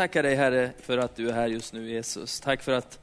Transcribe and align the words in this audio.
Tackar 0.00 0.22
dig 0.22 0.34
Herre 0.34 0.70
för 0.82 0.98
att 0.98 1.16
du 1.16 1.28
är 1.28 1.32
här 1.32 1.46
just 1.46 1.72
nu 1.72 1.90
Jesus. 1.90 2.40
Tack 2.40 2.62
för 2.62 2.72
att 2.72 2.98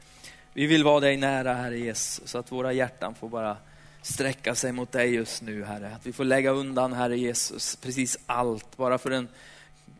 vi 0.53 0.65
vill 0.65 0.83
vara 0.83 0.99
dig 0.99 1.17
nära 1.17 1.53
Herre 1.53 1.79
Jesus, 1.79 2.29
så 2.29 2.37
att 2.37 2.51
våra 2.51 2.73
hjärtan 2.73 3.15
får 3.15 3.29
bara 3.29 3.57
sträcka 4.01 4.55
sig 4.55 4.71
mot 4.71 4.91
dig 4.91 5.13
just 5.13 5.41
nu 5.41 5.63
Herre. 5.63 5.91
Att 5.95 6.05
vi 6.05 6.13
får 6.13 6.23
lägga 6.23 6.51
undan 6.51 6.93
Herre 6.93 7.17
Jesus 7.17 7.75
precis 7.75 8.17
allt, 8.25 8.77
bara 8.77 8.97
för 8.97 9.11
en, 9.11 9.27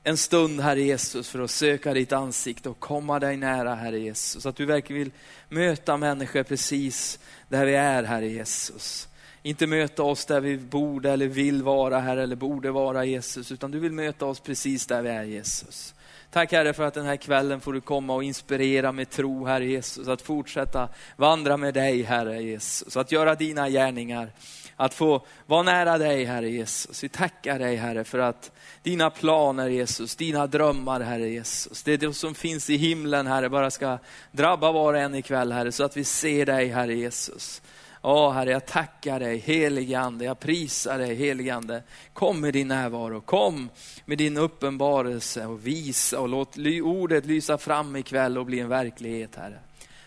en 0.03 0.17
stund 0.17 0.59
Herre 0.61 0.81
Jesus 0.81 1.29
för 1.29 1.39
att 1.39 1.51
söka 1.51 1.93
ditt 1.93 2.11
ansikte 2.11 2.69
och 2.69 2.79
komma 2.79 3.19
dig 3.19 3.37
nära 3.37 3.75
Herre 3.75 3.99
Jesus. 3.99 4.43
Så 4.43 4.49
att 4.49 4.55
du 4.55 4.65
verkligen 4.65 4.99
vill 4.99 5.11
möta 5.49 5.97
människor 5.97 6.43
precis 6.43 7.19
där 7.47 7.65
vi 7.65 7.75
är 7.75 8.03
Herre 8.03 8.27
Jesus. 8.27 9.07
Inte 9.43 9.67
möta 9.67 10.03
oss 10.03 10.25
där 10.25 10.41
vi 10.41 10.57
borde 10.57 11.11
eller 11.11 11.27
vill 11.27 11.63
vara 11.63 11.99
här 11.99 12.17
eller 12.17 12.35
borde 12.35 12.71
vara 12.71 13.05
Jesus, 13.05 13.51
utan 13.51 13.71
du 13.71 13.79
vill 13.79 13.93
möta 13.93 14.25
oss 14.25 14.39
precis 14.39 14.85
där 14.85 15.01
vi 15.01 15.09
är 15.09 15.23
Jesus. 15.23 15.93
Tack 16.31 16.51
Herre 16.51 16.73
för 16.73 16.83
att 16.83 16.93
den 16.93 17.05
här 17.05 17.15
kvällen 17.15 17.61
får 17.61 17.73
du 17.73 17.81
komma 17.81 18.13
och 18.13 18.23
inspirera 18.23 18.91
med 18.91 19.09
tro 19.09 19.45
Herre 19.45 19.65
Jesus, 19.65 20.07
att 20.07 20.21
fortsätta 20.21 20.89
vandra 21.15 21.57
med 21.57 21.73
dig 21.73 22.01
Herre 22.01 22.41
Jesus, 22.41 22.97
att 22.97 23.11
göra 23.11 23.35
dina 23.35 23.69
gärningar, 23.69 24.31
att 24.75 24.93
få 24.93 25.25
vara 25.45 25.63
nära 25.63 25.97
dig 25.97 26.25
Herre 26.25 26.49
Jesus. 26.49 27.03
Vi 27.03 27.09
tackar 27.09 27.59
dig 27.59 27.75
Herre 27.75 28.03
för 28.03 28.19
att 28.19 28.51
dina 28.83 29.09
planer 29.09 29.67
Jesus, 29.67 30.15
dina 30.15 30.47
drömmar 30.47 30.99
Herre 30.99 31.29
Jesus, 31.29 31.83
det, 31.83 31.93
är 31.93 31.97
det 31.97 32.13
som 32.13 32.35
finns 32.35 32.69
i 32.69 32.77
himlen 32.77 33.27
Herre, 33.27 33.49
bara 33.49 33.71
ska 33.71 33.97
drabba 34.31 34.71
var 34.71 34.93
och 34.93 34.99
en 34.99 35.15
ikväll 35.15 35.51
Herre, 35.51 35.71
så 35.71 35.83
att 35.83 35.97
vi 35.97 36.03
ser 36.03 36.45
dig 36.45 36.67
Herre 36.67 36.95
Jesus. 36.95 37.61
Åh 38.09 38.31
Herre, 38.31 38.51
jag 38.51 38.65
tackar 38.65 39.19
dig, 39.19 39.37
helige 39.37 39.99
Ande, 39.99 40.25
jag 40.25 40.39
prisar 40.39 40.97
dig, 40.97 41.15
helige 41.15 41.55
Ande. 41.55 41.83
Kom 42.13 42.41
med 42.41 42.53
din 42.53 42.67
närvaro, 42.67 43.21
kom 43.21 43.69
med 44.05 44.17
din 44.17 44.37
uppenbarelse 44.37 45.45
och 45.45 45.67
visa 45.67 46.19
och 46.19 46.29
låt 46.29 46.57
ordet 46.83 47.25
lysa 47.25 47.57
fram 47.57 47.95
ikväll 47.95 48.37
och 48.37 48.45
bli 48.45 48.59
en 48.59 48.69
verklighet, 48.69 49.35
Herre. 49.35 49.59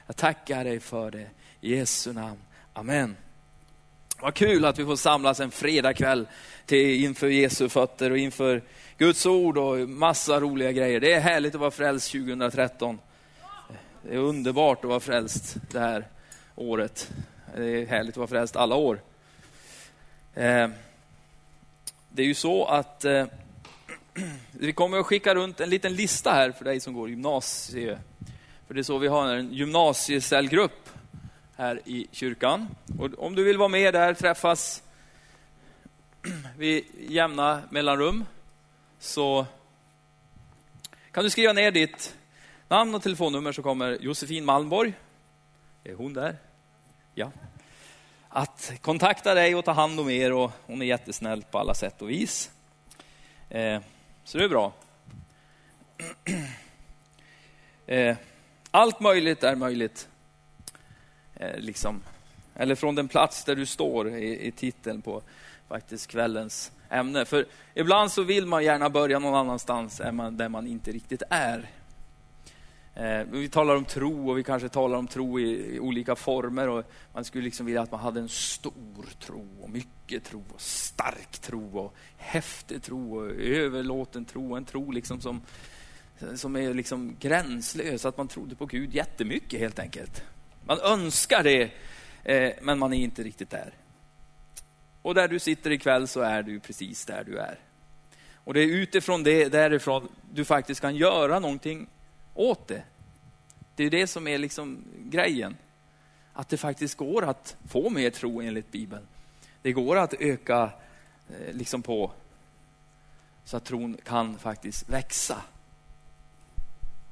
Jag 0.07 0.17
tackar 0.17 0.65
dig 0.65 0.81
för 0.81 1.11
det, 1.11 1.27
i 1.61 1.77
Jesu 1.77 2.13
namn. 2.13 2.39
Amen. 2.73 3.17
Vad 4.21 4.35
kul 4.35 4.65
att 4.65 4.79
vi 4.79 4.85
får 4.85 4.97
samlas 4.97 5.41
en 5.41 5.51
fredagkväll 5.51 6.29
till, 6.67 7.05
inför 7.05 7.29
Jesu 7.29 7.69
fötter 7.69 8.11
och 8.11 8.19
inför 8.19 8.63
Guds 8.99 9.27
ord 9.27 9.59
och 9.59 9.89
massa 9.89 10.41
roliga 10.41 10.73
grejer. 10.73 11.01
Det 11.01 11.13
är 11.13 11.21
härligt 11.21 11.55
att 11.55 11.61
vara 11.61 11.71
frälst 11.71 12.13
2013. 12.13 12.99
Det 14.03 14.15
är 14.15 14.19
underbart 14.19 14.85
att 14.85 14.89
vara 14.89 15.01
frälst 15.01 15.57
det 15.71 15.81
här 15.81 16.09
året. 16.57 17.11
Det 17.57 17.83
är 17.83 17.87
härligt 17.87 18.11
att 18.11 18.17
vara 18.17 18.27
frälst 18.27 18.57
alla 18.57 18.77
år. 18.77 19.01
Eh, 20.35 20.69
det 22.09 22.23
är 22.23 22.27
ju 22.27 22.35
så 22.35 22.65
att 22.65 23.05
eh, 23.05 23.27
vi 24.53 24.73
kommer 24.73 24.99
att 24.99 25.07
skicka 25.07 25.35
runt 25.35 25.61
en 25.61 25.71
liten 25.71 25.95
lista 25.95 26.31
här 26.33 26.53
för 26.53 26.65
dig 26.65 26.81
som 26.81 26.95
går 26.95 27.11
gymnasie. 27.11 27.99
För 28.67 28.75
det 28.75 28.81
är 28.81 28.83
så 28.83 28.99
vi 28.99 29.09
har 29.09 29.35
en 29.35 29.53
gymnasiecellgrupp 29.53 30.89
här 31.57 31.81
i 31.85 32.07
kyrkan. 32.13 32.69
Och 32.99 33.11
om 33.19 33.35
du 33.35 33.45
vill 33.45 33.59
vara 33.59 33.69
med 33.69 33.95
där, 33.95 34.15
träffas 34.15 34.83
vid 36.57 36.85
jämna 37.09 37.63
mellanrum, 37.71 38.25
så 38.99 39.47
kan 41.13 41.25
du 41.25 41.31
skriva 41.31 41.53
ner 41.53 41.71
ditt 41.71 42.15
namn 42.69 42.95
och 42.95 43.03
telefonnummer 43.03 43.53
så 43.53 43.63
kommer 43.63 43.99
Josefin 44.01 44.45
Malmborg. 44.45 44.93
Är 45.85 45.95
hon 45.95 46.13
där? 46.13 46.37
Ja. 47.21 47.31
Att 48.29 48.73
kontakta 48.81 49.35
dig 49.35 49.55
och 49.55 49.65
ta 49.65 49.73
hand 49.73 50.01
om 50.01 50.11
er 50.11 50.33
och 50.33 50.51
hon 50.67 50.83
är 50.83 50.87
jättesnäll 50.87 51.45
på 51.51 51.59
alla 51.59 51.75
sätt 51.75 52.03
och 52.03 52.11
vis. 52.11 52.51
Eh, 53.49 53.81
så 54.25 54.39
det 54.39 54.45
är 54.45 54.49
bra. 54.49 54.73
Eh, 57.87 58.17
allt 58.71 59.01
möjligt 59.01 59.43
är 59.43 59.57
möjligt. 59.57 60.09
Eh, 61.35 61.59
liksom. 61.59 62.03
Eller 62.55 62.75
från 62.75 62.95
den 62.95 63.09
plats 63.09 63.45
där 63.45 63.57
du 63.57 63.67
står 63.67 64.09
i, 64.09 64.47
i 64.47 64.53
titeln 64.53 65.03
på 65.03 65.23
faktiskt 65.69 66.07
kvällens 66.07 66.73
ämne. 66.91 67.25
För 67.25 67.47
ibland 67.75 68.13
så 68.13 68.23
vill 68.23 68.47
man 68.47 68.65
gärna 68.65 68.91
börja 68.91 69.19
någon 69.19 69.35
annanstans 69.35 70.01
än 70.01 70.17
man, 70.17 70.37
där 70.37 70.49
man 70.49 70.67
inte 70.67 70.93
riktigt 70.93 71.23
är. 71.31 71.71
Eh, 73.01 73.25
vi 73.31 73.49
talar 73.49 73.77
om 73.77 73.85
tro 73.85 74.31
och 74.31 74.39
vi 74.39 74.43
kanske 74.43 74.69
talar 74.69 74.99
om 74.99 75.07
tro 75.07 75.41
i, 75.41 75.75
i, 75.75 75.81
olika 75.81 76.17
former. 76.17 76.69
Och 76.69 76.85
man 77.13 77.25
skulle 77.25 77.45
liksom 77.45 77.67
vilja 77.67 77.83
att 77.83 77.91
man 77.91 78.01
hade 78.01 78.21
en 78.21 78.29
stor 78.29 79.07
tro 79.21 79.47
och 79.61 79.71
mycket 79.71 80.25
tro 80.25 80.45
och 80.55 80.61
stark 80.61 81.39
tro 81.39 81.79
och 81.79 81.95
häftig 82.17 82.83
tro 82.83 83.17
och 83.17 83.31
överlåten 83.31 84.25
tro. 84.25 84.57
En 84.57 84.65
tro 84.65 84.91
liksom 84.91 85.21
som, 85.21 85.43
som 86.35 86.57
är 86.57 86.75
liksom 86.75 87.17
gränslös, 87.21 88.05
att 88.05 88.17
man 88.17 88.29
trodde 88.29 88.57
på 88.57 88.67
Gud 88.67 88.95
jättemycket 88.95 89.61
helt 89.61 89.79
enkelt. 89.79 90.23
Man 90.65 90.79
önskar 90.81 91.43
det, 91.43 91.71
eh, 92.25 92.53
men 92.63 92.79
man 92.79 92.93
är 92.93 92.99
inte 92.99 93.23
riktigt 93.23 93.51
där. 93.51 93.75
Och 95.03 95.15
där 95.15 95.29
du 95.29 95.39
sitter 95.39 95.71
ikväll 95.71 96.09
så 96.09 96.21
är 96.21 96.43
du 96.43 96.61
precis 96.61 97.05
där 97.05 97.25
du 97.25 97.39
är. 97.39 97.59
Och 98.35 98.55
det 98.55 98.61
är 98.61 98.67
utifrån 98.67 99.23
det, 99.23 99.49
därifrån 99.49 100.09
du 100.33 100.45
faktiskt 100.45 100.81
kan 100.81 100.97
göra 100.97 101.39
någonting 101.39 101.89
åt 102.41 102.69
det. 102.69 102.83
Det 103.77 103.85
är 103.85 103.91
det 103.91 104.07
som 104.07 104.29
är 104.29 104.39
liksom 104.39 104.85
grejen. 104.99 105.57
Att 106.33 106.49
det 106.49 106.57
faktiskt 106.57 106.95
går 106.95 107.25
att 107.25 107.57
få 107.69 107.91
mer 107.91 108.11
tro 108.11 108.41
enligt 108.41 108.73
Bibeln. 108.73 109.07
Det 109.63 109.73
går 109.73 109.97
att 109.97 110.15
öka 110.15 110.73
eh, 111.29 111.55
liksom 111.55 111.83
på 111.83 112.13
så 113.45 113.57
att 113.57 113.65
tron 113.65 113.97
kan 114.05 114.39
faktiskt 114.39 114.89
växa. 114.89 115.43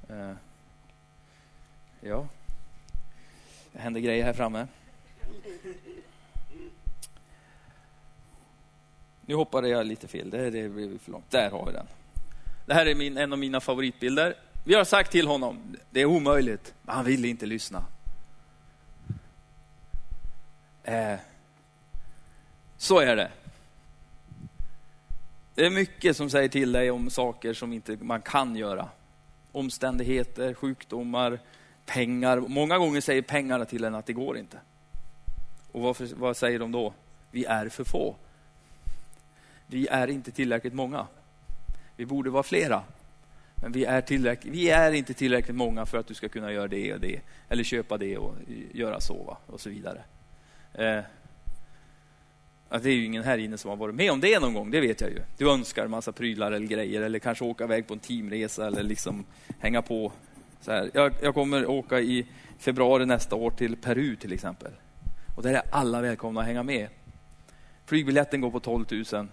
Eh, 0.09 0.33
ja, 2.01 2.29
det 3.73 3.79
händer 3.79 4.01
grejer 4.01 4.25
här 4.25 4.33
framme. 4.33 4.67
Nu 9.21 9.35
hoppade 9.35 9.69
jag 9.69 9.87
lite 9.87 10.09
fel, 10.09 10.31
det, 10.31 10.51
det 10.51 10.69
blev 10.69 10.99
för 10.99 11.13
långt. 11.13 11.31
Där 11.31 11.51
har 11.51 11.67
vi 11.67 11.73
den. 11.73 11.87
Det 12.67 12.75
här 12.75 12.87
är 12.87 12.95
min, 12.95 13.17
en 13.17 13.33
av 13.33 13.39
mina 13.39 13.61
favoritbilder. 13.61 14.35
Vi 14.69 14.75
har 14.75 14.85
sagt 14.85 15.13
till 15.13 15.27
honom, 15.27 15.77
det 15.91 16.01
är 16.01 16.05
omöjligt, 16.05 16.75
men 16.83 16.95
han 16.95 17.05
vill 17.05 17.25
inte 17.25 17.47
lyssna. 17.47 17.85
Eh, 20.83 21.19
så 22.77 22.99
är 22.99 23.17
det. 23.17 23.31
Det 25.55 25.67
är 25.67 25.71
mycket 25.71 26.17
som 26.17 26.31
säger 26.31 26.49
till 26.49 26.73
dig 26.73 26.91
om 26.91 27.11
saker 27.11 27.55
som 27.55 27.73
inte 27.73 27.97
man 28.01 28.21
kan 28.21 28.57
göra. 28.57 28.89
Omständigheter, 29.53 30.55
sjukdomar, 30.55 31.39
pengar. 31.87 32.37
Många 32.37 32.79
gånger 32.79 33.01
säger 33.01 33.23
pengarna 33.23 33.65
till 33.65 33.85
en 33.85 33.95
att 33.95 34.07
det 34.07 34.13
går 34.13 34.39
inte. 34.39 34.59
Och 35.73 35.81
varför, 35.81 36.09
vad 36.17 36.37
säger 36.37 36.59
de 36.59 36.73
då? 36.73 36.93
Vi 37.31 37.45
är 37.45 37.69
för 37.69 37.85
få. 37.85 38.17
Vi 39.67 39.89
är 39.89 40.09
inte 40.09 40.31
tillräckligt 40.31 40.75
många. 40.75 41.07
Vi 41.97 42.07
borde 42.07 42.31
vara 42.31 42.43
flera. 42.43 42.83
Men 43.63 43.73
vi 43.73 43.85
är, 43.85 44.01
tillräckligt, 44.01 44.55
vi 44.55 44.71
är 44.71 44.93
inte 44.93 45.15
tillräckligt 45.15 45.57
många 45.57 45.87
för 45.87 45.99
att 45.99 46.07
du 46.07 46.15
ska 46.15 46.29
kunna 46.29 46.53
göra 46.53 46.69
det 46.69 46.95
och 46.95 47.01
det. 47.01 47.21
Eller 47.49 47.65
köpa 47.65 47.99
det 47.99 48.19
och 48.19 48.35
göra 48.73 49.01
så 49.01 49.23
va? 49.23 49.37
och 49.47 49.61
så 49.61 49.71
vidare. 49.71 50.03
Eh, 50.75 51.01
det 52.71 52.91
är 52.91 52.95
ju 52.95 53.05
ingen 53.05 53.25
här 53.25 53.39
inne 53.39 53.59
som 53.59 53.69
har 53.69 53.77
varit 53.77 53.95
med 53.95 54.13
om 54.13 54.21
det 54.21 54.41
någon 54.41 54.55
gång, 54.55 54.71
det 54.71 54.81
vet 54.81 55.01
jag 55.01 55.11
ju. 55.11 55.21
Du 55.37 55.51
önskar 55.51 55.87
massa 55.87 56.13
prylar 56.13 56.53
eller 56.53 56.67
grejer 56.67 57.03
eller 57.03 57.19
kanske 57.19 57.45
åka 57.45 57.65
iväg 57.65 57.87
på 57.87 57.95
en 57.95 58.01
teamresa 58.01 58.67
eller 58.67 58.83
liksom 58.83 59.25
hänga 59.59 59.83
på. 59.83 60.13
Så 60.61 60.73
här. 60.73 60.91
Jag, 60.95 61.13
jag 61.23 61.35
kommer 61.35 61.67
åka 61.67 62.01
i 62.01 62.27
februari 62.59 63.07
nästa 63.07 63.37
år 63.37 63.51
till 63.51 63.77
Peru 63.77 64.17
till 64.17 64.33
exempel. 64.33 64.73
Och 65.37 65.43
där 65.43 65.55
är 65.55 65.63
alla 65.71 66.01
välkomna 66.01 66.41
att 66.41 66.47
hänga 66.47 66.63
med. 66.63 66.89
Flygbiljetten 67.87 68.41
går 68.41 68.51
på 68.51 68.61
12 68.61 68.85
000 69.13 69.29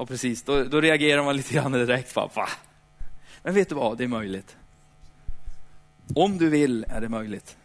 Ja, 0.00 0.06
precis. 0.06 0.42
Då, 0.42 0.64
då 0.64 0.80
reagerar 0.80 1.22
man 1.22 1.36
lite 1.36 1.54
grann 1.54 1.72
direkt. 1.72 2.16
Va? 2.16 2.48
Men 3.42 3.54
vet 3.54 3.68
du 3.68 3.74
vad? 3.74 3.98
Det 3.98 4.04
är 4.04 4.08
möjligt. 4.08 4.56
Om 6.14 6.38
du 6.38 6.48
vill 6.48 6.84
är 6.88 7.00
det 7.00 7.08
möjligt. 7.08 7.56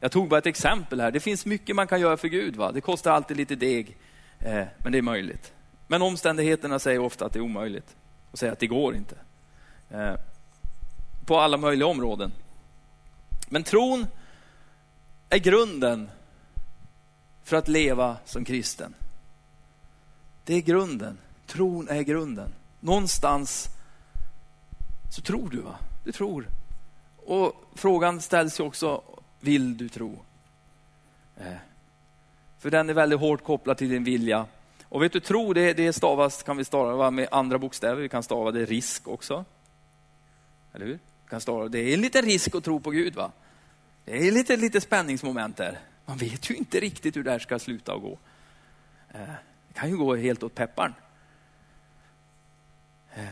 Jag 0.00 0.12
tog 0.12 0.28
bara 0.28 0.38
ett 0.38 0.46
exempel 0.46 1.00
här. 1.00 1.10
Det 1.10 1.20
finns 1.20 1.46
mycket 1.46 1.76
man 1.76 1.86
kan 1.86 2.00
göra 2.00 2.16
för 2.16 2.28
Gud. 2.28 2.56
Va? 2.56 2.72
Det 2.72 2.80
kostar 2.80 3.12
alltid 3.12 3.36
lite 3.36 3.54
deg, 3.54 3.96
eh, 4.38 4.64
men 4.78 4.92
det 4.92 4.98
är 4.98 5.02
möjligt. 5.02 5.52
Men 5.86 6.02
omständigheterna 6.02 6.78
säger 6.78 6.98
ofta 6.98 7.26
att 7.26 7.32
det 7.32 7.38
är 7.38 7.44
omöjligt 7.44 7.96
och 8.30 8.38
säger 8.38 8.52
att 8.52 8.60
det 8.60 8.66
går 8.66 8.96
inte. 8.96 9.16
Eh, 9.90 10.14
på 11.24 11.38
alla 11.38 11.56
möjliga 11.56 11.86
områden. 11.86 12.32
Men 13.48 13.62
tron 13.62 14.06
är 15.28 15.38
grunden 15.38 16.10
för 17.44 17.56
att 17.56 17.68
leva 17.68 18.16
som 18.24 18.44
kristen. 18.44 18.94
Det 20.44 20.54
är 20.54 20.60
grunden. 20.60 21.18
Tron 21.54 21.88
är 21.88 22.02
grunden. 22.02 22.54
Någonstans 22.80 23.68
så 25.10 25.22
tror 25.22 25.48
du, 25.48 25.60
va? 25.60 25.74
Du 26.04 26.12
tror. 26.12 26.48
Och 27.16 27.52
frågan 27.74 28.20
ställs 28.20 28.60
ju 28.60 28.64
också, 28.64 29.02
vill 29.40 29.76
du 29.76 29.88
tro? 29.88 30.18
Eh. 31.36 31.56
För 32.58 32.70
den 32.70 32.90
är 32.90 32.94
väldigt 32.94 33.20
hårt 33.20 33.44
kopplad 33.44 33.78
till 33.78 33.88
din 33.88 34.04
vilja. 34.04 34.46
Och 34.88 35.02
vet 35.02 35.12
du, 35.12 35.20
tro 35.20 35.52
det, 35.52 35.72
det 35.72 35.92
stavas, 35.92 36.42
kan 36.42 36.56
vi 36.56 36.64
stava 36.64 37.10
med 37.10 37.28
andra 37.30 37.58
bokstäver. 37.58 38.02
Vi 38.02 38.08
kan 38.08 38.22
stava 38.22 38.50
det 38.50 38.64
risk 38.64 39.08
också. 39.08 39.44
Eller 40.72 40.86
hur? 40.86 40.98
Kan 41.28 41.40
stava, 41.40 41.68
det 41.68 41.92
är 41.92 41.96
lite 41.96 42.22
risk 42.22 42.54
att 42.54 42.64
tro 42.64 42.80
på 42.80 42.90
Gud. 42.90 43.14
va? 43.14 43.32
Det 44.04 44.28
är 44.28 44.32
lite, 44.32 44.56
lite 44.56 44.80
spänningsmoment 44.80 45.56
där. 45.56 45.78
Man 46.06 46.16
vet 46.16 46.50
ju 46.50 46.54
inte 46.54 46.80
riktigt 46.80 47.16
hur 47.16 47.24
det 47.24 47.30
här 47.30 47.38
ska 47.38 47.58
sluta 47.58 47.94
och 47.94 48.02
gå. 48.02 48.18
Eh, 49.14 49.20
det 49.68 49.74
kan 49.74 49.90
ju 49.90 49.96
gå 49.96 50.16
helt 50.16 50.42
åt 50.42 50.54
pepparn. 50.54 50.94
Eh, 53.14 53.24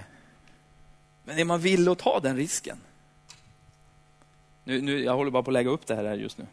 men 1.24 1.38
är 1.38 1.44
man 1.44 1.60
villig 1.60 1.92
att 1.92 1.98
ta 1.98 2.20
den 2.20 2.36
risken? 2.36 2.78
Nu, 4.64 4.80
nu, 4.80 5.04
jag 5.04 5.16
håller 5.16 5.30
bara 5.30 5.42
på 5.42 5.50
att 5.50 5.54
lägga 5.54 5.70
upp 5.70 5.86
det 5.86 5.94
här 5.94 6.14
just 6.14 6.38
nu. 6.38 6.46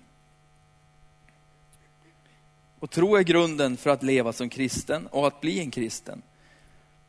Och 2.79 2.89
tro 2.89 3.15
är 3.15 3.23
grunden 3.23 3.77
för 3.77 3.89
att 3.89 4.03
leva 4.03 4.33
som 4.33 4.49
kristen 4.49 5.07
och 5.07 5.27
att 5.27 5.41
bli 5.41 5.59
en 5.59 5.71
kristen. 5.71 6.21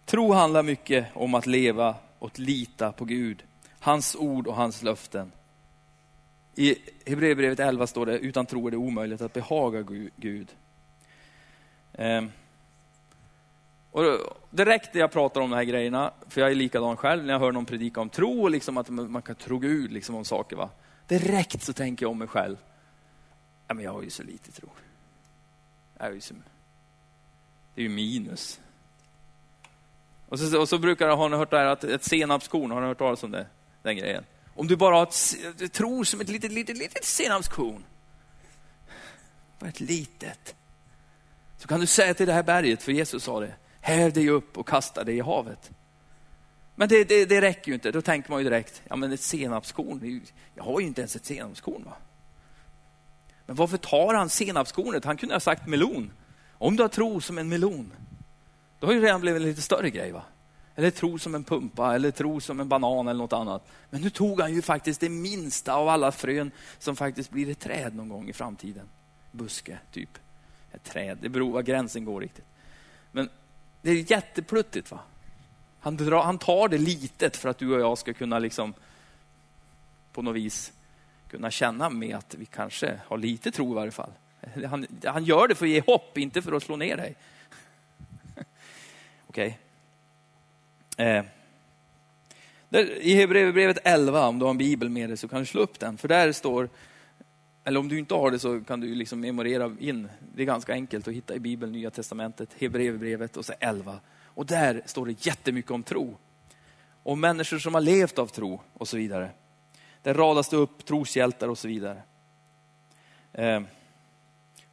Tro 0.05 0.33
handlar 0.33 0.63
mycket 0.63 1.07
om 1.15 1.35
att 1.35 1.47
leva 1.47 1.95
och 2.19 2.39
lita 2.39 2.93
på 2.93 3.05
Gud, 3.05 3.43
hans 3.81 4.17
ord 4.17 4.47
och 4.47 4.55
hans 4.55 4.83
löften. 4.83 5.33
I 6.55 6.77
Hebreerbrevet 7.07 7.61
11 7.61 7.87
står 7.87 8.07
det, 8.07 8.19
utan 8.19 8.47
tro 8.47 8.67
är 8.67 8.71
det 8.71 8.77
omöjligt 8.77 9.21
att 9.21 9.33
behaga 9.33 9.83
Gud. 10.17 10.49
Ehm. 11.93 12.31
Och 13.91 14.05
direkt 14.51 14.95
när 14.95 15.01
jag 15.01 15.13
pratar 15.13 15.41
om 15.41 15.51
de 15.51 15.57
här 15.57 15.65
grejerna, 15.65 16.13
för 16.29 16.41
jag 16.41 16.51
är 16.51 16.55
likadan 16.55 16.97
själv, 16.97 17.25
när 17.25 17.33
jag 17.33 17.41
hör 17.41 17.53
någon 17.53 17.67
predika 17.67 18.01
om 18.01 18.09
tro 18.09 18.43
och 18.43 18.51
liksom 18.51 18.77
att 18.77 18.89
man 18.89 19.23
kan 19.23 19.35
tro 19.35 19.59
Gud 19.59 19.93
liksom 19.93 20.15
om 20.15 20.25
saker. 20.25 20.57
Va? 20.57 20.71
Direkt 21.07 21.63
så 21.63 21.73
tänker 21.73 22.05
jag 22.05 22.11
om 22.11 22.19
mig 22.19 22.29
själv, 22.29 22.57
ja, 23.69 23.75
men 23.75 23.85
jag 23.85 23.93
har 23.93 24.03
ju 24.03 24.11
så 24.11 24.23
lite 24.23 24.53
tro. 24.53 24.69
Jag 25.99 26.07
är 26.07 26.13
ju 26.13 26.21
så, 26.21 26.35
det 27.75 27.81
är 27.81 27.83
ju 27.83 27.89
minus. 27.89 28.61
Och 30.29 30.39
så, 30.39 30.61
och 30.61 30.69
så 30.69 30.79
brukar 30.79 31.09
jag, 31.09 31.17
har 31.17 31.29
ni 31.29 31.37
hört 31.37 31.51
det 31.51 31.59
här 31.59 31.67
att 31.67 31.85
ett 31.85 32.05
senapskorn, 32.05 32.71
har 32.71 32.81
ni 32.81 32.87
hört 32.87 32.99
talas 32.99 33.25
om 33.25 33.31
det? 33.31 33.47
Den 33.83 33.97
grejen. 33.97 34.25
Om 34.55 34.67
du 34.67 34.77
bara 34.77 34.97
har 34.97 35.03
ett, 35.03 35.73
tror 35.73 36.05
som 36.05 36.21
ett 36.21 36.29
litet, 36.29 36.53
litet, 36.53 36.77
litet 36.77 37.05
senapskorn. 37.05 37.85
Bara 39.59 39.69
ett 39.69 39.81
litet. 39.81 40.55
Så 41.59 41.69
kan 41.69 41.81
du 41.81 41.87
säga 41.87 42.15
till 42.15 42.27
det 42.27 42.33
här 42.33 42.43
berget, 42.43 42.83
för 42.83 42.93
Jesus 42.93 43.25
sa 43.25 43.41
det, 43.41 43.55
häv 43.81 44.13
dig 44.13 44.29
upp 44.29 44.59
och 44.59 44.69
kasta 44.69 45.05
dig 45.05 45.17
i 45.17 45.21
havet. 45.21 45.71
Men 46.75 46.89
det, 46.89 47.05
det, 47.05 47.25
det 47.25 47.41
räcker 47.41 47.69
ju 47.69 47.75
inte, 47.75 47.93
då 47.93 48.03
tänker 48.03 48.31
man 48.31 48.41
ju 48.41 48.45
direkt, 48.45 48.83
ja 48.89 48.97
men 48.97 49.13
ett 49.13 49.21
senapskorn, 49.21 50.21
jag 50.55 50.65
har 50.65 50.81
ju 50.81 50.87
inte 50.87 51.01
ens 51.01 51.17
ett 51.17 51.25
senapskorn. 51.25 51.85
Va? 51.85 51.93
Men 53.47 53.57
varför 53.57 53.77
tar 53.77 54.15
han 54.15 54.29
senapskornet? 54.29 55.05
Han 55.05 55.17
kunde 55.17 55.35
ha 55.35 55.41
sagt 55.41 55.67
melon. 55.67 56.13
Om 56.59 56.77
du 56.77 56.83
har 56.83 56.89
tro 56.89 57.21
som 57.21 57.39
en 57.39 57.49
melon, 57.49 57.93
då 58.79 58.87
har 58.87 58.95
ju 58.95 59.01
redan 59.01 59.21
blivit 59.21 59.43
en 59.43 59.49
lite 59.49 59.63
större 59.63 59.91
grej. 59.91 60.13
va? 60.13 60.23
Eller 60.75 60.91
tro 60.91 61.19
som 61.19 61.35
en 61.35 61.45
pumpa, 61.45 61.95
eller 61.95 62.11
tro 62.11 62.41
som 62.41 62.61
en 62.61 62.69
banan 62.69 63.09
eller 63.09 63.19
något 63.19 63.33
annat. 63.33 63.67
Men 63.91 64.01
nu 64.01 64.11
tog 64.11 64.41
han 64.41 64.55
ju 64.55 64.63
faktiskt 64.63 65.01
det 65.01 65.09
minsta 65.09 65.75
av 65.75 65.89
alla 65.89 66.13
frön 66.13 66.51
som 66.79 66.97
faktiskt 66.97 67.31
blir 67.31 67.51
ett 67.51 67.61
träd 67.61 67.95
någon 67.95 68.09
gång 68.09 68.29
i 68.29 68.33
framtiden. 68.33 68.89
Buske, 69.33 69.79
typ. 69.93 70.19
Ett 70.73 70.85
träd, 70.85 71.19
det 71.23 71.29
beror 71.29 71.53
var 71.53 71.63
gränsen 71.63 72.05
går 72.05 72.21
riktigt. 72.21 72.45
Men 73.13 73.29
det 73.83 73.91
är 73.91 74.11
jättepluttigt. 74.11 74.91
va? 74.91 75.01
Han, 75.81 75.97
drar, 75.97 76.23
han 76.23 76.39
tar 76.39 76.69
det 76.69 76.79
litet 76.79 77.37
för 77.37 77.49
att 77.49 77.59
du 77.59 77.75
och 77.75 77.81
jag 77.81 77.99
ska 77.99 78.13
kunna 78.13 78.39
liksom 78.39 78.75
på 80.13 80.23
något 80.23 80.37
vis 80.37 80.73
kunna 81.31 81.51
känna 81.51 81.91
med 81.91 82.17
att 82.17 82.35
vi 82.35 82.47
kanske 82.47 83.01
har 83.07 83.19
lite 83.19 83.51
tro 83.51 83.73
i 83.73 83.75
varje 83.75 83.91
fall. 83.91 84.13
Han, 84.69 84.87
han 85.05 85.25
gör 85.25 85.49
det 85.49 85.55
för 85.55 85.67
att 85.67 85.71
ge 85.71 85.83
hopp, 85.87 86.19
inte 86.19 86.43
för 86.43 86.53
att 86.53 86.63
slå 86.63 86.77
ner 86.77 86.97
dig. 86.97 87.15
Okej. 89.27 89.59
Okay. 90.97 91.07
Eh. 91.07 91.25
I 93.01 93.15
Hebreerbrevet 93.15 93.79
11, 93.85 94.27
om 94.27 94.39
du 94.39 94.45
har 94.45 94.51
en 94.51 94.59
bibel 94.59 94.89
med 94.89 95.11
dig 95.11 95.17
så 95.17 95.29
kan 95.29 95.39
du 95.39 95.47
slå 95.47 95.61
upp 95.61 95.79
den. 95.79 95.99
För 95.99 96.09
där 96.09 96.33
står, 96.33 96.69
eller 97.65 97.81
om 97.81 97.89
du 97.89 97.99
inte 97.99 98.15
har 98.15 98.31
det 98.31 98.39
så 98.39 98.61
kan 98.61 98.81
du 98.81 98.95
liksom 98.95 99.21
memorera 99.21 99.77
in. 99.79 100.09
Det 100.35 100.43
är 100.43 100.47
ganska 100.47 100.73
enkelt 100.73 101.09
att 101.09 101.15
hitta 101.15 101.35
i 101.35 101.41
bibeln, 101.41 101.73
Nya 101.73 101.91
Testamentet, 101.91 102.55
Hebreerbrevet 102.59 103.37
och 103.37 103.45
så 103.45 103.53
11. 103.61 104.01
Och 104.25 104.47
där 104.47 104.83
står 104.87 105.07
det 105.07 105.27
jättemycket 105.27 105.71
om 105.71 105.83
tro. 105.83 106.17
Om 107.03 107.21
människor 107.21 107.59
som 107.59 107.75
har 107.75 107.81
levt 107.81 108.19
av 108.19 108.27
tro 108.27 108.61
och 108.73 108.89
så 108.89 108.97
vidare. 108.97 109.31
Där 110.03 110.15
radas 110.15 110.49
det 110.49 110.57
upp 110.57 110.85
troshjältar 110.85 111.49
och 111.49 111.59
så 111.59 111.69
vidare. 111.69 112.03
Eh. 113.33 113.63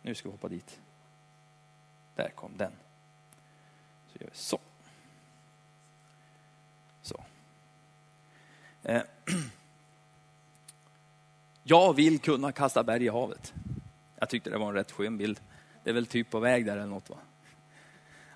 Nu 0.01 0.15
ska 0.15 0.29
vi 0.29 0.33
hoppa 0.33 0.47
dit. 0.47 0.79
Där 2.15 2.29
kom 2.29 2.51
den. 2.57 2.71
Så 4.11 4.17
gör 4.19 4.29
vi 4.31 4.37
så. 4.37 4.59
Så. 7.01 7.23
Eh. 8.83 9.01
Jag 11.69 11.93
vill 11.93 12.19
kunna 12.19 12.51
kasta 12.51 12.83
berg 12.83 13.05
i 13.05 13.09
havet. 13.09 13.53
Jag 14.19 14.29
tyckte 14.29 14.49
det 14.49 14.57
var 14.57 14.67
en 14.67 14.73
rätt 14.73 14.91
skön 14.91 15.17
bild. 15.17 15.39
Det 15.83 15.89
är 15.89 15.93
väl 15.93 16.05
typ 16.05 16.29
på 16.29 16.39
väg 16.39 16.65
där 16.65 16.77
eller 16.77 16.85
något 16.85 17.09
va? 17.09 17.17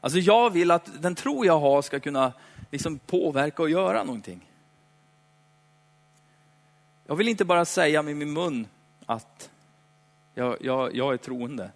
Alltså 0.01 0.19
jag 0.19 0.49
vill 0.49 0.71
att 0.71 1.01
den 1.01 1.15
tro 1.15 1.45
jag 1.45 1.59
har 1.59 1.81
ska 1.81 1.99
kunna 1.99 2.33
liksom 2.71 2.99
påverka 2.99 3.61
och 3.61 3.69
göra 3.69 4.03
någonting. 4.03 4.49
Jag 7.05 7.15
vill 7.15 7.27
inte 7.27 7.45
bara 7.45 7.65
säga 7.65 8.01
med 8.01 8.17
min 8.17 8.33
mun 8.33 8.67
att 9.05 9.49
jag, 10.33 10.57
jag, 10.61 10.95
jag 10.95 11.13
är 11.13 11.17
troende. 11.17 11.71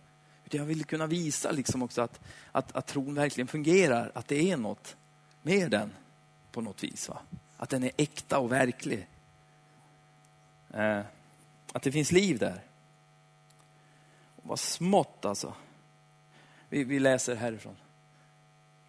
Utan 0.46 0.60
jag 0.60 0.66
vill 0.66 0.86
kunna 0.86 1.08
visa 1.08 1.52
liksom 1.52 1.84
också 1.84 2.02
att, 2.02 2.20
att, 2.52 2.76
att 2.76 2.88
tron 2.88 3.16
verkligen 3.16 3.48
fungerar, 3.48 4.12
att 4.16 4.28
det 4.28 4.52
är 4.52 4.58
något 4.58 4.96
med 5.42 5.72
den 5.72 5.94
på 6.52 6.62
något 6.62 6.84
vis. 6.84 7.10
Va? 7.10 7.18
Att 7.58 7.70
den 7.70 7.84
är 7.84 7.92
äkta 7.98 8.40
och 8.40 8.52
verklig. 8.52 9.08
Eh, 10.74 11.02
att 11.76 11.82
det 11.82 11.92
finns 11.92 12.12
liv 12.12 12.38
där. 12.38 12.62
Vad 14.36 14.60
smått 14.60 15.26
alltså. 15.26 15.54
Vi, 16.70 16.84
vi 16.84 17.00
läser 17.00 17.36
härifrån. 17.36 17.76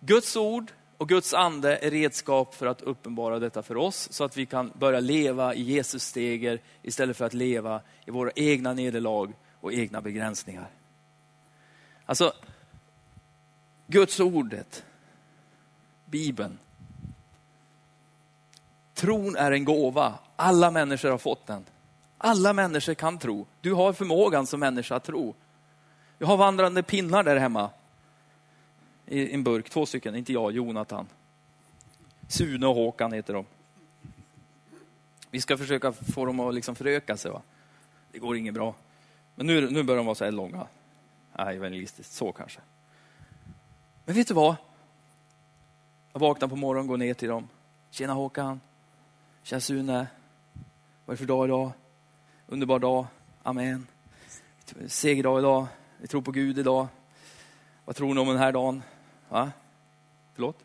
Guds 0.00 0.36
ord 0.36 0.72
och 0.96 1.08
Guds 1.08 1.34
ande 1.34 1.76
är 1.76 1.90
redskap 1.90 2.54
för 2.54 2.66
att 2.66 2.82
uppenbara 2.82 3.38
detta 3.38 3.62
för 3.62 3.76
oss 3.76 4.12
så 4.12 4.24
att 4.24 4.36
vi 4.36 4.46
kan 4.46 4.72
börja 4.78 5.00
leva 5.00 5.54
i 5.54 5.62
Jesus 5.62 6.02
steger 6.02 6.60
istället 6.82 7.16
för 7.16 7.24
att 7.24 7.34
leva 7.34 7.80
i 8.04 8.10
våra 8.10 8.30
egna 8.36 8.72
nederlag 8.72 9.32
och 9.60 9.72
egna 9.72 10.00
begränsningar. 10.00 10.68
Alltså, 12.04 12.32
Guds 13.86 14.20
ordet, 14.20 14.84
Bibeln. 16.04 16.58
Tron 18.94 19.36
är 19.36 19.52
en 19.52 19.64
gåva. 19.64 20.18
Alla 20.36 20.70
människor 20.70 21.10
har 21.10 21.18
fått 21.18 21.46
den. 21.46 21.64
Alla 22.18 22.52
människor 22.52 22.94
kan 22.94 23.18
tro. 23.18 23.46
Du 23.60 23.72
har 23.72 23.92
förmågan 23.92 24.46
som 24.46 24.60
människa 24.60 24.96
att 24.96 25.04
tro. 25.04 25.34
Jag 26.18 26.26
har 26.26 26.36
vandrande 26.36 26.82
pinnar 26.82 27.24
där 27.24 27.36
hemma. 27.36 27.70
I 29.06 29.34
en 29.34 29.44
burk, 29.44 29.70
två 29.70 29.86
stycken, 29.86 30.16
inte 30.16 30.32
jag, 30.32 30.52
Jonathan. 30.52 31.06
Sune 32.28 32.66
och 32.66 32.74
Håkan 32.74 33.12
heter 33.12 33.34
de. 33.34 33.44
Vi 35.30 35.40
ska 35.40 35.58
försöka 35.58 35.92
få 35.92 36.24
dem 36.24 36.40
att 36.40 36.54
liksom 36.54 36.74
föröka 36.74 37.16
sig. 37.16 37.30
Va? 37.30 37.42
Det 38.12 38.18
går 38.18 38.36
inget 38.36 38.54
bra. 38.54 38.74
Men 39.34 39.46
nu, 39.46 39.70
nu 39.70 39.82
börjar 39.82 39.96
de 39.96 40.06
vara 40.06 40.14
så 40.14 40.24
här 40.24 40.32
långa. 40.32 40.66
Nej, 41.32 41.56
evangelistiskt, 41.56 42.12
så 42.12 42.32
kanske. 42.32 42.60
Men 44.04 44.14
vet 44.14 44.28
du 44.28 44.34
vad? 44.34 44.56
Jag 46.12 46.20
vaknar 46.20 46.48
på 46.48 46.56
morgonen, 46.56 46.86
går 46.86 46.96
ner 46.96 47.14
till 47.14 47.28
dem. 47.28 47.48
Tjena 47.90 48.12
Håkan. 48.12 48.60
Tjena 49.42 49.60
Sune. 49.60 50.06
Vad 51.04 51.12
är 51.14 51.16
det 51.16 51.16
för 51.16 51.26
dag 51.26 51.46
idag? 51.46 51.72
Underbar 52.48 52.78
dag. 52.78 53.06
Amen. 53.42 53.86
Segerdag 54.86 55.38
idag. 55.38 55.66
Vi 56.00 56.06
tror 56.06 56.22
på 56.22 56.30
Gud 56.30 56.58
idag. 56.58 56.88
Vad 57.84 57.96
tror 57.96 58.14
ni 58.14 58.20
om 58.20 58.28
den 58.28 58.36
här 58.36 58.52
dagen? 58.52 58.82
Va? 59.28 59.52
Förlåt? 60.34 60.64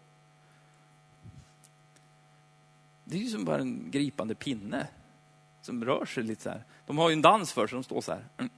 Det 3.04 3.18
är 3.18 3.22
ju 3.22 3.30
som 3.30 3.46
bara 3.46 3.58
en 3.58 3.92
gripande 3.92 4.36
pinne 4.36 4.88
som 5.62 5.86
rör 5.86 6.06
sig 6.06 6.24
lite 6.24 6.42
så 6.42 6.50
här. 6.50 6.64
De 6.86 6.98
har 6.98 7.10
ju 7.10 7.14
en 7.14 7.22
dans 7.22 7.54
för 7.54 7.68
sig, 7.68 7.76
de 7.76 7.84
står 7.84 8.02
så 8.02 8.12
här. 8.12 8.26
Mm. 8.38 8.50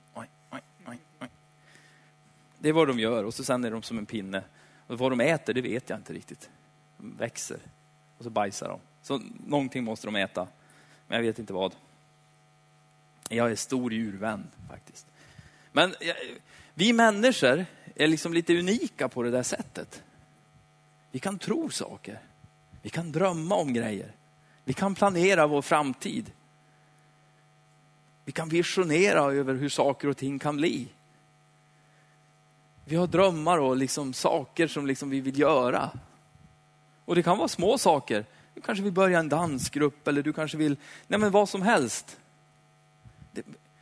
Det 2.59 2.69
är 2.69 2.73
vad 2.73 2.87
de 2.87 2.99
gör 2.99 3.23
och 3.23 3.33
så 3.33 3.43
sen 3.43 3.63
är 3.63 3.71
de 3.71 3.83
som 3.83 3.97
en 3.97 4.05
pinne. 4.05 4.43
Och 4.87 4.97
vad 4.97 5.11
de 5.11 5.19
äter, 5.19 5.53
det 5.53 5.61
vet 5.61 5.89
jag 5.89 5.99
inte 5.99 6.13
riktigt. 6.13 6.49
De 6.97 7.17
växer 7.17 7.59
och 8.17 8.23
så 8.23 8.29
bajsar 8.29 8.69
de. 8.69 8.79
Så 9.01 9.21
någonting 9.47 9.83
måste 9.83 10.07
de 10.07 10.15
äta, 10.15 10.47
men 11.07 11.15
jag 11.15 11.23
vet 11.23 11.39
inte 11.39 11.53
vad. 11.53 11.75
Jag 13.29 13.51
är 13.51 13.55
stor 13.55 13.93
djurvän 13.93 14.47
faktiskt. 14.69 15.07
Men 15.71 15.95
vi 16.73 16.93
människor 16.93 17.65
är 17.95 18.07
liksom 18.07 18.33
lite 18.33 18.59
unika 18.59 19.09
på 19.09 19.23
det 19.23 19.31
där 19.31 19.43
sättet. 19.43 20.03
Vi 21.11 21.19
kan 21.19 21.39
tro 21.39 21.69
saker. 21.69 22.19
Vi 22.81 22.89
kan 22.89 23.11
drömma 23.11 23.55
om 23.55 23.73
grejer. 23.73 24.15
Vi 24.63 24.73
kan 24.73 24.95
planera 24.95 25.47
vår 25.47 25.61
framtid. 25.61 26.31
Vi 28.25 28.31
kan 28.31 28.49
visionera 28.49 29.19
över 29.19 29.53
hur 29.53 29.69
saker 29.69 30.07
och 30.07 30.17
ting 30.17 30.39
kan 30.39 30.57
bli. 30.57 30.87
Vi 32.85 32.95
har 32.95 33.07
drömmar 33.07 33.57
och 33.57 33.77
liksom 33.77 34.13
saker 34.13 34.67
som 34.67 34.87
liksom 34.87 35.09
vi 35.09 35.21
vill 35.21 35.39
göra. 35.39 35.89
Och 37.05 37.15
det 37.15 37.23
kan 37.23 37.37
vara 37.37 37.47
små 37.47 37.77
saker. 37.77 38.25
Du 38.53 38.61
kanske 38.61 38.83
vill 38.83 38.93
börja 38.93 39.19
en 39.19 39.29
dansgrupp 39.29 40.07
eller 40.07 40.23
du 40.23 40.33
kanske 40.33 40.57
vill, 40.57 40.77
nej 41.07 41.19
men 41.19 41.31
vad 41.31 41.49
som 41.49 41.61
helst. 41.61 42.19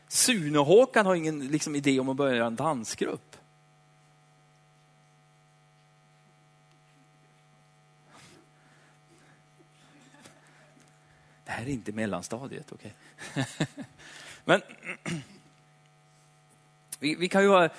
Sune-Håkan 0.07 1.05
har 1.05 1.15
ingen 1.15 1.47
liksom, 1.47 1.75
idé 1.75 1.99
om 1.99 2.09
att 2.09 2.15
börja 2.15 2.45
en 2.45 2.55
dansgrupp. 2.55 3.37
Det 11.45 11.51
här 11.51 11.65
är 11.65 11.69
inte 11.69 11.91
mellanstadiet, 11.91 12.71
okej? 12.71 12.93
Okay? 13.31 13.45
Men 14.45 14.61
vi, 16.99 17.15
vi, 17.15 17.29
kan 17.29 17.41
ju 17.41 17.47
vara... 17.47 17.69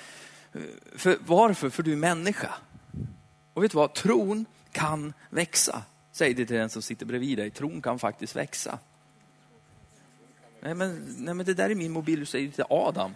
För, 0.95 1.17
varför? 1.25 1.69
För 1.69 1.83
du 1.83 1.93
är 1.93 1.97
människa. 1.97 2.53
Och 3.53 3.63
vet 3.63 3.71
du 3.71 3.77
vad? 3.77 3.93
Tron 3.93 4.45
kan 4.71 5.13
växa. 5.29 5.83
Säg 6.11 6.33
det 6.33 6.45
till 6.45 6.55
den 6.55 6.69
som 6.69 6.81
sitter 6.81 7.05
bredvid 7.05 7.37
dig. 7.37 7.51
Tron 7.51 7.81
kan 7.81 7.99
faktiskt 7.99 8.35
växa. 8.35 8.79
Nej 10.63 10.73
men, 10.73 11.15
nej, 11.17 11.33
men 11.33 11.45
det 11.45 11.53
där 11.53 11.69
är 11.69 11.75
min 11.75 11.91
mobil, 11.91 12.19
du 12.19 12.25
säger 12.25 12.51
till 12.51 12.63
Adam. 12.69 13.15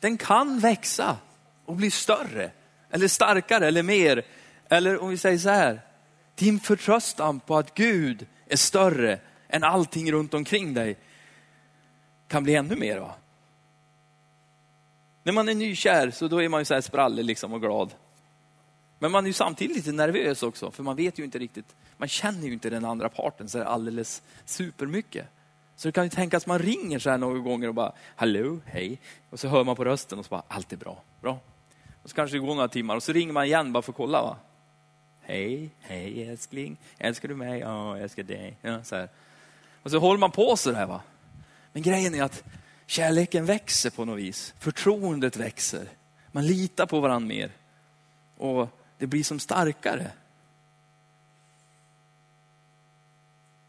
Den 0.00 0.18
kan 0.18 0.58
växa 0.58 1.16
och 1.64 1.76
bli 1.76 1.90
större, 1.90 2.50
eller 2.90 3.08
starkare, 3.08 3.66
eller 3.66 3.82
mer. 3.82 4.22
Eller 4.68 5.02
om 5.02 5.08
vi 5.08 5.16
säger 5.16 5.38
så 5.38 5.48
här, 5.48 5.80
din 6.34 6.60
förtröstan 6.60 7.40
på 7.40 7.56
att 7.56 7.74
Gud 7.74 8.26
är 8.46 8.56
större 8.56 9.18
än 9.48 9.64
allting 9.64 10.12
runt 10.12 10.34
omkring 10.34 10.74
dig 10.74 10.96
kan 12.28 12.44
bli 12.44 12.54
ännu 12.54 12.76
mer. 12.76 12.98
Va? 12.98 13.14
När 15.22 15.32
man 15.32 15.48
är 15.48 15.54
nykär 15.54 16.10
så 16.10 16.28
då 16.28 16.42
är 16.42 16.48
man 16.48 16.60
ju 16.60 16.64
så 16.64 16.74
här 16.74 16.80
sprallig 16.80 17.24
liksom 17.24 17.52
och 17.52 17.60
glad. 17.60 17.94
Men 18.98 19.12
man 19.12 19.24
är 19.24 19.28
ju 19.28 19.32
samtidigt 19.32 19.76
lite 19.76 19.92
nervös 19.92 20.42
också, 20.42 20.70
för 20.70 20.82
man 20.82 20.96
vet 20.96 21.18
ju 21.18 21.24
inte 21.24 21.38
riktigt, 21.38 21.76
man 21.96 22.08
känner 22.08 22.46
ju 22.46 22.52
inte 22.52 22.70
den 22.70 22.84
andra 22.84 23.08
parten 23.08 23.48
så 23.48 23.62
alldeles 23.62 24.22
supermycket. 24.44 25.26
Så 25.76 25.88
det 25.88 25.92
kan 25.92 26.04
ju 26.04 26.10
tänkas 26.10 26.42
att 26.42 26.46
man 26.46 26.58
ringer 26.58 26.98
så 26.98 27.10
här 27.10 27.18
några 27.18 27.38
gånger 27.38 27.68
och 27.68 27.74
bara, 27.74 27.92
hallå, 28.16 28.58
hej. 28.66 29.00
Och 29.30 29.40
så 29.40 29.48
hör 29.48 29.64
man 29.64 29.76
på 29.76 29.84
rösten 29.84 30.18
och 30.18 30.24
så 30.24 30.28
bara, 30.28 30.42
allt 30.48 30.72
är 30.72 30.76
bra, 30.76 31.02
bra. 31.20 31.38
Och 32.02 32.10
så 32.10 32.16
kanske 32.16 32.36
det 32.36 32.40
går 32.40 32.54
några 32.54 32.68
timmar 32.68 32.96
och 32.96 33.02
så 33.02 33.12
ringer 33.12 33.32
man 33.32 33.44
igen 33.44 33.72
bara 33.72 33.82
för 33.82 33.92
att 33.92 33.96
kolla. 33.96 34.22
Va? 34.22 34.36
Hej, 35.20 35.70
hej 35.80 36.28
älskling, 36.28 36.76
älskar 36.98 37.28
du 37.28 37.34
mig? 37.34 37.60
Ja, 37.60 37.96
jag 37.96 38.02
älskar 38.02 38.22
dig. 38.22 38.56
Ja, 38.62 38.84
så 38.84 38.96
här. 38.96 39.08
Och 39.82 39.90
så 39.90 39.98
håller 39.98 40.18
man 40.18 40.30
på 40.30 40.56
så 40.56 40.72
där. 40.72 40.86
Va? 40.86 41.00
Men 41.72 41.82
grejen 41.82 42.14
är 42.14 42.22
att 42.22 42.44
kärleken 42.86 43.46
växer 43.46 43.90
på 43.90 44.04
något 44.04 44.18
vis. 44.18 44.54
Förtroendet 44.58 45.36
växer. 45.36 45.88
Man 46.32 46.46
litar 46.46 46.86
på 46.86 47.00
varandra 47.00 47.28
mer. 47.28 47.50
Och 48.36 48.68
det 48.98 49.06
blir 49.06 49.24
som 49.24 49.38
starkare. 49.38 50.10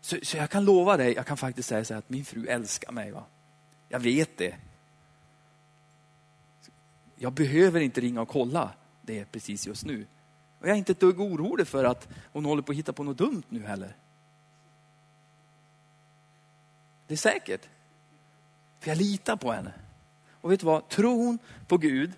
Så, 0.01 0.17
så 0.23 0.37
jag 0.37 0.49
kan 0.49 0.65
lova 0.65 0.97
dig, 0.97 1.13
jag 1.13 1.25
kan 1.25 1.37
faktiskt 1.37 1.69
säga 1.69 1.85
så 1.85 1.93
här 1.93 1.99
att 1.99 2.09
min 2.09 2.25
fru 2.25 2.47
älskar 2.47 2.91
mig. 2.91 3.11
Va? 3.11 3.23
Jag 3.89 3.99
vet 3.99 4.37
det. 4.37 4.55
Jag 7.15 7.33
behöver 7.33 7.79
inte 7.79 8.01
ringa 8.01 8.21
och 8.21 8.29
kolla 8.29 8.71
det 9.01 9.25
precis 9.31 9.67
just 9.67 9.85
nu. 9.85 10.07
Och 10.59 10.67
jag 10.67 10.73
är 10.73 10.77
inte 10.77 10.91
ett 10.91 10.99
dugg 10.99 11.19
orolig 11.19 11.67
för 11.67 11.83
att 11.83 12.07
hon 12.31 12.45
håller 12.45 12.61
på 12.61 12.71
att 12.71 12.77
hitta 12.77 12.93
på 12.93 13.03
något 13.03 13.17
dumt 13.17 13.43
nu 13.49 13.65
heller. 13.65 13.95
Det 17.07 17.13
är 17.13 17.17
säkert. 17.17 17.69
För 18.79 18.89
jag 18.89 18.97
litar 18.97 19.35
på 19.35 19.51
henne. 19.51 19.73
Och 20.41 20.51
vet 20.51 20.59
du 20.59 20.65
vad? 20.65 20.89
Tron 20.89 21.39
på 21.67 21.77
Gud 21.77 22.13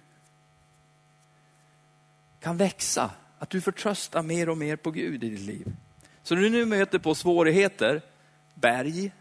kan 2.42 2.58
växa. 2.58 3.12
Att 3.40 3.50
du 3.50 3.62
förtröstar 3.62 4.24
mer 4.24 4.50
och 4.50 4.58
mer 4.58 4.76
på 4.76 4.92
Gud 4.92 5.24
i 5.24 5.30
ditt 5.30 5.40
liv. 5.40 5.74
Så 6.24 6.36
när 6.36 6.42
du 6.42 6.50
nu 6.50 6.66
möter 6.66 7.00
på 7.00 7.16
svårigheter, 7.16 8.02
berg, 8.54 9.12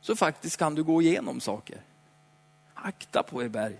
så 0.00 0.16
faktiskt 0.16 0.56
kan 0.56 0.74
du 0.74 0.84
gå 0.84 1.02
igenom 1.02 1.40
saker. 1.40 1.80
Akta 2.74 3.22
på 3.22 3.42
er 3.42 3.48
berg. 3.48 3.78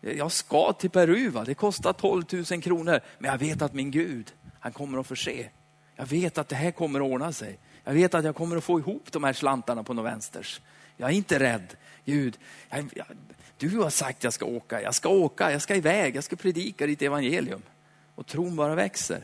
Jag 0.00 0.32
ska 0.32 0.72
till 0.72 0.90
Peru, 0.90 1.28
va? 1.28 1.44
det 1.44 1.54
kostar 1.54 1.92
12 1.92 2.24
000 2.50 2.62
kronor, 2.62 3.00
men 3.18 3.30
jag 3.30 3.38
vet 3.38 3.62
att 3.62 3.74
min 3.74 3.90
Gud, 3.90 4.32
han 4.60 4.72
kommer 4.72 4.98
att 4.98 5.06
förse. 5.06 5.48
Jag 5.96 6.06
vet 6.06 6.38
att 6.38 6.48
det 6.48 6.56
här 6.56 6.70
kommer 6.70 7.00
att 7.00 7.06
ordna 7.12 7.32
sig. 7.32 7.58
Jag 7.84 7.92
vet 7.92 8.14
att 8.14 8.24
jag 8.24 8.36
kommer 8.36 8.56
att 8.56 8.64
få 8.64 8.78
ihop 8.78 9.12
de 9.12 9.24
här 9.24 9.32
slantarna 9.32 9.82
på 9.82 9.94
något 9.94 10.04
vänsters. 10.04 10.60
Jag 11.00 11.10
är 11.10 11.14
inte 11.14 11.38
rädd. 11.38 11.76
Gud, 12.04 12.38
jag, 12.70 12.90
jag, 12.94 13.06
du 13.56 13.78
har 13.78 13.90
sagt 13.90 14.18
att 14.18 14.24
jag 14.24 14.32
ska 14.32 14.44
åka. 14.44 14.82
Jag 14.82 14.94
ska 14.94 15.08
åka, 15.08 15.52
jag 15.52 15.62
ska 15.62 15.76
iväg, 15.76 16.16
jag 16.16 16.24
ska 16.24 16.36
predika 16.36 16.86
ditt 16.86 17.02
evangelium. 17.02 17.62
Och 18.14 18.26
tron 18.26 18.56
bara 18.56 18.74
växer. 18.74 19.22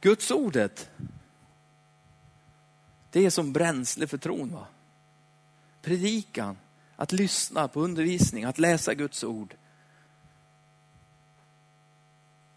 Guds 0.00 0.30
ordet, 0.30 0.90
det 3.10 3.26
är 3.26 3.30
som 3.30 3.52
bränsle 3.52 4.06
för 4.06 4.18
tron. 4.18 4.52
Va? 4.52 4.66
Predikan, 5.82 6.56
att 6.96 7.12
lyssna 7.12 7.68
på 7.68 7.80
undervisning, 7.80 8.44
att 8.44 8.58
läsa 8.58 8.94
Guds 8.94 9.24
ord. 9.24 9.54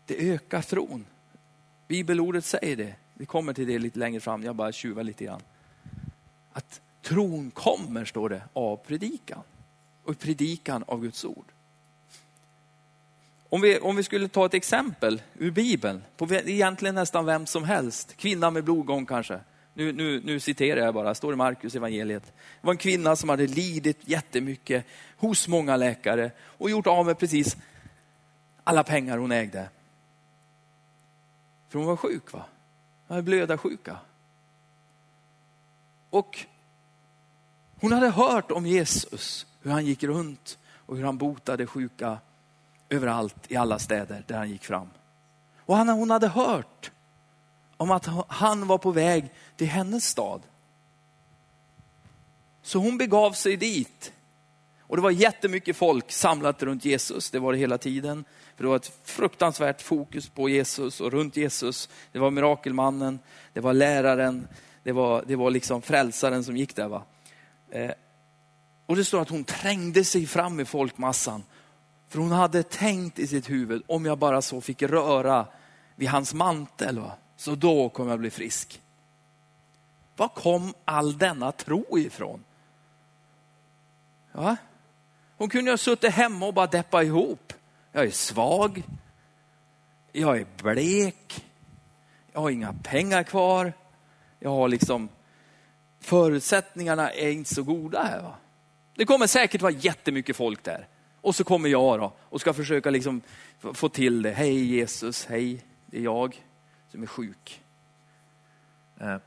Det 0.06 0.32
ökar 0.32 0.62
tron. 0.62 1.06
Bibelordet 1.88 2.46
säger 2.46 2.76
det. 2.76 2.96
Vi 3.14 3.26
kommer 3.26 3.54
till 3.54 3.68
det 3.68 3.80
lite 3.80 4.00
längre 4.00 4.20
fram, 4.20 4.44
jag 4.44 4.56
bara 4.56 4.72
tjuvar 4.72 5.04
lite 5.04 5.26
grann. 5.26 5.42
Att 6.60 6.82
tron 7.02 7.52
kommer, 7.52 8.06
står 8.06 8.30
det, 8.30 8.42
av 8.54 8.78
predikan. 8.78 9.44
Och 10.04 10.20
predikan 10.20 10.84
av 10.88 11.02
Guds 11.02 11.26
ord. 11.26 11.46
Om 13.50 13.62
vi, 13.62 13.80
om 13.80 13.96
vi 13.96 14.04
skulle 14.04 14.28
ta 14.28 14.46
ett 14.46 14.54
exempel 14.54 15.22
ur 15.34 15.52
Bibeln, 15.52 16.04
på 16.18 16.28
egentligen 16.32 16.96
nästan 16.96 17.26
vem 17.26 17.46
som 17.46 17.64
helst, 17.64 18.18
kvinna 18.18 18.52
med 18.52 18.64
blodgång 18.64 19.06
kanske. 19.06 19.40
Nu, 19.74 19.92
nu, 19.92 20.22
nu 20.26 20.40
citerar 20.40 20.86
jag 20.86 20.94
bara, 20.94 21.16
står 21.16 21.34
i 21.34 21.36
Markus 21.36 21.76
evangeliet. 21.76 22.26
Det 22.26 22.68
var 22.68 22.72
en 22.72 22.78
kvinna 22.78 23.16
som 23.16 23.30
hade 23.30 23.48
lidit 23.48 23.98
jättemycket 24.02 24.86
hos 25.18 25.48
många 25.48 25.76
läkare 25.76 26.32
och 26.42 26.70
gjort 26.70 26.88
av 26.88 27.06
med 27.06 27.20
precis 27.20 27.58
alla 28.64 28.84
pengar 28.84 29.18
hon 29.18 29.32
ägde. 29.32 29.70
För 31.70 31.80
hon 31.80 31.88
var 31.88 31.96
sjuk 31.96 32.34
va? 32.34 32.46
Hon 33.08 33.16
hade 33.16 33.26
blödarsjuka. 33.26 33.98
Och 36.10 36.46
hon 37.82 37.92
hade 37.92 38.10
hört 38.10 38.52
om 38.52 38.66
Jesus, 38.66 39.46
hur 39.62 39.72
han 39.72 39.86
gick 39.86 40.04
runt 40.04 40.58
och 40.86 40.98
hur 40.98 41.04
han 41.04 41.18
botade 41.18 41.68
sjuka 41.68 42.18
överallt 42.90 43.36
i 43.48 43.56
alla 43.56 43.80
städer 43.80 44.24
där 44.28 44.38
han 44.38 44.50
gick 44.50 44.64
fram. 44.64 44.90
Och 45.58 45.78
hon 45.78 46.10
hade 46.10 46.28
hört 46.28 46.92
om 47.78 47.92
att 47.92 48.10
han 48.28 48.68
var 48.68 48.78
på 48.78 48.92
väg 48.92 49.32
till 49.56 49.68
hennes 49.68 50.06
stad. 50.06 50.42
Så 52.62 52.80
hon 52.80 52.98
begav 52.98 53.32
sig 53.32 53.58
dit. 53.58 54.14
Och 54.80 54.96
det 54.96 55.02
var 55.02 55.12
jättemycket 55.12 55.78
folk 55.78 56.12
samlat 56.12 56.64
runt 56.64 56.86
Jesus, 56.86 57.30
det 57.30 57.40
var 57.40 57.54
det 57.54 57.60
hela 57.60 57.78
tiden. 57.78 58.26
För 58.56 58.64
det 58.64 58.70
var 58.70 58.76
ett 58.76 58.92
fruktansvärt 59.04 59.82
fokus 59.82 60.30
på 60.30 60.50
Jesus 60.50 61.02
och 61.02 61.12
runt 61.12 61.38
Jesus. 61.38 61.90
Det 62.12 62.20
var 62.20 62.32
mirakelmannen, 62.32 63.20
det 63.54 63.60
var 63.60 63.74
läraren, 63.74 64.48
det 64.84 64.92
var, 64.92 65.24
det 65.28 65.36
var 65.36 65.52
liksom 65.52 65.82
frälsaren 65.82 66.44
som 66.44 66.58
gick 66.58 66.76
där. 66.76 66.88
Va? 66.88 67.04
Eh, 67.72 67.92
och 68.86 68.96
det 68.96 69.06
står 69.06 69.22
att 69.22 69.30
hon 69.30 69.44
trängde 69.44 70.04
sig 70.04 70.26
fram 70.26 70.60
i 70.60 70.66
folkmassan. 70.66 71.44
För 72.08 72.20
hon 72.20 72.32
hade 72.32 72.64
tänkt 72.64 73.20
i 73.20 73.28
sitt 73.28 73.50
huvud, 73.50 73.84
om 73.88 74.06
jag 74.06 74.18
bara 74.18 74.42
så 74.42 74.62
fick 74.62 74.82
röra 74.82 75.48
vid 75.96 76.10
hans 76.10 76.34
mantel, 76.34 77.00
va? 77.00 77.12
så 77.36 77.56
då 77.56 77.90
kommer 77.90 78.12
jag 78.12 78.20
bli 78.20 78.30
frisk. 78.30 78.82
Var 80.16 80.28
kom 80.28 80.74
all 80.86 81.18
denna 81.18 81.52
tro 81.52 82.00
ifrån? 82.00 82.44
Ja? 84.32 84.56
Hon 85.38 85.50
kunde 85.50 85.72
ha 85.72 85.78
suttit 85.78 86.14
hemma 86.14 86.46
och 86.46 86.54
bara 86.54 86.68
deppa 86.68 87.04
ihop. 87.04 87.54
Jag 87.92 88.06
är 88.06 88.12
svag. 88.12 88.84
Jag 90.12 90.38
är 90.38 90.46
blek. 90.64 91.46
Jag 92.32 92.42
har 92.42 92.50
inga 92.50 92.74
pengar 92.74 93.24
kvar. 93.24 93.74
Jag 94.40 94.50
har 94.50 94.68
liksom, 94.68 95.10
förutsättningarna 96.00 97.12
är 97.12 97.30
inte 97.30 97.56
så 97.56 97.64
goda 97.64 98.04
här. 98.04 98.22
Va? 98.22 98.36
Det 98.96 99.06
kommer 99.06 99.28
säkert 99.28 99.62
vara 99.62 99.72
jättemycket 99.72 100.36
folk 100.36 100.64
där. 100.64 100.88
Och 101.22 101.36
så 101.36 101.44
kommer 101.44 101.70
jag 101.70 102.00
då 102.00 102.14
och 102.20 102.42
ska 102.42 102.54
försöka 102.54 102.90
liksom 102.90 103.22
få 103.74 103.90
till 103.90 104.22
det. 104.22 104.32
Hej 104.32 104.66
Jesus, 104.66 105.26
hej, 105.26 105.64
det 105.86 105.98
är 105.98 106.02
jag 106.02 106.44
som 106.92 107.04
är 107.04 107.08
sjuk. 107.08 107.62
Eh. 109.00 109.18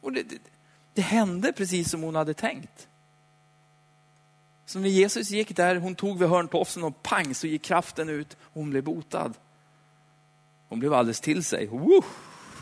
Och 0.00 0.12
det, 0.12 0.22
det, 0.22 0.38
det 0.94 1.02
hände 1.02 1.52
precis 1.52 1.90
som 1.90 2.02
hon 2.02 2.14
hade 2.14 2.34
tänkt. 2.34 2.88
Så 4.66 4.78
när 4.78 4.88
Jesus 4.88 5.30
gick 5.30 5.56
där, 5.56 5.76
hon 5.76 5.94
tog 5.94 6.18
vid 6.18 6.28
hörntofsen 6.28 6.84
och 6.84 7.02
pang 7.02 7.34
så 7.34 7.46
gick 7.46 7.62
kraften 7.62 8.08
ut 8.08 8.36
och 8.40 8.54
hon 8.54 8.70
blev 8.70 8.84
botad. 8.84 9.32
Hon 10.68 10.78
blev 10.78 10.94
alldeles 10.94 11.20
till 11.20 11.44
sig. 11.44 11.66
Woo, 11.66 12.02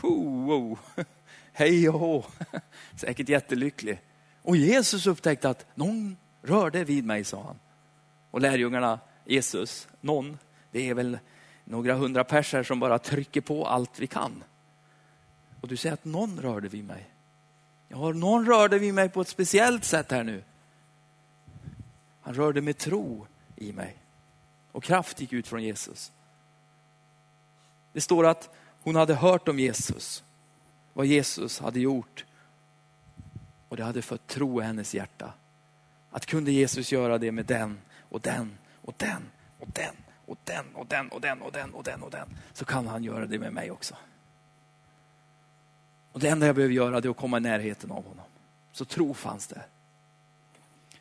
woo. 0.01 0.77
Hej 1.57 1.89
och 1.89 1.99
hå. 1.99 2.25
Säkert 2.95 3.29
jättelycklig. 3.29 4.01
Och 4.41 4.57
Jesus 4.57 5.07
upptäckte 5.07 5.49
att 5.49 5.65
någon 5.75 6.17
rörde 6.41 6.83
vid 6.83 7.05
mig, 7.05 7.23
sa 7.23 7.43
han. 7.43 7.59
Och 8.31 8.41
lärjungarna, 8.41 8.99
Jesus, 9.25 9.87
någon, 10.01 10.37
det 10.71 10.89
är 10.89 10.93
väl 10.93 11.19
några 11.63 11.93
hundra 11.93 12.23
perser 12.23 12.63
som 12.63 12.79
bara 12.79 12.99
trycker 12.99 13.41
på 13.41 13.67
allt 13.67 13.99
vi 13.99 14.07
kan. 14.07 14.43
Och 15.61 15.67
du 15.67 15.77
säger 15.77 15.93
att 15.93 16.05
någon 16.05 16.39
rörde 16.39 16.67
vid 16.67 16.85
mig. 16.85 17.09
Ja, 17.87 18.11
någon 18.11 18.45
rörde 18.45 18.79
vid 18.79 18.93
mig 18.93 19.09
på 19.09 19.21
ett 19.21 19.27
speciellt 19.27 19.83
sätt 19.83 20.11
här 20.11 20.23
nu. 20.23 20.43
Han 22.21 22.33
rörde 22.33 22.61
med 22.61 22.77
tro 22.77 23.27
i 23.55 23.71
mig. 23.71 23.97
Och 24.71 24.83
kraft 24.83 25.21
gick 25.21 25.33
ut 25.33 25.47
från 25.47 25.63
Jesus. 25.63 26.11
Det 27.93 28.01
står 28.01 28.25
att 28.25 28.49
hon 28.81 28.95
hade 28.95 29.13
hört 29.13 29.47
om 29.47 29.59
Jesus, 29.59 30.23
vad 30.95 31.05
Jesus 31.05 31.59
hade 31.59 31.79
gjort. 31.79 32.25
Och 33.69 33.77
det 33.77 33.83
hade 33.83 34.01
fött 34.01 34.27
tro 34.27 34.61
i 34.61 34.65
hennes 34.65 34.95
hjärta. 34.95 35.33
Att 36.11 36.25
kunde 36.25 36.51
Jesus 36.51 36.91
göra 36.91 37.17
det 37.17 37.31
med 37.31 37.45
den 37.45 37.79
och 38.09 38.21
den 38.21 38.57
och 38.81 38.93
den 38.97 39.23
och 39.59 39.67
den 39.73 39.95
och 40.25 40.37
den 40.43 40.65
och 40.73 40.87
den 40.87 41.09
och 41.09 41.21
den 41.21 41.41
och 41.41 41.51
den 41.51 41.73
och 41.73 41.83
den 41.83 42.03
och 42.03 42.11
den 42.11 42.37
så 42.53 42.65
kan 42.65 42.87
han 42.87 43.03
göra 43.03 43.25
det 43.25 43.39
med 43.39 43.53
mig 43.53 43.71
också. 43.71 43.95
Och 46.11 46.19
det 46.19 46.29
enda 46.29 46.45
jag 46.45 46.55
behöver 46.55 46.73
göra 46.73 46.97
är 46.97 47.09
att 47.09 47.17
komma 47.17 47.37
i 47.37 47.41
närheten 47.41 47.91
av 47.91 48.05
honom. 48.05 48.25
Så 48.71 48.85
tro 48.85 49.13
fanns 49.13 49.47
där. 49.47 49.65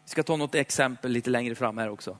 Vi 0.04 0.10
ska 0.10 0.22
ta 0.22 0.36
något 0.36 0.54
exempel 0.54 1.12
lite 1.12 1.30
längre 1.30 1.54
fram 1.54 1.78
här 1.78 1.88
också. 1.88 2.18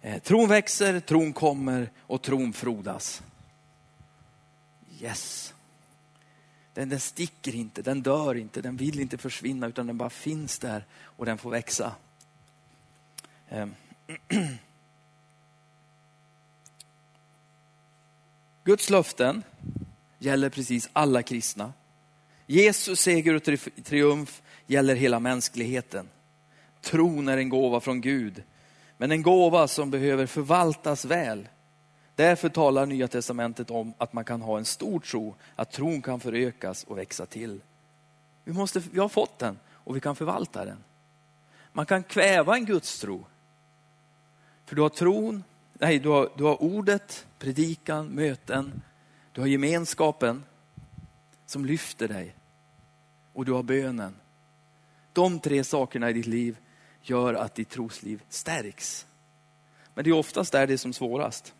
Eh, 0.00 0.22
tron 0.22 0.48
växer, 0.48 1.00
tron 1.00 1.32
kommer 1.32 1.90
och 2.00 2.22
tron 2.22 2.52
frodas. 2.52 3.22
Yes. 5.00 5.45
Den, 6.76 6.88
den 6.88 7.00
sticker 7.00 7.54
inte, 7.54 7.82
den 7.82 8.02
dör 8.02 8.34
inte, 8.34 8.60
den 8.60 8.76
vill 8.76 9.00
inte 9.00 9.18
försvinna 9.18 9.66
utan 9.66 9.86
den 9.86 9.98
bara 9.98 10.10
finns 10.10 10.58
där 10.58 10.84
och 10.98 11.26
den 11.26 11.38
får 11.38 11.50
växa. 11.50 11.94
Ehm. 13.48 13.74
Guds 18.64 18.90
löften 18.90 19.42
gäller 20.18 20.50
precis 20.50 20.90
alla 20.92 21.22
kristna. 21.22 21.72
Jesus 22.46 23.00
seger 23.00 23.34
och 23.34 23.42
triumf 23.84 24.42
gäller 24.66 24.94
hela 24.94 25.20
mänskligheten. 25.20 26.08
Tron 26.80 27.28
är 27.28 27.38
en 27.38 27.48
gåva 27.48 27.80
från 27.80 28.00
Gud, 28.00 28.42
men 28.96 29.12
en 29.12 29.22
gåva 29.22 29.68
som 29.68 29.90
behöver 29.90 30.26
förvaltas 30.26 31.04
väl. 31.04 31.48
Därför 32.16 32.48
talar 32.48 32.86
Nya 32.86 33.08
Testamentet 33.08 33.70
om 33.70 33.94
att 33.98 34.12
man 34.12 34.24
kan 34.24 34.42
ha 34.42 34.58
en 34.58 34.64
stor 34.64 35.00
tro, 35.00 35.34
att 35.56 35.72
tron 35.72 36.02
kan 36.02 36.20
förökas 36.20 36.84
och 36.84 36.98
växa 36.98 37.26
till. 37.26 37.60
Vi, 38.44 38.52
måste, 38.52 38.82
vi 38.92 38.98
har 38.98 39.08
fått 39.08 39.38
den 39.38 39.58
och 39.68 39.96
vi 39.96 40.00
kan 40.00 40.16
förvalta 40.16 40.64
den. 40.64 40.84
Man 41.72 41.86
kan 41.86 42.02
kväva 42.02 42.56
en 42.56 42.64
gudstro. 42.64 43.24
För 44.64 44.76
du 44.76 44.82
har 44.82 44.88
tron, 44.88 45.44
nej, 45.72 45.98
du 45.98 46.08
har, 46.08 46.30
du 46.36 46.44
har 46.44 46.62
ordet, 46.62 47.26
predikan, 47.38 48.06
möten, 48.06 48.82
du 49.32 49.40
har 49.40 49.48
gemenskapen 49.48 50.44
som 51.46 51.64
lyfter 51.64 52.08
dig 52.08 52.34
och 53.32 53.44
du 53.44 53.52
har 53.52 53.62
bönen. 53.62 54.16
De 55.12 55.40
tre 55.40 55.64
sakerna 55.64 56.10
i 56.10 56.12
ditt 56.12 56.26
liv 56.26 56.56
gör 57.02 57.34
att 57.34 57.54
ditt 57.54 57.70
trosliv 57.70 58.22
stärks. 58.28 59.06
Men 59.94 60.04
det 60.04 60.10
är 60.10 60.14
oftast 60.14 60.52
där 60.52 60.66
det 60.66 60.72
är 60.72 60.76
som 60.76 60.92
svårast. 60.92 61.54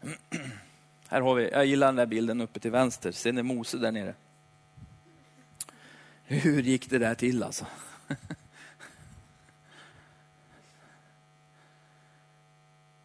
Här 1.08 1.20
har 1.20 1.34
vi, 1.34 1.50
jag 1.50 1.66
gillar 1.66 1.86
den 1.86 1.96
där 1.96 2.06
bilden 2.06 2.40
uppe 2.40 2.60
till 2.60 2.70
vänster, 2.70 3.12
ser 3.12 3.32
ni 3.32 3.42
Mose 3.42 3.78
där 3.78 3.92
nere? 3.92 4.14
Hur 6.24 6.62
gick 6.62 6.90
det 6.90 6.98
där 6.98 7.14
till 7.14 7.42
alltså? 7.42 7.66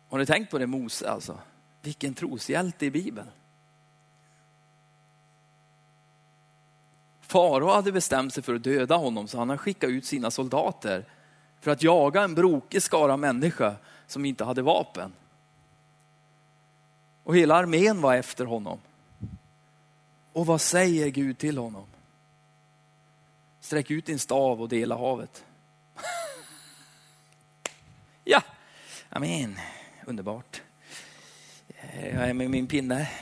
Har 0.10 0.17
ni 0.17 0.25
tänkt 0.25 0.51
på 0.51 0.58
det 0.58 0.67
Mose 0.67 1.10
alltså? 1.10 1.39
Vilken 1.81 2.13
troshjälte 2.13 2.86
i 2.86 2.91
Bibeln. 2.91 3.27
Farao 7.21 7.67
hade 7.67 7.91
bestämt 7.91 8.34
sig 8.34 8.43
för 8.43 8.55
att 8.55 8.63
döda 8.63 8.95
honom 8.95 9.27
så 9.27 9.38
han 9.38 9.49
har 9.49 9.58
skickat 9.58 9.89
ut 9.89 10.05
sina 10.05 10.31
soldater 10.31 11.05
för 11.60 11.71
att 11.71 11.84
jaga 11.84 12.21
en 12.21 12.36
brokig 12.36 12.81
skara 12.81 13.17
människa 13.17 13.75
som 14.08 14.25
inte 14.25 14.43
hade 14.43 14.62
vapen. 14.62 15.13
Och 17.26 17.38
hela 17.38 17.56
armén 17.56 18.02
var 18.02 18.16
efter 18.16 18.46
honom. 18.46 18.80
Och 20.34 20.46
vad 20.46 20.62
säger 20.62 21.10
Gud 21.10 21.38
till 21.38 21.58
honom? 21.58 21.86
Sträck 23.60 23.92
ut 23.92 24.06
din 24.06 24.20
stav 24.20 24.62
och 24.62 24.70
dela 24.70 24.98
havet. 24.98 25.46
ja, 28.24 28.42
amen. 29.10 29.60
Underbart. 30.06 30.62
Eh, 31.68 32.16
jag 32.16 32.30
är 32.30 32.34
med 32.34 32.50
min 32.50 32.68
pinne. 32.68 33.10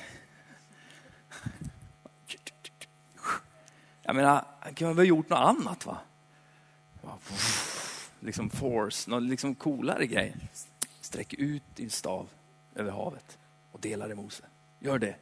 Jag 4.06 4.16
menar, 4.16 4.46
han 4.60 4.74
kunde 4.74 4.96
ha 4.96 5.04
gjort 5.04 5.30
något 5.30 5.40
annat 5.40 5.86
va? 5.86 5.98
Liksom 8.20 8.50
force, 8.50 9.10
någon 9.10 9.28
liksom 9.28 9.56
coolare 9.56 10.08
grej. 10.08 10.36
Sträck 11.02 11.34
ut 11.34 11.64
din 11.76 11.90
stav 11.90 12.30
över 12.76 12.92
havet 12.92 13.38
Delar 13.84 14.12
i 14.12 14.16
Mose. 14.16 14.44
Gör 14.80 15.00
det. 15.00 15.16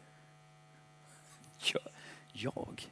Jag? 2.34 2.92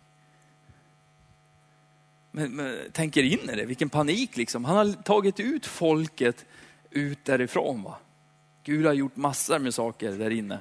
Men, 2.32 2.55
men 2.55 2.91
tänker 2.91 3.23
in 3.23 3.49
i 3.49 3.55
det, 3.55 3.65
vilken 3.65 3.89
panik 3.89 4.38
liksom. 4.38 4.65
Han 4.65 4.77
har 4.77 4.93
tagit 4.93 5.39
ut 5.39 5.65
folket 5.65 6.45
ut 6.89 7.25
därifrån. 7.25 7.84
Va? 7.84 7.97
Gud 8.63 8.86
har 8.86 8.93
gjort 8.93 9.15
massor 9.15 9.60
med 9.60 9.73
saker 9.73 10.12
där 10.12 10.29
inne. 10.29 10.60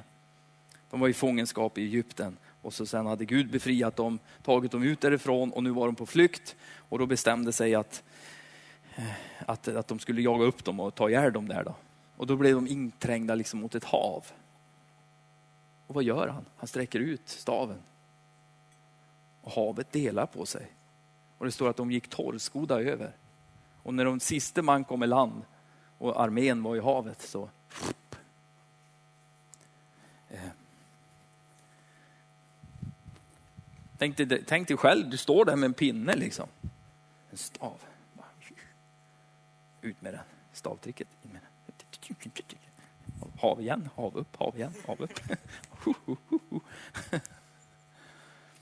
De 0.89 0.99
var 0.99 1.07
i 1.07 1.13
fångenskap 1.13 1.77
i 1.77 1.81
Egypten 1.81 2.37
och 2.61 2.73
så 2.73 2.85
sen 2.85 3.05
hade 3.05 3.25
Gud 3.25 3.51
befriat 3.51 3.95
dem, 3.95 4.19
tagit 4.43 4.71
dem 4.71 4.83
ut 4.83 5.01
därifrån 5.01 5.51
och 5.51 5.63
nu 5.63 5.69
var 5.69 5.85
de 5.85 5.95
på 5.95 6.05
flykt. 6.05 6.55
Och 6.89 6.99
då 6.99 7.05
bestämde 7.05 7.51
sig 7.51 7.75
att, 7.75 8.03
eh, 8.95 9.03
att, 9.45 9.67
att 9.67 9.87
de 9.87 9.99
skulle 9.99 10.21
jaga 10.21 10.45
upp 10.45 10.65
dem 10.65 10.79
och 10.79 10.95
ta 10.95 11.09
ihjäl 11.09 11.33
dem 11.33 11.47
där. 11.47 11.63
Då. 11.63 11.75
Och 12.17 12.27
då 12.27 12.35
blev 12.35 12.55
de 12.55 12.67
inträngda 12.67 13.35
liksom 13.35 13.59
mot 13.59 13.75
ett 13.75 13.83
hav. 13.83 14.25
Och 15.89 15.95
vad 15.95 16.03
gör 16.03 16.27
han? 16.27 16.45
Han 16.57 16.67
sträcker 16.67 16.99
ut 16.99 17.29
staven. 17.29 17.81
Och 19.41 19.51
havet 19.51 19.91
delar 19.91 20.25
på 20.25 20.45
sig. 20.45 20.71
Och 21.37 21.45
det 21.45 21.51
står 21.51 21.69
att 21.69 21.77
de 21.77 21.91
gick 21.91 22.07
torrskodda 22.07 22.81
över. 22.81 23.15
Och 23.83 23.93
när 23.93 24.05
de 24.05 24.19
sista 24.19 24.61
man 24.61 24.83
kom 24.83 25.03
i 25.03 25.07
land 25.07 25.43
och 25.97 26.21
armén 26.21 26.63
var 26.63 26.75
i 26.75 26.79
havet 26.79 27.21
så. 27.21 27.49
Eh. 30.29 30.39
Tänk 33.97 34.17
dig, 34.17 34.43
tänk 34.47 34.67
dig 34.67 34.77
själv, 34.77 35.09
du 35.09 35.17
står 35.17 35.45
där 35.45 35.55
med 35.55 35.67
en 35.67 35.73
pinne 35.73 36.15
liksom. 36.15 36.47
En 37.31 37.37
stav. 37.37 37.81
Ut 39.81 40.01
med 40.01 40.13
den. 40.13 40.23
Stavtricket. 40.53 41.07
In 41.23 41.31
med 41.31 41.41
den. 41.41 42.68
Hav 43.39 43.61
igen, 43.61 43.89
hav 43.95 44.17
upp, 44.17 44.35
hav 44.35 44.55
igen, 44.55 44.73
hav 44.87 45.01
upp. 45.01 45.19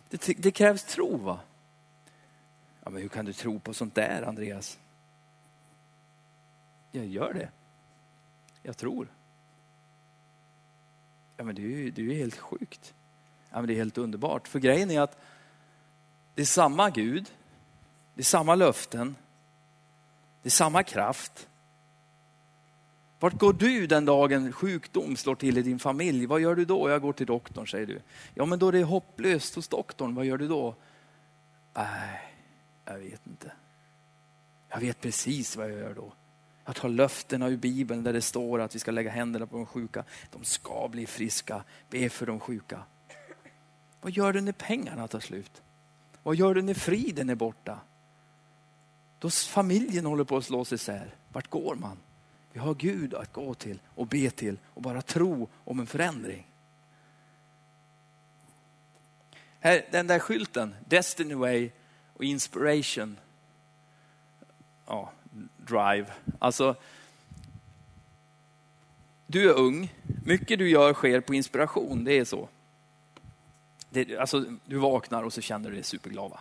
Det, 0.09 0.33
det 0.37 0.51
krävs 0.51 0.83
tro 0.83 1.17
va? 1.17 1.39
Ja, 2.83 2.89
men 2.89 3.01
hur 3.01 3.09
kan 3.09 3.25
du 3.25 3.33
tro 3.33 3.59
på 3.59 3.73
sånt 3.73 3.95
där 3.95 4.21
Andreas? 4.21 4.79
Jag 6.91 7.05
gör 7.05 7.33
det. 7.33 7.49
Jag 8.61 8.77
tror. 8.77 9.07
Ja, 11.37 11.43
men 11.43 11.55
det 11.55 11.61
är 11.61 11.65
ju, 11.65 11.91
det 11.91 12.01
är 12.01 12.15
helt 12.15 12.37
sjukt. 12.37 12.93
Ja, 13.49 13.57
men 13.57 13.67
det 13.67 13.73
är 13.73 13.77
helt 13.77 13.97
underbart. 13.97 14.47
För 14.47 14.59
grejen 14.59 14.91
är 14.91 15.01
att 15.01 15.17
det 16.35 16.41
är 16.41 16.45
samma 16.45 16.89
Gud, 16.89 17.31
det 18.13 18.21
är 18.21 18.25
samma 18.25 18.55
löften, 18.55 19.15
det 20.41 20.47
är 20.47 20.51
samma 20.51 20.83
kraft. 20.83 21.47
Vart 23.19 23.33
går 23.33 23.53
du 23.53 23.87
den 23.87 24.05
dagen 24.05 24.51
sjukdom 24.51 25.15
slår 25.15 25.35
till 25.35 25.57
i 25.57 25.61
din 25.61 25.79
familj? 25.79 26.25
Vad 26.25 26.41
gör 26.41 26.55
du 26.55 26.65
då? 26.65 26.89
Jag 26.89 27.01
går 27.01 27.13
till 27.13 27.25
doktorn, 27.25 27.67
säger 27.67 27.85
du. 27.85 28.01
Ja, 28.33 28.45
men 28.45 28.59
då 28.59 28.67
är 28.67 28.71
det 28.71 28.83
hopplöst 28.83 29.55
hos 29.55 29.67
doktorn. 29.67 30.15
Vad 30.15 30.25
gör 30.25 30.37
du 30.37 30.47
då? 30.47 30.75
Nej, 31.73 32.21
jag 32.85 32.97
vet 32.99 33.27
inte. 33.27 33.51
Jag 34.69 34.79
vet 34.79 35.01
precis 35.01 35.55
vad 35.55 35.71
jag 35.71 35.79
gör 35.79 35.93
då. 35.93 36.13
Jag 36.65 36.75
tar 36.75 36.89
löftena 36.89 37.47
ur 37.47 37.57
Bibeln 37.57 38.03
där 38.03 38.13
det 38.13 38.21
står 38.21 38.61
att 38.61 38.75
vi 38.75 38.79
ska 38.79 38.91
lägga 38.91 39.11
händerna 39.11 39.47
på 39.47 39.57
de 39.57 39.65
sjuka. 39.65 40.03
De 40.31 40.43
ska 40.43 40.87
bli 40.91 41.05
friska. 41.05 41.63
Be 41.89 42.09
för 42.09 42.25
de 42.25 42.39
sjuka. 42.39 42.83
Vad 44.01 44.11
gör 44.11 44.33
du 44.33 44.41
när 44.41 44.51
pengarna 44.51 45.07
tar 45.07 45.19
slut? 45.19 45.61
Vad 46.23 46.35
gör 46.35 46.53
du 46.53 46.61
när 46.61 46.73
friden 46.73 47.29
är 47.29 47.35
borta? 47.35 47.79
Då 49.19 49.29
familjen 49.29 50.05
håller 50.05 50.23
på 50.23 50.37
att 50.37 50.45
slås 50.45 50.73
isär. 50.73 51.15
Vart 51.31 51.49
går 51.49 51.75
man? 51.75 51.97
Vi 52.57 52.61
har 52.61 52.73
Gud 52.73 53.13
att 53.13 53.33
gå 53.33 53.53
till 53.53 53.79
och 53.95 54.07
be 54.07 54.29
till 54.29 54.57
och 54.73 54.81
bara 54.81 55.01
tro 55.01 55.49
om 55.63 55.79
en 55.79 55.87
förändring. 55.87 56.47
Här, 59.59 59.85
den 59.91 60.07
där 60.07 60.19
skylten, 60.19 60.75
Destiny 60.85 61.33
Way 61.33 61.69
och 62.13 62.23
Inspiration. 62.23 63.17
Ja, 64.85 65.11
drive. 65.57 66.05
Alltså, 66.39 66.75
du 69.27 69.49
är 69.49 69.53
ung, 69.53 69.93
mycket 70.25 70.59
du 70.59 70.69
gör 70.69 70.93
sker 70.93 71.21
på 71.21 71.33
inspiration, 71.35 72.03
det 72.03 72.13
är 72.13 72.25
så. 72.25 72.49
Det, 73.89 74.17
alltså, 74.17 74.45
du 74.65 74.77
vaknar 74.77 75.23
och 75.23 75.33
så 75.33 75.41
känner 75.41 75.69
du 75.69 75.75
dig 75.75 75.83
superglad. 75.83 76.31
Va? 76.31 76.39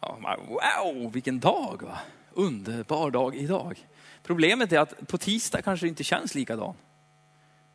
Ja, 0.00 0.38
wow, 0.48 1.12
vilken 1.12 1.40
dag! 1.40 1.82
Va? 1.82 1.98
Underbar 2.32 3.10
dag 3.10 3.36
idag. 3.36 3.86
Problemet 4.26 4.72
är 4.72 4.78
att 4.78 5.08
på 5.08 5.18
tisdag 5.18 5.62
kanske 5.62 5.86
det 5.86 5.88
inte 5.88 6.04
känns 6.04 6.34
likadan. 6.34 6.74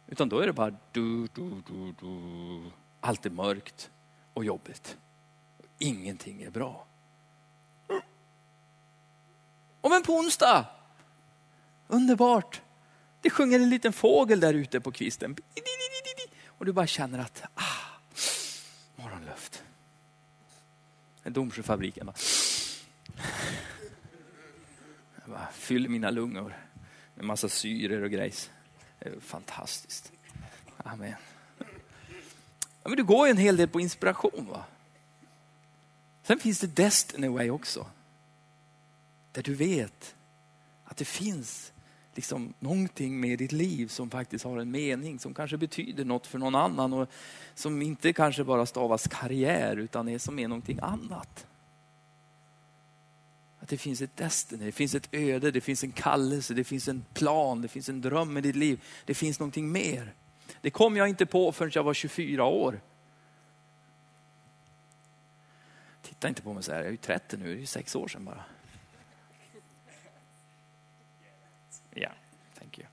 Utan 0.08 0.30
då 0.30 0.40
är 0.40 0.48
det 0.48 0.54
bara 0.54 0.76
du, 0.92 1.28
du, 1.28 1.62
du, 1.68 1.94
du. 2.00 2.62
Allt 3.00 3.26
är 3.26 3.30
mörkt 3.30 3.90
och 4.34 4.46
jobbigt. 4.46 4.98
Ingenting 5.78 6.42
är 6.42 6.50
bra. 6.50 6.86
Och 9.82 9.90
men 9.90 10.04
på 10.04 10.14
onsdag, 10.14 10.66
underbart. 11.88 12.62
Det 13.22 13.30
sjunger 13.30 13.60
en 13.60 13.70
liten 13.70 13.94
fågel 13.94 14.40
där 14.40 14.54
ute 14.54 14.82
på 14.82 14.92
kvisten. 14.92 15.36
Och 16.48 16.66
du 16.66 16.72
bara 16.74 16.88
känner 16.88 17.20
att, 17.20 17.44
ah, 17.54 17.64
morgonluft. 18.96 19.64
Domsjöfabriken 21.24 22.06
bara. 22.06 22.16
Fyller 25.54 25.90
mina 25.90 26.10
lungor 26.10 26.58
med 27.16 27.26
massa 27.26 27.50
syror 27.50 28.04
och 28.04 28.12
grejs. 28.12 28.50
Det 29.00 29.10
är 29.10 29.20
fantastiskt. 29.20 30.12
Amen. 30.78 31.16
Ja, 32.84 32.90
men 32.90 32.98
du 32.98 33.04
går 33.04 33.28
ju 33.28 33.32
en 33.32 33.38
hel 33.38 33.58
del 33.58 33.68
på 33.68 33.80
inspiration. 33.80 34.48
va? 34.52 34.64
Sen 36.24 36.40
finns 36.40 36.60
det 36.60 36.68
Destiny 36.68 37.28
Way 37.28 37.50
också. 37.50 37.88
Där 39.32 39.44
du 39.44 39.54
vet 39.54 40.16
att 40.86 40.98
det 40.98 41.06
finns 41.06 41.74
liksom 42.16 42.54
någonting 42.60 43.20
med 43.20 43.40
ditt 43.40 43.52
liv 43.52 43.88
som 43.88 44.10
faktiskt 44.10 44.46
har 44.46 44.58
en 44.58 44.72
mening, 44.72 45.20
som 45.20 45.34
kanske 45.34 45.58
betyder 45.58 46.06
något 46.06 46.28
för 46.28 46.40
någon 46.40 46.56
annan 46.56 46.94
och 46.94 47.10
som 47.56 47.82
inte 47.82 48.14
kanske 48.14 48.44
bara 48.44 48.66
stavas 48.66 49.08
karriär 49.08 49.78
utan 49.78 50.10
är 50.10 50.18
som 50.18 50.40
är 50.40 50.48
någonting 50.48 50.80
annat. 50.82 51.48
Det 53.72 53.78
finns 53.78 54.02
ett 54.02 54.18
destiny, 54.18 54.66
det 54.66 54.72
finns 54.72 54.96
ett 54.96 55.10
öde, 55.12 55.52
det 55.52 55.62
finns 55.62 55.84
en 55.84 55.92
kallelse, 55.92 56.54
det 56.54 56.64
finns 56.64 56.88
en 56.88 57.06
plan, 57.14 57.62
det 57.62 57.68
finns 57.68 57.90
en 57.90 58.02
dröm 58.02 58.38
i 58.38 58.42
ditt 58.42 58.56
liv. 58.56 58.84
Det 59.06 59.14
finns 59.14 59.40
någonting 59.40 59.72
mer. 59.72 60.14
Det 60.62 60.70
kom 60.70 60.98
jag 60.98 61.10
inte 61.10 61.26
på 61.26 61.52
förrän 61.52 61.72
jag 61.74 61.84
var 61.84 61.94
24 61.94 62.46
år. 62.46 62.82
Titta 66.02 66.28
inte 66.28 66.42
på 66.42 66.54
mig 66.54 66.64
så 66.64 66.72
här, 66.72 66.80
jag 66.80 66.88
är 66.88 66.92
ju 66.92 66.98
30 66.98 67.38
nu, 67.38 67.46
det 67.46 67.52
är 67.52 67.56
ju 67.56 67.66
sex 67.66 67.96
år 67.96 68.08
sedan 68.08 68.26
bara. 68.26 68.44
Ja, 71.94 72.10
thank 72.60 72.78
you. 72.78 72.88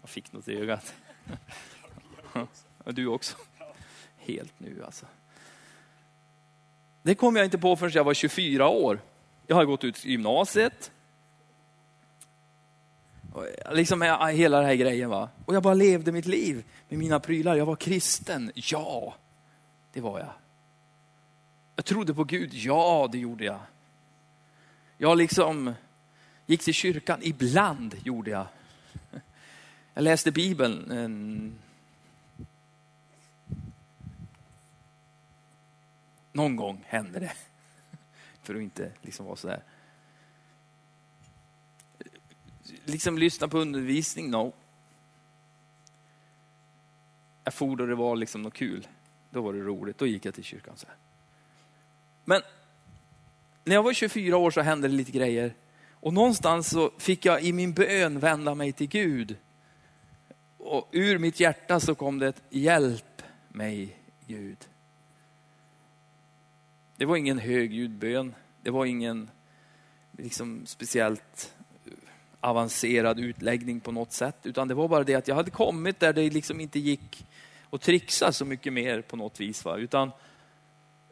Jag 0.00 0.10
fick 0.10 0.32
något 0.32 0.48
i 0.48 0.56
ögat. 0.56 0.94
Du 2.84 3.06
också. 3.06 3.36
Helt 4.16 4.60
nu 4.60 4.84
alltså. 4.84 5.06
Det 7.02 7.14
kom 7.14 7.36
jag 7.36 7.44
inte 7.44 7.58
på 7.58 7.76
förrän 7.76 7.92
jag 7.94 8.04
var 8.04 8.14
24 8.14 8.68
år. 8.68 9.00
Jag 9.46 9.56
har 9.56 9.64
gått 9.64 9.84
ut 9.84 10.04
gymnasiet. 10.04 10.90
Liksom 13.72 14.02
hela 14.32 14.56
den 14.56 14.66
här 14.66 14.74
grejen. 14.74 15.10
Va? 15.10 15.28
Och 15.44 15.54
jag 15.54 15.62
bara 15.62 15.74
levde 15.74 16.12
mitt 16.12 16.26
liv 16.26 16.64
med 16.88 16.98
mina 16.98 17.20
prylar. 17.20 17.56
Jag 17.56 17.66
var 17.66 17.76
kristen. 17.76 18.52
Ja, 18.54 19.14
det 19.92 20.00
var 20.00 20.18
jag. 20.18 20.32
Jag 21.76 21.84
trodde 21.84 22.14
på 22.14 22.24
Gud. 22.24 22.54
Ja, 22.54 23.08
det 23.12 23.18
gjorde 23.18 23.44
jag. 23.44 23.60
Jag 24.98 25.18
liksom 25.18 25.74
gick 26.46 26.62
till 26.62 26.74
kyrkan. 26.74 27.20
Ibland 27.22 27.94
gjorde 28.04 28.30
jag. 28.30 28.46
Jag 29.94 30.02
läste 30.02 30.32
Bibeln. 30.32 31.58
Någon 36.32 36.56
gång 36.56 36.84
hände 36.86 37.20
det. 37.20 37.32
För 38.42 38.54
att 38.54 38.60
inte 38.60 38.92
liksom 39.02 39.26
vara 39.26 39.36
sådär. 39.36 39.62
Liksom 42.84 43.18
lyssna 43.18 43.48
på 43.48 43.58
undervisning? 43.58 44.30
No. 44.30 44.52
Jag 47.44 47.54
for 47.54 47.76
då 47.76 47.86
det 47.86 47.94
var 47.94 48.16
liksom 48.16 48.42
något 48.42 48.54
kul. 48.54 48.88
Då 49.30 49.42
var 49.42 49.52
det 49.52 49.60
roligt, 49.60 49.98
då 49.98 50.06
gick 50.06 50.24
jag 50.24 50.34
till 50.34 50.44
kyrkan. 50.44 50.76
så 50.76 50.86
här. 50.86 50.96
Men 52.24 52.42
när 53.64 53.74
jag 53.74 53.82
var 53.82 53.92
24 53.92 54.36
år 54.36 54.50
så 54.50 54.60
hände 54.60 54.88
det 54.88 54.94
lite 54.94 55.12
grejer. 55.12 55.54
Och 55.90 56.12
någonstans 56.12 56.70
så 56.70 56.90
fick 56.98 57.24
jag 57.24 57.42
i 57.42 57.52
min 57.52 57.72
bön 57.72 58.18
vända 58.18 58.54
mig 58.54 58.72
till 58.72 58.88
Gud. 58.88 59.36
Och 60.58 60.88
ur 60.92 61.18
mitt 61.18 61.40
hjärta 61.40 61.80
så 61.80 61.94
kom 61.94 62.18
det 62.18 62.28
ett 62.28 62.42
hjälp 62.50 63.22
mig 63.48 63.96
Gud. 64.26 64.69
Det 67.00 67.06
var 67.06 67.16
ingen 67.16 67.38
högljudd 67.38 67.90
bön. 67.90 68.34
Det 68.62 68.70
var 68.70 68.84
ingen 68.84 69.30
liksom, 70.18 70.66
speciellt 70.66 71.54
avancerad 72.40 73.20
utläggning 73.20 73.80
på 73.80 73.92
något 73.92 74.12
sätt. 74.12 74.36
Utan 74.42 74.68
det 74.68 74.74
var 74.74 74.88
bara 74.88 75.04
det 75.04 75.14
att 75.14 75.28
jag 75.28 75.34
hade 75.34 75.50
kommit 75.50 76.00
där 76.00 76.12
det 76.12 76.30
liksom 76.30 76.60
inte 76.60 76.78
gick 76.78 77.26
att 77.70 77.80
trixa 77.80 78.32
så 78.32 78.44
mycket 78.44 78.72
mer 78.72 79.00
på 79.00 79.16
något 79.16 79.40
vis. 79.40 79.64
Va? 79.64 79.76
Utan 79.76 80.10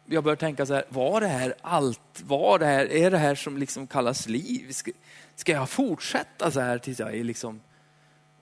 jag 0.07 0.25
började 0.25 0.41
tänka 0.41 0.67
så 0.67 0.75
här, 0.75 0.85
var 0.89 1.21
det 1.21 1.27
här 1.27 1.55
allt? 1.61 2.23
Var 2.25 2.59
det 2.59 2.67
här, 2.67 2.93
är 2.93 3.11
det 3.11 3.19
här 3.19 3.35
som 3.35 3.59
liksom 3.59 3.87
kallas 3.87 4.29
liv? 4.29 4.73
Ska, 4.73 4.91
ska 5.35 5.53
jag 5.53 5.71
fortsätta 5.71 6.51
så 6.51 6.61
här 6.61 6.79
tills 6.79 6.99
jag 6.99 7.15
är 7.15 7.25
liksom 7.25 7.61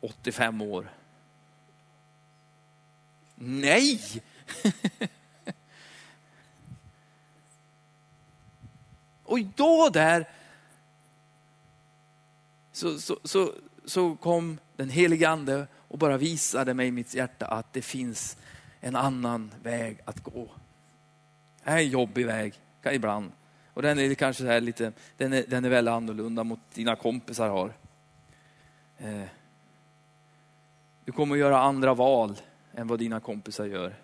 85 0.00 0.60
år? 0.60 0.90
Nej! 3.34 4.00
Och 9.36 9.42
då 9.56 9.90
där 9.92 10.28
så, 12.72 12.98
så, 12.98 13.18
så, 13.24 13.52
så 13.84 14.16
kom 14.16 14.58
den 14.76 14.88
helige 14.90 15.28
ande 15.28 15.66
och 15.88 15.98
bara 15.98 16.16
visade 16.16 16.74
mig 16.74 16.86
i 16.86 16.90
mitt 16.90 17.14
hjärta 17.14 17.46
att 17.46 17.72
det 17.72 17.82
finns 17.82 18.36
en 18.80 18.96
annan 18.96 19.54
väg 19.62 19.98
att 20.04 20.20
gå. 20.22 20.48
Det 21.64 21.70
är 21.70 21.76
en 21.76 21.88
jobbig 21.88 22.26
väg 22.26 22.54
ibland. 22.92 23.32
Och 23.74 23.82
den 23.82 23.98
är 23.98 24.14
kanske 24.14 24.42
så 24.42 24.48
här 24.48 24.60
lite, 24.60 24.92
den 25.16 25.32
är, 25.32 25.44
den 25.48 25.64
är 25.64 25.68
väldigt 25.68 25.92
annorlunda 25.92 26.44
mot 26.44 26.60
dina 26.74 26.96
kompisar 26.96 27.48
har. 27.48 27.72
Eh, 28.98 29.22
du 31.04 31.12
kommer 31.12 31.34
att 31.34 31.40
göra 31.40 31.60
andra 31.60 31.94
val 31.94 32.36
än 32.74 32.86
vad 32.86 32.98
dina 32.98 33.20
kompisar 33.20 33.64
gör. 33.64 33.94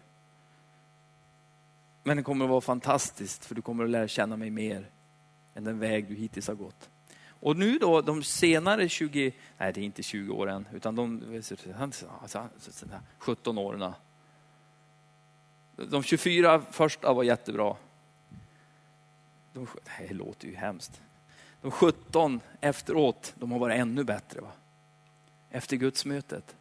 Men 2.02 2.16
det 2.16 2.22
kommer 2.22 2.44
att 2.44 2.50
vara 2.50 2.60
fantastiskt 2.60 3.44
för 3.44 3.54
du 3.54 3.62
kommer 3.62 3.84
att 3.84 3.90
lära 3.90 4.08
känna 4.08 4.36
mig 4.36 4.50
mer 4.50 4.86
än 5.54 5.64
den 5.64 5.78
väg 5.78 6.08
du 6.08 6.14
hittills 6.14 6.48
har 6.48 6.54
gått. 6.54 6.90
Och 7.42 7.56
nu 7.56 7.78
då, 7.78 8.00
de 8.00 8.22
senare 8.22 8.88
20, 8.88 9.32
nej 9.58 9.72
det 9.72 9.80
är 9.80 9.84
inte 9.84 10.02
20 10.02 10.32
åren, 10.32 10.68
utan 10.72 10.96
de 10.96 11.42
alltså, 12.22 12.48
17 13.18 13.58
åren. 13.58 13.92
De 15.76 16.02
24 16.02 16.60
första 16.70 17.12
var 17.12 17.22
jättebra. 17.22 17.76
De, 19.52 19.66
det 19.98 20.14
låter 20.14 20.48
ju 20.48 20.54
hemskt. 20.54 21.00
De 21.62 21.70
17 21.70 22.40
efteråt, 22.60 23.34
de 23.36 23.52
har 23.52 23.58
varit 23.58 23.80
ännu 23.80 24.04
bättre. 24.04 24.40
Va? 24.40 24.52
Efter 25.50 25.76
gudsmötet. 25.76 26.56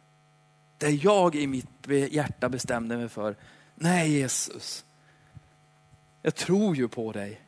Där 0.78 1.04
jag 1.04 1.34
i 1.34 1.46
mitt 1.46 1.88
hjärta 2.10 2.48
bestämde 2.48 2.96
mig 2.96 3.08
för, 3.08 3.36
nej 3.74 4.10
Jesus, 4.10 4.84
jag 6.22 6.34
tror 6.34 6.76
ju 6.76 6.88
på 6.88 7.12
dig. 7.12 7.40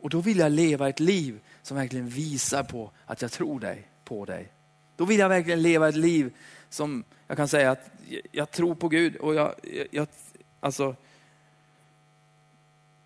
Och 0.00 0.10
då 0.10 0.20
vill 0.20 0.38
jag 0.38 0.52
leva 0.52 0.88
ett 0.88 1.00
liv 1.00 1.40
som 1.62 1.76
verkligen 1.76 2.08
visar 2.08 2.62
på 2.62 2.90
att 3.06 3.22
jag 3.22 3.32
tror 3.32 3.60
dig, 3.60 3.88
på 4.04 4.24
dig. 4.24 4.52
Då 4.96 5.04
vill 5.04 5.18
jag 5.18 5.28
verkligen 5.28 5.62
leva 5.62 5.88
ett 5.88 5.96
liv 5.96 6.34
som 6.68 7.04
jag 7.26 7.36
kan 7.36 7.48
säga 7.48 7.70
att 7.70 7.90
jag 8.32 8.50
tror 8.50 8.74
på 8.74 8.88
Gud 8.88 9.16
och 9.16 9.34
jag, 9.34 9.54
jag 9.90 10.08
alltså 10.60 10.96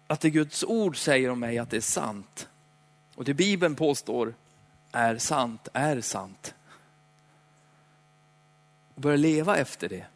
att 0.07 0.20
det 0.20 0.31
Guds 0.31 0.64
ord 0.64 0.96
säger 0.96 1.31
om 1.31 1.40
mig 1.40 1.59
att 1.59 1.70
det 1.70 1.76
är 1.76 1.81
sant. 1.81 2.48
Och 3.14 3.24
det 3.24 3.35
Bibeln 3.35 3.74
påstår 3.74 4.35
är 4.92 5.18
sant, 5.18 5.68
är 5.72 6.00
sant. 6.00 6.55
Och 8.94 9.00
börja 9.00 9.16
leva 9.16 9.57
efter 9.57 9.88
det. 9.88 10.07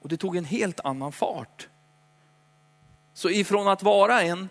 Och 0.00 0.08
det 0.08 0.16
tog 0.16 0.36
en 0.36 0.44
helt 0.44 0.80
annan 0.80 1.12
fart. 1.12 1.68
Så 3.14 3.30
ifrån 3.30 3.68
att 3.68 3.82
vara 3.82 4.22
en 4.22 4.48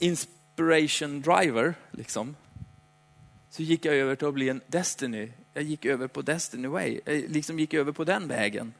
inspiration 0.00 1.20
driver, 1.20 1.74
liksom, 1.90 2.36
så 3.50 3.62
gick 3.62 3.84
jag 3.84 3.94
över 3.94 4.14
till 4.14 4.26
att 4.26 4.34
bli 4.34 4.48
en 4.48 4.60
Destiny. 4.66 5.32
Jag 5.54 5.64
gick 5.64 5.84
över 5.84 6.06
på 6.06 6.22
Destiny 6.22 6.68
way, 6.68 7.00
jag 7.04 7.30
liksom 7.30 7.58
gick 7.58 7.74
över 7.74 7.92
på 7.92 8.04
den 8.04 8.28
vägen. 8.28 8.72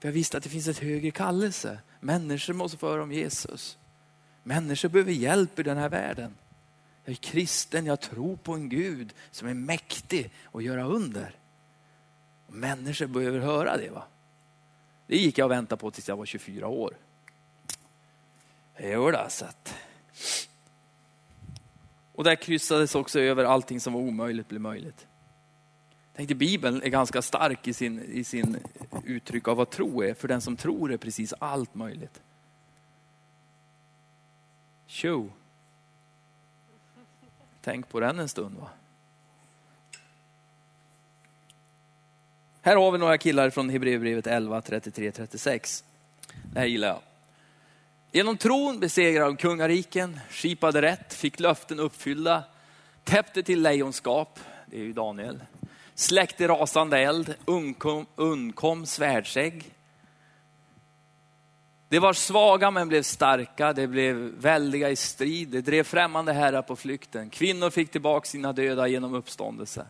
För 0.00 0.08
jag 0.08 0.12
visste 0.12 0.36
att 0.36 0.42
det 0.42 0.50
finns 0.50 0.68
ett 0.68 0.78
högre 0.78 1.10
kallelse. 1.10 1.78
Människor 2.00 2.54
måste 2.54 2.78
få 2.78 2.88
höra 2.88 3.02
om 3.02 3.12
Jesus. 3.12 3.78
Människor 4.42 4.88
behöver 4.88 5.12
hjälp 5.12 5.58
i 5.58 5.62
den 5.62 5.76
här 5.76 5.88
världen. 5.88 6.34
Jag 7.04 7.12
är 7.12 7.16
kristen, 7.16 7.86
jag 7.86 8.00
tror 8.00 8.36
på 8.36 8.52
en 8.52 8.68
Gud 8.68 9.14
som 9.30 9.48
är 9.48 9.54
mäktig 9.54 10.30
att 10.52 10.64
göra 10.64 10.84
under. 10.84 11.36
Människor 12.48 13.06
behöver 13.06 13.38
höra 13.38 13.76
det. 13.76 13.90
va? 13.90 14.04
Det 15.06 15.16
gick 15.16 15.38
jag 15.38 15.44
och 15.44 15.50
väntade 15.50 15.80
på 15.80 15.90
tills 15.90 16.08
jag 16.08 16.16
var 16.16 16.26
24 16.26 16.68
år. 16.68 16.94
Jo, 18.78 19.10
då, 19.10 19.26
så 19.28 19.44
att... 19.44 19.74
Och 22.14 22.24
där 22.24 22.34
kryssades 22.34 22.94
också 22.94 23.20
över 23.20 23.44
allting 23.44 23.80
som 23.80 23.92
var 23.92 24.00
omöjligt 24.00 24.48
blev 24.48 24.60
möjligt. 24.60 25.06
Jag 26.12 26.16
tänkte 26.16 26.34
Bibeln 26.34 26.82
är 26.82 26.88
ganska 26.88 27.22
stark 27.22 27.68
i 27.68 27.72
sin, 27.72 28.02
i 28.02 28.24
sin 28.24 28.56
uttryck 29.04 29.48
av 29.48 29.56
vad 29.56 29.70
tro 29.70 30.02
är. 30.02 30.14
För 30.14 30.28
den 30.28 30.40
som 30.40 30.56
tror 30.56 30.92
är 30.92 30.96
precis 30.96 31.34
allt 31.38 31.74
möjligt. 31.74 32.22
Tjo. 34.86 35.30
Tänk 37.60 37.88
på 37.88 38.00
den 38.00 38.18
en 38.18 38.28
stund. 38.28 38.56
va. 38.56 38.68
Här 42.62 42.76
har 42.76 42.92
vi 42.92 42.98
några 42.98 43.18
killar 43.18 43.50
från 43.50 43.70
Hebreerbrevet 43.70 44.26
11, 44.26 44.60
33-36. 44.60 45.84
Det 46.52 46.60
här 46.60 46.66
gillar 46.66 46.88
jag. 46.88 47.00
Genom 48.16 48.36
tron 48.36 48.80
besegrade 48.80 49.30
de 49.30 49.36
kungariken, 49.36 50.20
skipade 50.30 50.82
rätt, 50.82 51.14
fick 51.14 51.40
löften 51.40 51.80
uppfyllda, 51.80 52.44
täppte 53.04 53.42
till 53.42 53.62
lejonskap, 53.62 54.40
det 54.66 54.76
är 54.76 54.80
ju 54.80 54.92
Daniel, 54.92 55.42
släckte 55.94 56.48
rasande 56.48 56.98
eld, 56.98 57.34
undkom, 57.44 58.06
undkom 58.16 58.86
svärdsägg. 58.86 59.74
Det 61.88 61.98
var 61.98 62.12
svaga 62.12 62.70
men 62.70 62.88
blev 62.88 63.02
starka, 63.02 63.72
det 63.72 63.86
blev 63.86 64.16
väldiga 64.16 64.90
i 64.90 64.96
strid, 64.96 65.48
det 65.48 65.60
drev 65.60 65.82
främmande 65.82 66.32
herrar 66.32 66.62
på 66.62 66.76
flykten. 66.76 67.30
Kvinnor 67.30 67.70
fick 67.70 67.90
tillbaka 67.90 68.26
sina 68.26 68.52
döda 68.52 68.88
genom 68.88 69.14
uppståndelse. 69.14 69.86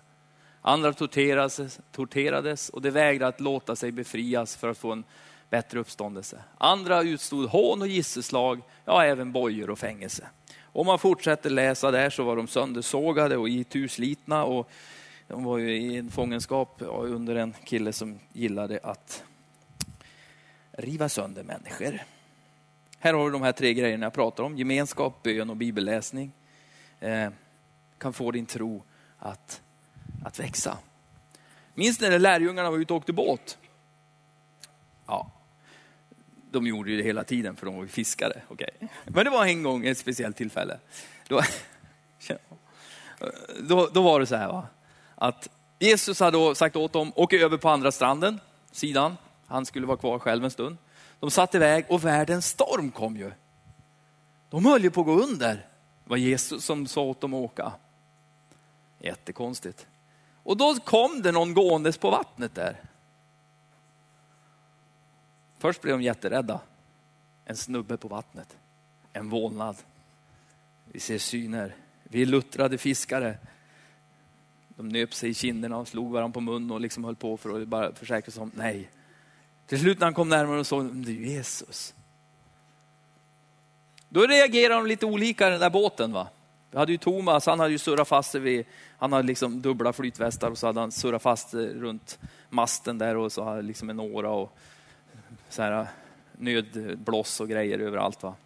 Andra 0.62 0.92
torterades, 0.92 1.80
torterades 1.92 2.68
och 2.68 2.82
de 2.82 2.90
vägrade 2.90 3.28
att 3.28 3.40
låta 3.40 3.76
sig 3.76 3.92
befrias 3.92 4.56
för 4.56 4.70
att 4.70 4.78
få 4.78 4.92
en 4.92 5.04
bättre 5.54 5.80
uppståndelse. 5.80 6.42
Andra 6.58 7.02
utstod 7.02 7.48
hån 7.48 7.82
och 7.82 7.88
gisselslag, 7.88 8.60
ja 8.84 9.04
även 9.04 9.32
bojor 9.32 9.70
och 9.70 9.78
fängelse. 9.78 10.28
Om 10.62 10.86
man 10.86 10.98
fortsätter 10.98 11.50
läsa 11.50 11.90
där 11.90 12.10
så 12.10 12.24
var 12.24 12.36
de 12.36 12.46
söndersågade 12.46 13.36
och 13.36 13.48
ituslitna 13.48 14.44
och 14.44 14.70
de 15.28 15.44
var 15.44 15.58
ju 15.58 15.76
i 15.76 15.96
en 15.96 16.10
fångenskap 16.10 16.76
under 16.88 17.36
en 17.36 17.54
kille 17.64 17.92
som 17.92 18.18
gillade 18.32 18.80
att 18.82 19.24
riva 20.72 21.08
sönder 21.08 21.42
människor. 21.42 22.02
Här 22.98 23.14
har 23.14 23.24
du 23.24 23.30
de 23.30 23.42
här 23.42 23.52
tre 23.52 23.74
grejerna 23.74 24.06
jag 24.06 24.12
pratar 24.12 24.44
om. 24.44 24.58
Gemenskap, 24.58 25.22
bön 25.22 25.50
och 25.50 25.56
bibelläsning. 25.56 26.32
Eh, 27.00 27.30
kan 27.98 28.12
få 28.12 28.30
din 28.30 28.46
tro 28.46 28.82
att, 29.18 29.62
att 30.24 30.40
växa. 30.40 30.78
Minns 31.74 32.00
ni 32.00 32.08
när 32.08 32.18
lärjungarna 32.18 32.70
var 32.70 32.78
ute 32.78 32.92
och 32.92 32.96
åkte 32.96 33.12
båt? 33.12 33.58
Ja, 35.06 35.30
de 36.54 36.66
gjorde 36.66 36.90
ju 36.90 36.96
det 36.96 37.02
hela 37.02 37.24
tiden 37.24 37.56
för 37.56 37.66
de 37.66 37.76
var 37.76 37.82
ju 37.82 37.88
fiskare. 37.88 38.42
Okay. 38.48 38.70
Men 39.04 39.24
det 39.24 39.30
var 39.30 39.46
en 39.46 39.62
gång 39.62 39.86
ett 39.86 39.98
speciellt 39.98 40.36
tillfälle. 40.36 40.78
Då, 41.28 41.40
då, 43.60 43.88
då 43.92 44.02
var 44.02 44.20
det 44.20 44.26
så 44.26 44.36
här 44.36 44.48
va? 44.48 44.66
att 45.14 45.48
Jesus 45.78 46.20
hade 46.20 46.54
sagt 46.54 46.76
åt 46.76 46.92
dem, 46.92 47.12
åka 47.16 47.36
över 47.36 47.56
på 47.56 47.68
andra 47.68 47.92
stranden, 47.92 48.40
sidan. 48.72 49.16
Han 49.46 49.66
skulle 49.66 49.86
vara 49.86 49.96
kvar 49.96 50.18
själv 50.18 50.44
en 50.44 50.50
stund. 50.50 50.76
De 51.20 51.30
satt 51.30 51.54
iväg 51.54 51.84
och 51.88 52.04
världens 52.04 52.46
storm 52.46 52.90
kom 52.90 53.16
ju. 53.16 53.32
De 54.50 54.64
höll 54.64 54.82
ju 54.82 54.90
på 54.90 55.00
att 55.00 55.06
gå 55.06 55.20
under. 55.20 55.54
Det 56.04 56.10
var 56.10 56.16
Jesus 56.16 56.64
som 56.64 56.86
sa 56.86 57.02
åt 57.02 57.20
dem 57.20 57.34
att 57.34 57.40
åka. 57.40 57.72
Jättekonstigt. 59.00 59.86
Och 60.42 60.56
då 60.56 60.74
kom 60.74 61.22
det 61.22 61.32
någon 61.32 61.54
gåendes 61.54 61.98
på 61.98 62.10
vattnet 62.10 62.54
där. 62.54 62.80
Först 65.64 65.80
blev 65.80 65.98
de 65.98 66.04
jätterädda. 66.04 66.60
En 67.44 67.56
snubbe 67.56 67.96
på 67.96 68.08
vattnet. 68.08 68.56
En 69.12 69.30
vålnad. 69.30 69.76
Vi 70.84 71.00
ser 71.00 71.18
syner. 71.18 71.74
Vi 72.02 72.22
är 72.22 72.26
luttrade 72.26 72.78
fiskare. 72.78 73.38
De 74.68 74.88
nöp 74.88 75.14
sig 75.14 75.30
i 75.30 75.34
kinderna 75.34 75.76
och 75.76 75.88
slog 75.88 76.12
varandra 76.12 76.32
på 76.32 76.40
munnen 76.40 76.70
och 76.70 76.80
liksom 76.80 77.04
höll 77.04 77.16
på 77.16 77.36
för 77.36 77.62
att 77.62 77.68
bara 77.68 77.94
försäkra 77.94 78.32
sig 78.32 78.42
om 78.42 78.50
nej. 78.54 78.90
Till 79.66 79.80
slut 79.80 79.98
när 79.98 80.06
han 80.06 80.14
kom 80.14 80.28
närmare 80.28 80.60
och 80.60 80.66
såg, 80.66 80.94
det 80.94 81.12
är 81.12 81.14
Jesus. 81.14 81.94
Då 84.08 84.26
reagerade 84.26 84.74
de 84.74 84.86
lite 84.86 85.06
olika 85.06 85.48
i 85.48 85.50
den 85.50 85.60
där 85.60 85.70
båten. 85.70 86.12
va. 86.12 86.28
Vi 86.70 86.78
hade 86.78 86.92
ju 86.92 86.98
Thomas, 86.98 87.46
han 87.46 87.60
hade 87.60 87.72
ju 87.72 87.78
surrat 87.78 88.08
fast 88.08 88.30
sig 88.30 88.40
vid, 88.40 88.64
han 88.98 89.12
hade 89.12 89.26
liksom 89.26 89.62
dubbla 89.62 89.92
flytvästar 89.92 90.50
och 90.50 90.58
så 90.58 90.66
hade 90.66 90.80
han 90.80 90.92
surrat 90.92 91.22
fast 91.22 91.50
sig 91.50 91.74
runt 91.74 92.18
masten 92.50 92.98
där 92.98 93.16
och 93.16 93.32
så 93.32 93.44
hade 93.44 93.62
liksom 93.62 93.90
en 93.90 94.00
åra 94.00 94.30
och 94.30 94.58
så 95.54 95.62
här, 95.62 95.80
äh, 95.80 95.86
nödblås 96.32 97.40
och 97.40 97.48
grejer 97.48 97.78
överallt. 97.78 98.22
Va? 98.22 98.36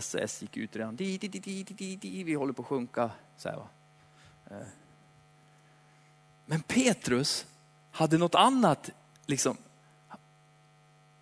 SOS 0.00 0.42
gick 0.42 0.56
ut 0.56 0.76
redan. 0.76 0.96
Di, 0.96 1.18
di, 1.18 1.28
di, 1.28 1.62
di, 1.62 1.96
di, 1.96 2.24
vi 2.24 2.34
håller 2.34 2.52
på 2.52 2.62
att 2.62 2.68
sjunka. 2.68 3.10
Så 3.36 3.48
här, 3.48 3.56
va? 3.56 3.68
Äh. 4.50 4.66
Men 6.46 6.62
Petrus 6.62 7.46
hade 7.90 8.18
något 8.18 8.34
annat. 8.34 8.90
Liksom. 9.26 9.56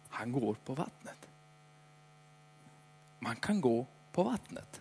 Han 0.09 0.33
går 0.33 0.55
på 0.55 0.75
vattnet. 0.75 1.29
Man 3.19 3.37
kan 3.37 3.61
gå 3.61 3.87
på 4.13 4.23
vattnet. 4.23 4.81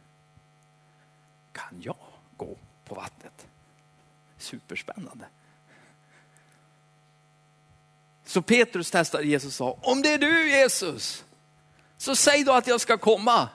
Kan 1.52 1.82
jag 1.82 1.98
gå 2.38 2.58
på 2.86 2.96
vattnet? 2.96 3.48
Superspännande. 4.38 5.26
Så 8.36 8.42
Petrus 8.42 8.92
testade 8.92 9.24
Jesus 9.24 9.48
och 9.48 9.54
sa, 9.54 9.90
om 9.92 10.02
det 10.02 10.14
är 10.14 10.18
du 10.18 10.50
Jesus, 10.50 11.26
så 11.98 12.16
säg 12.16 12.44
då 12.44 12.52
att 12.52 12.68
jag 12.68 12.82
ska 12.82 12.98
komma. 12.98 13.50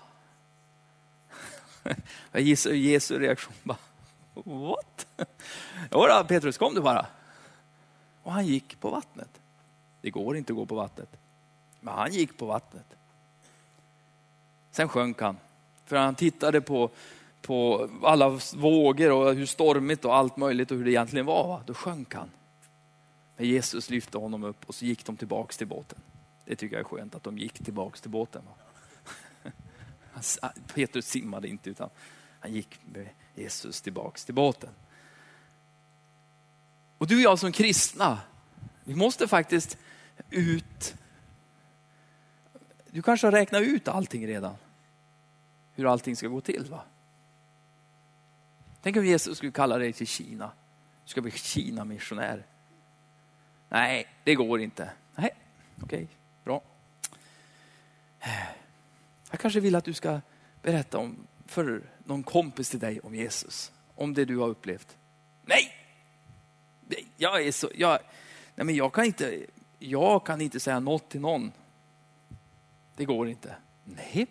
Jag 2.33 2.43
gissar 2.43 2.71
Jesu 2.71 3.19
reaktion 3.19 3.55
bara, 3.63 3.79
what? 4.35 5.07
Jodå 5.93 6.25
Petrus, 6.29 6.59
kom 6.59 6.75
du 6.75 6.81
bara. 6.81 7.07
Och 8.23 8.33
han 8.33 8.47
gick 8.47 8.81
på 8.81 8.91
vattnet. 8.91 9.29
Det 10.01 10.11
går 10.11 10.37
inte 10.37 10.53
att 10.53 10.57
gå 10.57 10.67
på 10.67 10.75
vattnet. 10.75 11.17
Men 11.81 11.95
han 11.95 12.13
gick 12.13 12.39
på 12.39 12.47
vattnet. 12.47 12.87
Sen 14.71 14.89
sjönk 14.89 15.21
han. 15.21 15.37
För 15.87 15.97
han 15.97 16.15
tittade 16.15 16.61
på, 16.61 16.91
på 17.43 17.89
alla 18.03 18.39
vågor 18.55 19.13
och 19.13 19.35
hur 19.35 19.47
stormigt 19.47 20.05
och 20.05 20.17
allt 20.17 20.37
möjligt 20.37 20.71
och 20.71 20.77
hur 20.77 20.85
det 20.85 20.91
egentligen 20.91 21.27
var. 21.27 21.63
Då 21.67 21.75
sjönk 21.75 22.15
han. 22.15 22.31
Men 23.41 23.49
Jesus 23.49 23.91
lyfte 23.91 24.19
honom 24.19 24.45
upp 24.45 24.65
och 24.67 24.75
så 24.75 24.85
gick 24.85 25.05
de 25.05 25.17
tillbaks 25.17 25.57
till 25.57 25.67
båten. 25.67 25.99
Det 26.45 26.57
tycker 26.57 26.77
jag 26.77 26.81
är 26.81 26.89
skönt 26.89 27.15
att 27.15 27.23
de 27.23 27.39
gick 27.39 27.65
tillbaks 27.65 28.01
till 28.01 28.11
båten. 28.11 28.43
Petrus 30.75 31.07
simmade 31.07 31.49
inte 31.49 31.71
utan 31.71 31.91
han 32.41 32.53
gick 32.53 32.79
med 32.85 33.09
Jesus 33.35 33.81
tillbaks 33.81 34.25
till 34.25 34.35
båten. 34.35 34.71
Och 36.99 37.07
du 37.07 37.17
och 37.17 37.21
jag 37.21 37.39
som 37.39 37.53
kristna, 37.53 38.21
vi 38.85 38.95
måste 38.95 39.29
faktiskt 39.29 39.79
ut. 40.31 40.95
Du 42.91 43.03
kanske 43.03 43.27
har 43.27 43.33
räknat 43.33 43.63
ut 43.63 43.89
allting 43.89 44.27
redan. 44.27 44.55
Hur 45.75 45.93
allting 45.93 46.17
ska 46.17 46.29
gå 46.29 46.41
till. 46.41 46.67
va? 46.71 46.83
Tänk 48.83 48.97
om 48.97 49.07
Jesus 49.07 49.37
skulle 49.37 49.53
kalla 49.53 49.79
dig 49.79 49.93
till 49.93 50.07
Kina. 50.07 50.51
Du 51.05 51.11
ska 51.11 51.21
bli 51.21 51.31
Kina-missionär. 51.31 52.47
Nej, 53.71 54.07
det 54.25 54.35
går 54.35 54.61
inte. 54.61 54.91
Nej, 55.17 55.31
okej, 55.83 56.03
okay, 56.03 56.07
bra. 56.45 56.63
Jag 59.31 59.41
kanske 59.41 59.61
vill 59.61 59.75
att 59.75 59.85
du 59.85 59.93
ska 59.93 60.21
berätta 60.63 60.99
om, 60.99 61.27
för 61.47 61.83
någon 62.05 62.23
kompis 62.23 62.71
till 62.71 62.79
dig 62.79 63.01
om 63.01 63.15
Jesus. 63.15 63.73
Om 63.95 64.15
det 64.15 64.25
du 64.25 64.37
har 64.37 64.49
upplevt. 64.49 64.97
Nej! 65.43 65.75
Jag 67.17 67.47
är 67.47 67.53
så, 67.53 67.71
jag, 67.75 67.99
nej 68.55 68.67
men 68.67 68.75
jag 68.75 68.93
kan 68.93 69.05
inte, 69.05 69.47
jag 69.79 70.27
kan 70.27 70.41
inte 70.41 70.61
säga 70.61 70.81
något 70.81 71.09
till 71.09 71.21
någon. 71.21 71.53
Det 72.97 73.05
går 73.05 73.29
inte. 73.29 73.55
Nej. 73.85 74.27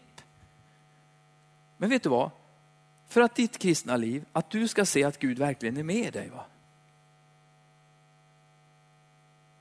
Men 1.77 1.89
vet 1.89 2.03
du 2.03 2.09
vad? 2.09 2.31
För 3.07 3.21
att 3.21 3.35
ditt 3.35 3.57
kristna 3.57 3.97
liv, 3.97 4.25
att 4.31 4.49
du 4.49 4.67
ska 4.67 4.85
se 4.85 5.03
att 5.03 5.19
Gud 5.19 5.39
verkligen 5.39 5.77
är 5.77 5.83
med 5.83 6.13
dig. 6.13 6.29
Va? 6.29 6.45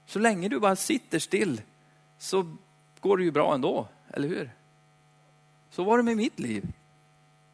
Så 0.09 0.18
länge 0.18 0.49
du 0.49 0.61
bara 0.61 0.77
sitter 0.77 1.18
still 1.18 1.62
så 2.18 2.57
går 3.01 3.16
det 3.16 3.25
ju 3.25 3.31
bra 3.31 3.55
ändå, 3.55 3.88
eller 4.11 4.29
hur? 4.29 4.51
Så 5.71 5.85
var 5.85 5.97
det 5.97 6.03
med 6.03 6.16
mitt 6.16 6.38
liv. 6.38 6.73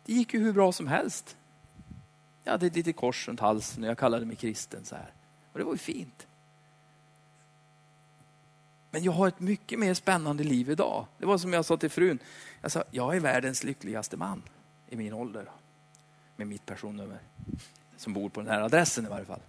Det 0.04 0.12
gick 0.12 0.34
ju 0.34 0.40
hur 0.40 0.52
bra 0.52 0.72
som 0.72 0.88
helst. 0.88 1.36
Jag 2.44 2.52
hade 2.52 2.66
ett 2.66 2.76
litet 2.76 2.96
kors 2.96 3.28
runt 3.28 3.40
halsen 3.40 3.82
och 3.82 3.90
jag 3.90 3.98
kallade 3.98 4.26
mig 4.26 4.36
kristen 4.36 4.84
så 4.84 4.94
här. 4.94 5.12
Och 5.52 5.58
det 5.58 5.64
var 5.64 5.72
ju 5.72 5.78
fint. 5.78 6.26
Men 8.90 9.02
jag 9.02 9.12
har 9.12 9.28
ett 9.28 9.40
mycket 9.40 9.78
mer 9.78 9.94
spännande 9.94 10.44
liv 10.44 10.70
idag. 10.70 11.06
Det 11.18 11.26
var 11.26 11.38
som 11.38 11.52
jag 11.52 11.64
sa 11.64 11.76
till 11.76 11.90
frun. 11.90 12.18
Jag 12.60 12.70
sa, 12.70 12.84
jag 12.90 13.16
är 13.16 13.20
världens 13.20 13.64
lyckligaste 13.64 14.16
man 14.16 14.42
i 14.88 14.96
min 14.96 15.12
ålder. 15.12 15.50
Med 16.36 16.46
mitt 16.46 16.66
personnummer. 16.66 17.18
Som 17.96 18.12
bor 18.12 18.28
på 18.28 18.40
den 18.40 18.50
här 18.50 18.60
adressen 18.60 19.06
i 19.06 19.08
varje 19.08 19.24
fall. 19.24 19.40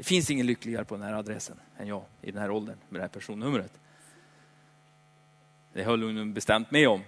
Det 0.00 0.04
finns 0.04 0.30
ingen 0.30 0.46
lyckligare 0.46 0.84
på 0.84 0.96
den 0.96 1.04
här 1.04 1.12
adressen 1.12 1.60
än 1.78 1.86
jag 1.86 2.02
i 2.22 2.30
den 2.30 2.42
här 2.42 2.50
åldern 2.50 2.76
med 2.88 3.00
det 3.00 3.04
här 3.04 3.08
personnumret. 3.08 3.72
Det 5.72 5.82
höll 5.82 6.02
hon 6.02 6.34
bestämt 6.34 6.70
med 6.70 6.88
om. 6.88 7.00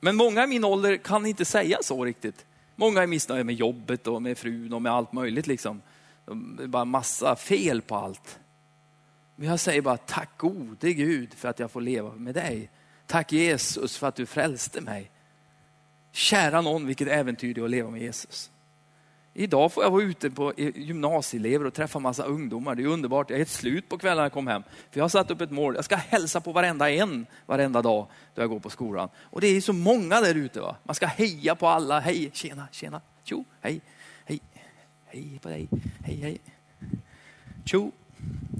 Men 0.00 0.16
många 0.16 0.44
i 0.44 0.46
min 0.46 0.64
ålder 0.64 0.96
kan 0.96 1.26
inte 1.26 1.44
säga 1.44 1.78
så 1.82 2.04
riktigt. 2.04 2.46
Många 2.76 3.02
är 3.02 3.06
missnöjda 3.06 3.44
med 3.44 3.54
jobbet 3.54 4.06
och 4.06 4.22
med 4.22 4.38
frun 4.38 4.72
och 4.72 4.82
med 4.82 4.92
allt 4.92 5.12
möjligt. 5.12 5.46
Liksom. 5.46 5.82
Det 6.26 6.62
är 6.62 6.66
bara 6.66 6.84
massa 6.84 7.36
fel 7.36 7.82
på 7.82 7.96
allt. 7.96 8.38
Men 9.34 9.48
jag 9.48 9.60
säger 9.60 9.82
bara 9.82 9.96
tack 9.96 10.38
gode 10.38 10.92
Gud 10.92 11.34
för 11.34 11.48
att 11.48 11.58
jag 11.58 11.70
får 11.70 11.80
leva 11.80 12.14
med 12.14 12.34
dig. 12.34 12.70
Tack 13.06 13.32
Jesus 13.32 13.96
för 13.96 14.06
att 14.06 14.16
du 14.16 14.26
frälste 14.26 14.80
mig. 14.80 15.10
Kära 16.12 16.60
någon 16.60 16.86
vilket 16.86 17.08
äventyr 17.08 17.54
det 17.54 17.60
är 17.60 17.64
att 17.64 17.70
leva 17.70 17.90
med 17.90 18.02
Jesus. 18.02 18.50
Idag 19.38 19.72
får 19.72 19.84
jag 19.84 19.90
vara 19.90 20.02
ute 20.02 20.30
på 20.30 20.52
eh, 20.56 20.76
gymnasieelever 20.76 21.64
och 21.64 21.74
träffa 21.74 21.98
massa 21.98 22.24
ungdomar. 22.24 22.74
Det 22.74 22.82
är 22.82 22.86
underbart. 22.86 23.30
Jag 23.30 23.34
är 23.34 23.40
helt 23.40 23.48
slut 23.48 23.88
på 23.88 23.98
kvällarna 23.98 24.24
jag 24.24 24.32
kom 24.32 24.46
hem. 24.46 24.62
För 24.90 24.98
jag 24.98 25.04
har 25.04 25.08
satt 25.08 25.30
upp 25.30 25.40
ett 25.40 25.50
mål. 25.50 25.74
Jag 25.74 25.84
ska 25.84 25.96
hälsa 25.96 26.40
på 26.40 26.52
varenda 26.52 26.90
en 26.90 27.26
varenda 27.46 27.82
dag 27.82 28.06
då 28.34 28.42
jag 28.42 28.50
går 28.50 28.60
på 28.60 28.70
skolan. 28.70 29.08
Och 29.16 29.40
det 29.40 29.46
är 29.46 29.60
så 29.60 29.72
många 29.72 30.20
där 30.20 30.34
ute. 30.34 30.60
Va? 30.60 30.76
Man 30.82 30.94
ska 30.94 31.06
heja 31.06 31.54
på 31.54 31.68
alla. 31.68 32.00
Hej, 32.00 32.30
tjena, 32.32 32.68
tjena, 32.72 33.00
tjo, 33.24 33.44
hej, 33.60 33.80
hej, 34.24 34.40
hej 35.06 35.38
på 35.42 35.48
dig, 35.48 35.68
hej, 36.04 36.16
hej. 36.16 36.38
Tjo, 37.64 37.92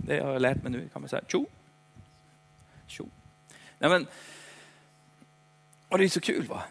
det 0.06 0.20
har 0.20 0.32
jag 0.32 0.42
lärt 0.42 0.62
mig 0.62 0.72
nu 0.72 0.88
kan 0.92 1.02
man 1.02 1.08
säga. 1.08 1.22
Tjo, 1.28 1.46
tjo. 2.86 3.06
Nej, 3.78 3.90
men, 3.90 4.06
och 5.88 5.98
det 5.98 6.04
är 6.04 6.08
så 6.08 6.20
kul 6.20 6.46
va. 6.46 6.62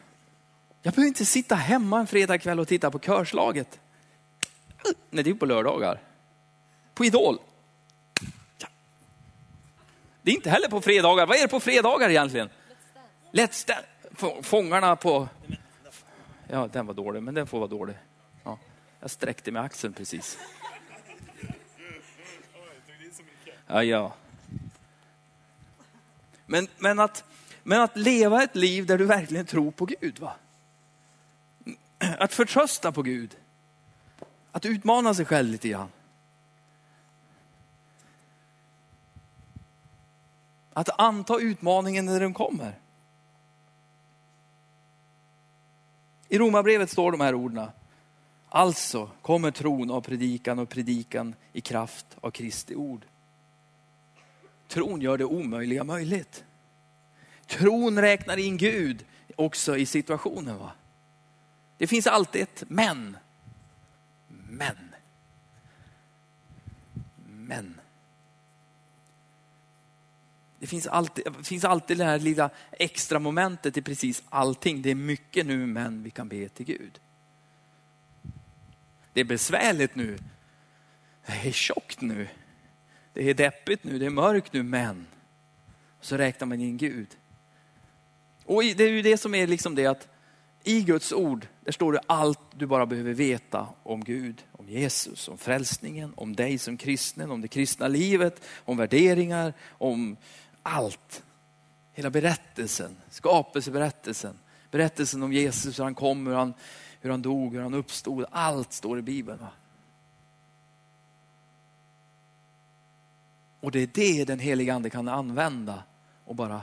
Jag 0.82 0.94
behöver 0.94 1.08
inte 1.08 1.26
sitta 1.26 1.56
hemma 1.56 2.00
en 2.00 2.08
fredagkväll 2.08 2.60
och 2.60 2.68
titta 2.68 2.92
på 2.92 3.00
körslaget. 3.00 3.80
Nej, 5.10 5.24
det 5.24 5.30
är 5.30 5.34
på 5.34 5.46
lördagar. 5.46 6.02
På 6.94 7.06
Idol. 7.06 7.40
Det 10.22 10.32
är 10.32 10.36
inte 10.36 10.50
heller 10.50 10.70
på 10.70 10.82
fredagar. 10.82 11.26
Vad 11.26 11.38
är 11.38 11.42
det 11.42 11.48
på 11.48 11.60
fredagar 11.60 12.10
egentligen? 12.10 12.50
Let's 13.32 13.68
Dance. 13.68 14.42
Fångarna 14.42 14.96
på... 14.96 15.28
Ja, 16.48 16.68
den 16.68 16.86
var 16.86 16.94
dålig, 16.94 17.24
men 17.24 17.34
den 17.34 17.48
får 17.48 17.60
vara 17.60 17.70
dålig. 17.70 17.96
Ja, 18.44 18.58
jag 19.00 19.12
sträckte 19.12 19.52
med 19.52 19.62
axeln 19.62 19.94
precis. 19.94 20.38
Ja, 23.68 23.84
ja. 23.84 24.14
Men, 26.46 26.68
men, 26.78 27.00
att, 27.00 27.24
men 27.64 27.82
att 27.82 27.98
leva 27.98 28.44
ett 28.44 28.56
liv 28.56 28.86
där 28.86 28.98
du 28.98 29.06
verkligen 29.06 29.46
tror 29.46 29.72
på 29.72 29.86
Gud. 29.86 30.20
va? 30.20 30.34
Att 31.98 32.34
förtrösta 32.34 32.92
på 32.92 33.02
Gud. 33.02 33.36
Att 34.56 34.66
utmana 34.66 35.14
sig 35.14 35.26
själv 35.26 35.50
lite 35.50 35.70
grann. 35.70 35.90
Att 40.74 41.00
anta 41.00 41.40
utmaningen 41.40 42.06
när 42.06 42.20
den 42.20 42.34
kommer. 42.34 42.80
I 46.28 46.38
Romarbrevet 46.38 46.90
står 46.90 47.12
de 47.12 47.22
här 47.22 47.36
orden. 47.36 47.70
Alltså 48.50 49.10
kommer 49.22 49.52
tron 49.52 49.92
av 49.92 50.02
predikan 50.02 50.60
och 50.60 50.70
predikan 50.70 51.36
i 51.54 51.62
kraft 51.62 52.06
av 52.22 52.32
Kristi 52.32 52.76
ord. 52.76 53.06
Tron 54.68 55.02
gör 55.02 55.18
det 55.18 55.26
omöjliga 55.26 55.84
möjligt. 55.84 56.44
Tron 57.48 58.02
räknar 58.02 58.38
in 58.38 58.58
Gud 58.58 59.06
också 59.36 59.78
i 59.78 59.86
situationen. 59.86 60.58
Va? 60.58 60.72
Det 61.78 61.88
finns 61.88 62.08
alltid 62.08 62.42
ett 62.42 62.64
men. 62.68 63.18
Men. 64.50 64.96
Men. 67.26 67.80
Det 70.60 70.68
finns 70.68 70.88
alltid, 70.88 71.26
det 71.38 71.44
finns 71.44 71.66
alltid 71.66 71.98
det 71.98 72.06
här 72.06 72.20
lilla 72.20 72.50
extra 72.72 73.20
momentet 73.20 73.78
i 73.78 73.82
precis 73.82 74.24
allting. 74.30 74.82
Det 74.82 74.92
är 74.92 74.96
mycket 74.96 75.46
nu 75.46 75.66
men 75.66 76.04
vi 76.04 76.10
kan 76.10 76.28
be 76.28 76.50
till 76.50 76.66
Gud. 76.66 77.00
Det 79.14 79.22
är 79.22 79.26
besvärligt 79.26 79.96
nu. 79.96 80.18
Det 81.26 81.48
är 81.48 81.52
tjockt 81.52 82.02
nu. 82.02 82.28
Det 83.14 83.30
är 83.30 83.34
deppigt 83.34 83.84
nu, 83.84 84.00
det 84.00 84.06
är 84.06 84.10
mörkt 84.10 84.54
nu, 84.54 84.64
men. 84.64 85.08
Så 86.02 86.18
räknar 86.18 86.48
man 86.48 86.62
in 86.62 86.78
Gud. 86.78 87.08
Och 88.46 88.62
det 88.64 88.84
är 88.84 88.90
ju 88.90 89.02
det 89.02 89.18
som 89.18 89.36
är 89.36 89.48
liksom 89.48 89.76
det 89.76 89.86
att 89.86 90.08
i 90.64 90.82
Guds 90.82 91.14
ord, 91.14 91.48
där 91.66 91.72
står 91.72 91.94
det 91.94 92.02
allt 92.08 92.40
du 92.56 92.66
bara 92.66 92.86
behöver 92.86 93.14
veta 93.14 93.68
om 93.84 94.04
Gud, 94.04 94.44
om 94.52 94.70
Jesus, 94.70 95.28
om 95.28 95.38
frälsningen, 95.38 96.14
om 96.18 96.36
dig 96.36 96.58
som 96.58 96.78
kristen, 96.78 97.32
om 97.32 97.42
det 97.42 97.48
kristna 97.48 97.88
livet, 97.88 98.42
om 98.66 98.78
värderingar, 98.78 99.54
om 99.70 100.18
allt. 100.64 101.24
Hela 101.94 102.10
berättelsen, 102.10 102.98
skapelseberättelsen, 103.10 104.40
berättelsen 104.72 105.24
om 105.24 105.34
Jesus, 105.34 105.80
hur 105.80 105.84
han 105.84 105.96
kom, 105.96 106.28
hur 106.28 106.34
han, 106.34 106.54
hur 107.02 107.10
han 107.10 107.22
dog, 107.22 107.54
hur 107.54 107.62
han 107.62 107.74
uppstod. 107.74 108.26
Allt 108.32 108.74
står 108.74 109.00
i 109.00 109.02
Bibeln. 109.02 109.40
Va? 109.40 109.50
Och 113.60 113.72
det 113.72 113.80
är 113.80 113.88
det 113.94 114.26
den 114.26 114.40
heliga 114.40 114.74
ande 114.74 114.90
kan 114.90 115.08
använda 115.08 115.84
och 116.26 116.36
bara 116.36 116.62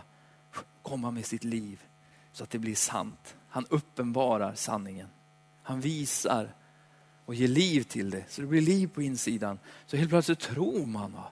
komma 0.82 1.10
med 1.10 1.26
sitt 1.26 1.44
liv 1.44 1.82
så 2.32 2.44
att 2.44 2.50
det 2.50 2.58
blir 2.58 2.74
sant. 2.74 3.36
Han 3.52 3.66
uppenbarar 3.70 4.54
sanningen. 4.54 5.08
Han 5.62 5.80
visar 5.80 6.54
och 7.24 7.34
ger 7.34 7.48
liv 7.48 7.82
till 7.82 8.10
det, 8.10 8.24
så 8.28 8.40
det 8.40 8.46
blir 8.46 8.60
liv 8.60 8.88
på 8.88 9.02
insidan. 9.02 9.58
Så 9.86 9.96
helt 9.96 10.10
plötsligt 10.10 10.40
tror 10.40 10.86
man. 10.86 11.12
Va? 11.12 11.24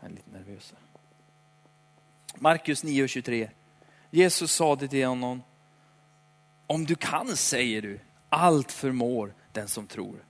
Jag 0.00 0.10
är 0.10 0.14
lite 0.14 0.30
nervös. 0.30 0.74
Markus 2.34 2.84
9.23. 2.84 3.50
Jesus 4.10 4.52
sade 4.52 4.88
till 4.88 5.06
honom, 5.06 5.42
om 6.66 6.84
du 6.84 6.94
kan 6.94 7.36
säger 7.36 7.82
du, 7.82 8.00
allt 8.28 8.72
förmår 8.72 9.34
den 9.52 9.68
som 9.68 9.86
tror. 9.86 10.24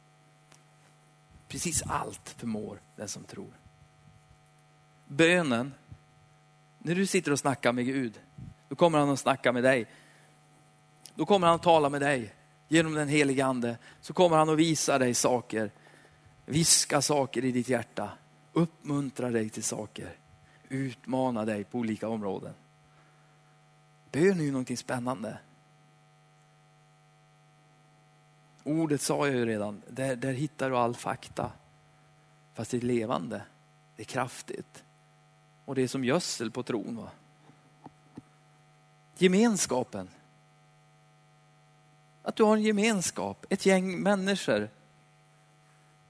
Precis 1.49 1.83
allt 1.83 2.29
förmår 2.29 2.81
den 2.97 3.09
som 3.09 3.25
tror. 3.25 3.53
Bönen 5.07 5.75
när 6.83 6.95
du 6.95 7.07
sitter 7.07 7.33
och 7.33 7.39
snackar 7.39 7.73
med 7.73 7.87
Gud, 7.87 8.21
då 8.69 8.77
kommer 8.77 8.99
han 8.99 9.11
att 9.11 9.21
snacka 9.21 9.53
med 9.53 9.63
dig. 9.63 9.87
Då 11.15 11.27
kommer 11.27 11.47
han 11.47 11.57
att 11.57 11.63
tala 11.63 11.89
med 11.89 12.01
dig 12.01 12.35
genom 12.69 12.95
den 12.95 13.09
helige 13.09 13.45
ande. 13.45 13.79
Så 14.01 14.13
kommer 14.13 14.37
han 14.37 14.49
att 14.49 14.59
visa 14.59 14.99
dig 14.99 15.15
saker, 15.15 15.71
viska 16.47 17.03
saker 17.03 17.45
i 17.45 17.53
ditt 17.53 17.69
hjärta, 17.69 18.11
uppmuntra 18.53 19.31
dig 19.31 19.51
till 19.51 19.65
saker, 19.65 20.17
utmana 20.69 21.45
dig 21.45 21.65
på 21.65 21.79
olika 21.79 22.09
områden. 22.09 22.55
Bön 24.11 24.41
är 24.41 24.45
ju 24.45 24.51
någonting 24.51 24.77
spännande. 24.77 25.39
Ordet 28.65 29.01
sa 29.01 29.27
jag 29.27 29.37
ju 29.37 29.47
redan, 29.47 29.83
där, 29.89 30.17
där 30.17 30.33
hittar 30.33 30.71
du 30.71 30.77
all 30.77 30.95
fakta. 30.95 31.53
Fast 32.55 32.71
det 32.71 32.77
är 32.77 32.81
levande, 32.81 33.43
det 33.97 34.03
är 34.03 34.07
kraftigt. 34.07 34.85
Och 35.65 35.75
det 35.75 35.83
är 35.83 35.89
som 35.89 36.05
gödsel 36.05 36.51
på 36.51 36.63
tron. 36.63 36.97
Va? 36.97 37.11
Gemenskapen. 39.19 40.09
Att 42.23 42.37
du 42.37 42.43
har 42.43 42.57
en 42.57 42.63
gemenskap, 42.63 43.47
ett 43.49 43.67
gäng 43.67 44.03
människor. 44.03 44.69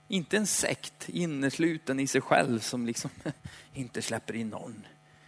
Inte 0.09 0.37
en 0.37 0.47
sekt 0.47 1.09
innesluten 1.09 2.01
i 2.01 2.07
sig 2.07 2.21
själv 2.21 2.59
som 2.59 2.87
liksom 2.87 3.11
inte 3.75 4.03
släpper 4.03 4.37
in 4.37 4.49
någon. 4.49 4.87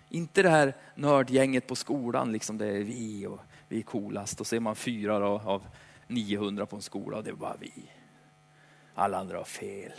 Inte 0.08 0.42
det 0.42 0.50
här 0.50 0.76
nördgänget 0.94 1.66
på 1.66 1.76
skolan, 1.76 2.32
liksom 2.32 2.58
det 2.58 2.66
är 2.66 2.84
vi 2.84 3.26
och 3.26 3.40
vi 3.68 3.78
är 3.78 3.82
coolast. 3.82 4.40
Och 4.40 4.46
så 4.46 4.56
är 4.56 4.60
man 4.60 4.76
fyra 4.76 5.18
då, 5.18 5.40
av 5.44 5.66
900 6.06 6.66
på 6.66 6.76
en 6.76 6.82
skola 6.82 7.16
och 7.16 7.24
det 7.24 7.30
är 7.30 7.34
bara 7.34 7.56
vi. 7.60 7.72
Alla 8.94 9.18
andra 9.18 9.36
har 9.36 9.44
fel. 9.44 9.92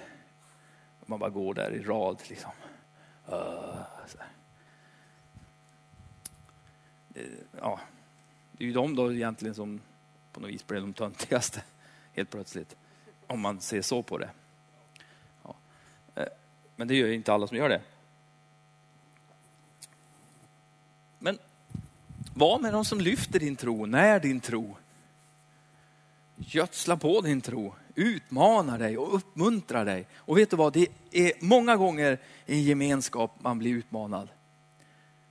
Man 1.05 1.19
bara 1.19 1.29
går 1.29 1.53
där 1.53 1.71
i 1.71 1.83
rad. 1.83 2.21
Liksom. 2.27 2.51
Eh, 3.29 3.79
ja, 7.59 7.79
det 8.51 8.63
är 8.63 8.67
ju 8.67 8.73
de 8.73 8.95
då 8.95 9.13
egentligen 9.13 9.55
som 9.55 9.81
på 10.31 10.39
något 10.39 10.49
vis 10.49 10.67
blev 10.67 10.81
de 10.81 10.93
töntigaste 10.93 11.63
helt 12.13 12.29
plötsligt. 12.29 12.75
Om 13.27 13.41
man 13.41 13.61
ser 13.61 13.81
så 13.81 14.03
på 14.03 14.17
det. 14.17 14.29
Ja. 15.43 15.55
Eh, 16.15 16.27
men 16.75 16.87
det 16.87 16.95
gör 16.95 17.11
inte 17.11 17.33
alla 17.33 17.47
som 17.47 17.57
gör 17.57 17.69
det. 17.69 17.81
Men 21.19 21.37
var 22.33 22.59
med 22.59 22.73
de 22.73 22.85
som 22.85 23.01
lyfter 23.01 23.39
din 23.39 23.55
tro, 23.55 23.85
när 23.85 24.19
din 24.19 24.39
tro. 24.39 24.77
Gödsla 26.35 26.97
på 26.97 27.21
din 27.21 27.41
tro, 27.41 27.75
utmanar 27.95 28.79
dig 28.79 28.97
och 28.97 29.15
uppmuntrar 29.15 29.85
dig. 29.85 30.07
Och 30.15 30.37
vet 30.37 30.49
du 30.49 30.55
vad, 30.55 30.73
det 30.73 30.87
är 31.11 31.31
många 31.39 31.75
gånger 31.75 32.19
i 32.45 32.53
en 32.53 32.63
gemenskap 32.63 33.31
man 33.39 33.59
blir 33.59 33.73
utmanad. 33.73 34.29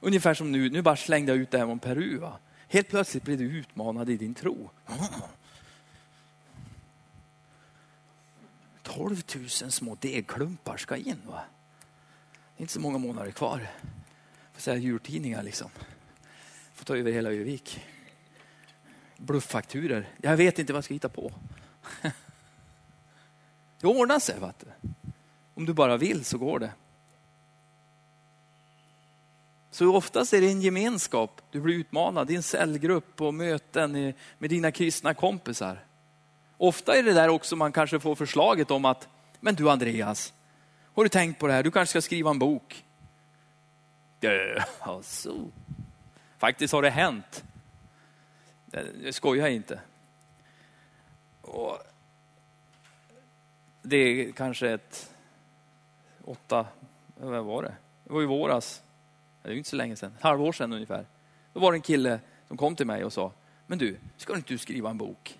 Ungefär 0.00 0.34
som 0.34 0.52
nu, 0.52 0.70
nu 0.70 0.82
bara 0.82 0.96
slängde 0.96 1.32
jag 1.32 1.38
ut 1.38 1.50
det 1.50 1.58
här 1.58 1.66
om 1.66 1.78
Peru. 1.78 2.18
Va? 2.18 2.38
Helt 2.68 2.88
plötsligt 2.88 3.24
blir 3.24 3.36
du 3.36 3.44
utmanad 3.44 4.10
i 4.10 4.16
din 4.16 4.34
tro. 4.34 4.70
12 8.82 9.22
000 9.36 9.48
små 9.48 9.96
degklumpar 10.00 10.76
ska 10.76 10.96
in. 10.96 11.20
Va? 11.26 11.40
Det 12.56 12.60
är 12.60 12.62
inte 12.62 12.72
så 12.72 12.80
många 12.80 12.98
månader 12.98 13.30
kvar. 13.30 13.70
Får 14.52 14.60
säga 14.60 14.76
djurtidningar 14.76 15.42
liksom. 15.42 15.70
Får 16.74 16.84
ta 16.84 16.96
över 16.96 17.12
hela 17.12 17.30
Övik. 17.30 17.80
Blufffakturer. 19.16 20.08
Jag 20.22 20.36
vet 20.36 20.58
inte 20.58 20.72
vad 20.72 20.78
jag 20.78 20.84
ska 20.84 20.94
hitta 20.94 21.08
på. 21.08 21.32
Det 23.84 23.88
ordnar 23.88 24.18
sig. 24.18 24.40
Vet 24.40 24.58
du. 24.58 24.90
Om 25.54 25.66
du 25.66 25.72
bara 25.72 25.96
vill 25.96 26.24
så 26.24 26.38
går 26.38 26.58
det. 26.58 26.72
Så 29.70 29.96
oftast 29.96 30.32
är 30.32 30.40
det 30.40 30.46
en 30.46 30.60
gemenskap. 30.60 31.42
Du 31.50 31.60
blir 31.60 31.74
utmanad 31.74 32.30
i 32.30 32.36
en 32.36 32.42
cellgrupp 32.42 33.20
och 33.20 33.34
möten 33.34 34.14
med 34.38 34.50
dina 34.50 34.72
kristna 34.72 35.14
kompisar. 35.14 35.84
Ofta 36.56 36.96
är 36.96 37.02
det 37.02 37.12
där 37.12 37.28
också 37.28 37.56
man 37.56 37.72
kanske 37.72 38.00
får 38.00 38.14
förslaget 38.14 38.70
om 38.70 38.84
att, 38.84 39.08
men 39.40 39.54
du 39.54 39.70
Andreas, 39.70 40.32
har 40.94 41.02
du 41.02 41.08
tänkt 41.08 41.38
på 41.38 41.46
det 41.46 41.52
här? 41.52 41.62
Du 41.62 41.70
kanske 41.70 41.90
ska 41.90 42.02
skriva 42.02 42.30
en 42.30 42.38
bok. 42.38 42.84
Alltså. 44.78 45.50
Faktiskt 46.38 46.72
har 46.72 46.82
det 46.82 46.90
hänt. 46.90 47.44
Jag 49.02 49.14
skojar 49.14 49.48
inte. 49.48 49.80
Och 51.40 51.78
det 53.86 53.96
är 53.96 54.32
kanske 54.32 54.70
ett 54.70 55.10
åtta, 56.24 56.66
vad 57.16 57.44
var 57.44 57.62
det? 57.62 57.74
Det 58.04 58.12
var 58.12 58.22
i 58.22 58.26
våras. 58.26 58.82
Det 59.42 59.48
är 59.48 59.52
ju 59.52 59.58
inte 59.58 59.70
så 59.70 59.76
länge 59.76 59.96
sedan, 59.96 60.12
ett 60.16 60.22
halvår 60.22 60.52
sedan 60.52 60.72
ungefär. 60.72 61.06
Då 61.52 61.60
var 61.60 61.72
det 61.72 61.78
en 61.78 61.82
kille 61.82 62.20
som 62.48 62.56
kom 62.56 62.76
till 62.76 62.86
mig 62.86 63.04
och 63.04 63.12
sa, 63.12 63.32
men 63.66 63.78
du, 63.78 63.96
ska 64.16 64.36
inte 64.36 64.52
du 64.52 64.58
skriva 64.58 64.90
en 64.90 64.98
bok? 64.98 65.38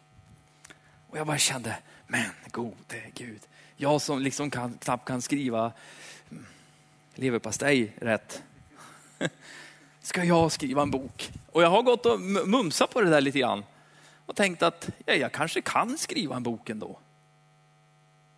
Och 1.08 1.18
jag 1.18 1.26
bara 1.26 1.38
kände, 1.38 1.76
men 2.06 2.24
gode 2.50 3.02
Gud, 3.14 3.40
jag 3.76 4.00
som 4.00 4.20
liksom 4.22 4.50
kan, 4.50 4.74
knappt 4.74 5.04
kan 5.04 5.22
skriva 5.22 5.72
mm, 6.30 6.46
leverpastej 7.14 7.92
rätt. 8.00 8.42
Ska 10.00 10.24
jag 10.24 10.52
skriva 10.52 10.82
en 10.82 10.90
bok? 10.90 11.32
Och 11.52 11.62
jag 11.62 11.70
har 11.70 11.82
gått 11.82 12.06
och 12.06 12.20
mumsat 12.20 12.90
på 12.90 13.00
det 13.00 13.10
där 13.10 13.20
lite 13.20 13.38
grann. 13.38 13.64
Och 14.26 14.36
tänkt 14.36 14.62
att 14.62 14.90
ja, 15.06 15.14
jag 15.14 15.32
kanske 15.32 15.60
kan 15.60 15.98
skriva 15.98 16.36
en 16.36 16.42
bok 16.42 16.70
ändå. 16.70 16.98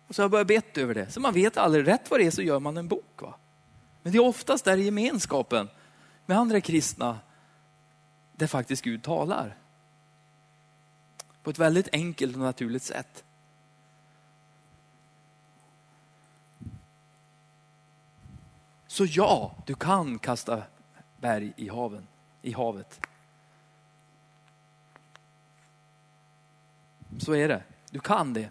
Och 0.07 0.15
så 0.15 0.21
har 0.21 0.23
jag 0.23 0.31
börjat 0.31 0.47
bett 0.47 0.77
över 0.77 0.93
det. 0.93 1.11
Så 1.11 1.19
man 1.19 1.33
vet 1.33 1.57
aldrig 1.57 1.87
rätt 1.87 2.11
vad 2.11 2.19
det 2.19 2.25
är 2.25 2.31
så 2.31 2.41
gör 2.41 2.59
man 2.59 2.77
en 2.77 2.87
bok. 2.87 3.21
Va? 3.21 3.33
Men 4.01 4.11
det 4.11 4.17
är 4.17 4.27
oftast 4.27 4.65
där 4.65 4.77
i 4.77 4.83
gemenskapen 4.83 5.69
med 6.25 6.37
andra 6.37 6.61
kristna 6.61 7.19
där 8.35 8.47
faktiskt 8.47 8.83
Gud 8.83 9.03
talar. 9.03 9.57
På 11.43 11.49
ett 11.49 11.59
väldigt 11.59 11.89
enkelt 11.91 12.35
och 12.35 12.41
naturligt 12.41 12.83
sätt. 12.83 13.23
Så 18.87 19.05
ja, 19.05 19.55
du 19.65 19.75
kan 19.75 20.19
kasta 20.19 20.63
berg 21.17 21.53
i, 21.55 21.69
haven, 21.69 22.07
i 22.41 22.51
havet. 22.51 23.07
Så 27.19 27.33
är 27.33 27.47
det. 27.47 27.63
Du 27.91 27.99
kan 27.99 28.33
det. 28.33 28.49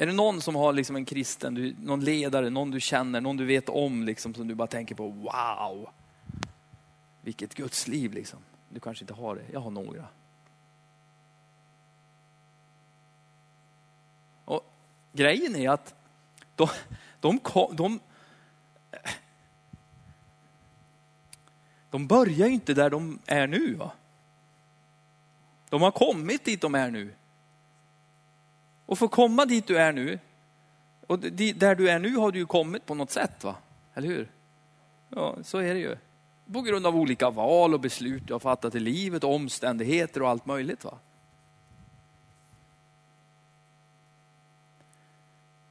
Är 0.00 0.06
det 0.06 0.12
någon 0.12 0.40
som 0.40 0.54
har 0.54 0.72
liksom 0.72 0.96
en 0.96 1.04
kristen, 1.04 1.54
du, 1.54 1.74
någon 1.78 2.04
ledare, 2.04 2.50
någon 2.50 2.70
du 2.70 2.80
känner, 2.80 3.20
någon 3.20 3.36
du 3.36 3.44
vet 3.44 3.68
om 3.68 4.04
liksom, 4.04 4.34
som 4.34 4.48
du 4.48 4.54
bara 4.54 4.68
tänker 4.68 4.94
på, 4.94 5.08
wow, 5.08 5.88
vilket 7.20 7.54
Guds 7.54 7.88
liv 7.88 8.12
liksom. 8.12 8.38
Du 8.68 8.80
kanske 8.80 9.02
inte 9.04 9.14
har 9.14 9.34
det, 9.36 9.42
jag 9.52 9.60
har 9.60 9.70
några. 9.70 10.06
Och 14.44 14.72
Grejen 15.12 15.56
är 15.56 15.70
att 15.70 15.94
de, 16.56 16.68
de, 17.20 17.40
de, 17.72 18.00
de 21.90 22.06
börjar 22.06 22.46
ju 22.46 22.52
inte 22.52 22.74
där 22.74 22.90
de 22.90 23.18
är 23.26 23.46
nu. 23.46 23.74
Va? 23.74 23.92
De 25.68 25.82
har 25.82 25.90
kommit 25.90 26.44
dit 26.44 26.60
de 26.60 26.74
är 26.74 26.90
nu. 26.90 27.14
Och 28.90 28.98
för 28.98 29.06
att 29.06 29.12
komma 29.12 29.46
dit 29.46 29.66
du 29.66 29.78
är 29.78 29.92
nu, 29.92 30.18
och 31.06 31.18
där 31.18 31.74
du 31.74 31.90
är 31.90 31.98
nu 31.98 32.16
har 32.16 32.32
du 32.32 32.38
ju 32.38 32.46
kommit 32.46 32.86
på 32.86 32.94
något 32.94 33.10
sätt, 33.10 33.44
va? 33.44 33.54
eller 33.94 34.08
hur? 34.08 34.30
Ja, 35.08 35.36
så 35.42 35.58
är 35.58 35.74
det 35.74 35.80
ju. 35.80 35.96
På 36.52 36.62
grund 36.62 36.86
av 36.86 36.96
olika 36.96 37.30
val 37.30 37.74
och 37.74 37.80
beslut 37.80 38.22
du 38.26 38.32
har 38.32 38.40
fattat 38.40 38.74
i 38.74 38.80
livet, 38.80 39.24
och 39.24 39.34
omständigheter 39.34 40.22
och 40.22 40.28
allt 40.28 40.46
möjligt. 40.46 40.84
va? 40.84 40.98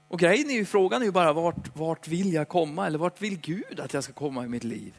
Och 0.08 0.20
grejen 0.20 0.50
är 0.50 0.54
ju, 0.54 0.66
frågan 0.66 1.02
är 1.02 1.06
ju 1.06 1.12
bara 1.12 1.34
vart, 1.34 1.76
vart 1.76 2.08
vill 2.08 2.34
jag 2.34 2.48
komma 2.48 2.88
eller 2.88 3.00
vart 3.00 3.22
vill 3.22 3.40
Gud 3.40 3.80
att 3.80 3.94
jag 3.94 4.04
ska 4.04 4.14
komma 4.14 4.46
i 4.46 4.48
mitt 4.48 4.64
liv? 4.64 4.94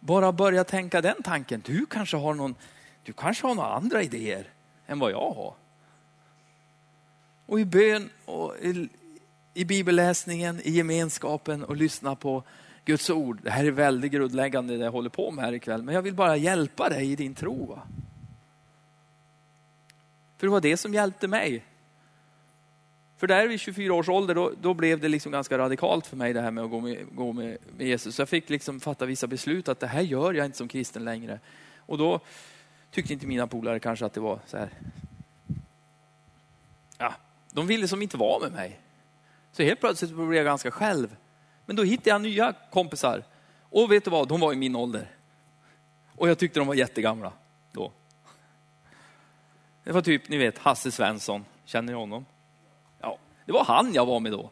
Bara 0.00 0.32
börja 0.32 0.64
tänka 0.64 1.00
den 1.00 1.22
tanken. 1.22 1.62
Du 1.64 1.86
kanske 1.86 2.16
har 2.16 2.34
någon, 2.34 2.54
du 3.02 3.12
kanske 3.12 3.46
har 3.46 3.54
några 3.54 3.74
andra 3.74 4.02
idéer 4.02 4.48
än 4.86 4.98
vad 4.98 5.12
jag 5.12 5.30
har. 5.30 5.54
Och 7.46 7.60
i 7.60 7.64
bön 7.64 8.10
och 8.24 8.56
i, 8.60 8.88
i 9.54 9.64
bibelläsningen, 9.64 10.60
i 10.64 10.70
gemenskapen 10.70 11.64
och 11.64 11.76
lyssna 11.76 12.16
på 12.16 12.42
Guds 12.84 13.10
ord. 13.10 13.40
Det 13.42 13.50
här 13.50 13.64
är 13.64 13.70
väldigt 13.70 14.12
grundläggande 14.12 14.76
det 14.76 14.84
jag 14.84 14.92
håller 14.92 15.10
på 15.10 15.30
med 15.30 15.44
här 15.44 15.52
ikväll. 15.52 15.82
Men 15.82 15.94
jag 15.94 16.02
vill 16.02 16.14
bara 16.14 16.36
hjälpa 16.36 16.88
dig 16.88 17.12
i 17.12 17.16
din 17.16 17.34
tro. 17.34 17.66
Va? 17.66 17.82
För 20.38 20.46
det 20.46 20.50
var 20.50 20.60
det 20.60 20.76
som 20.76 20.94
hjälpte 20.94 21.28
mig. 21.28 21.64
För 23.16 23.26
där 23.26 23.48
vid 23.48 23.60
24 23.60 23.94
års 23.94 24.08
ålder, 24.08 24.34
då, 24.34 24.52
då, 24.60 24.74
blev 24.74 25.00
det 25.00 25.08
liksom 25.08 25.32
ganska 25.32 25.58
radikalt 25.58 26.06
för 26.06 26.16
mig 26.16 26.32
det 26.32 26.40
här 26.40 26.50
med 26.50 26.64
att 26.64 26.70
gå 26.70 26.80
med, 26.80 27.06
gå 27.12 27.32
med, 27.32 27.58
med 27.76 27.86
Jesus. 27.86 28.14
Så 28.14 28.22
jag 28.22 28.28
fick 28.28 28.50
liksom 28.50 28.80
fatta 28.80 29.06
vissa 29.06 29.26
beslut 29.26 29.68
att 29.68 29.80
det 29.80 29.86
här 29.86 30.00
gör 30.00 30.34
jag 30.34 30.46
inte 30.46 30.58
som 30.58 30.68
kristen 30.68 31.04
längre. 31.04 31.40
Och 31.78 31.98
då 31.98 32.20
tyckte 32.90 33.12
inte 33.12 33.26
mina 33.26 33.46
polare 33.46 33.78
kanske 33.80 34.06
att 34.06 34.12
det 34.12 34.20
var 34.20 34.38
så 34.46 34.56
här. 34.56 34.68
De 37.54 37.66
ville 37.66 37.88
som 37.88 38.02
inte 38.02 38.16
vara 38.16 38.40
med 38.40 38.52
mig. 38.52 38.80
Så 39.52 39.62
helt 39.62 39.80
plötsligt 39.80 40.10
blev 40.10 40.34
jag 40.34 40.44
ganska 40.44 40.70
själv. 40.70 41.16
Men 41.66 41.76
då 41.76 41.82
hittade 41.82 42.10
jag 42.10 42.20
nya 42.20 42.54
kompisar. 42.70 43.24
Och 43.60 43.92
vet 43.92 44.04
du 44.04 44.10
vad, 44.10 44.28
de 44.28 44.40
var 44.40 44.52
i 44.52 44.56
min 44.56 44.76
ålder. 44.76 45.10
Och 46.16 46.28
jag 46.28 46.38
tyckte 46.38 46.60
de 46.60 46.68
var 46.68 46.74
jättegamla 46.74 47.32
då. 47.72 47.92
Det 49.84 49.92
var 49.92 50.02
typ, 50.02 50.28
ni 50.28 50.36
vet, 50.36 50.58
Hasse 50.58 50.90
Svensson. 50.90 51.44
Känner 51.64 51.92
ni 51.92 51.98
honom? 51.98 52.26
Ja, 53.00 53.18
det 53.46 53.52
var 53.52 53.64
han 53.64 53.94
jag 53.94 54.06
var 54.06 54.20
med 54.20 54.32
då. 54.32 54.50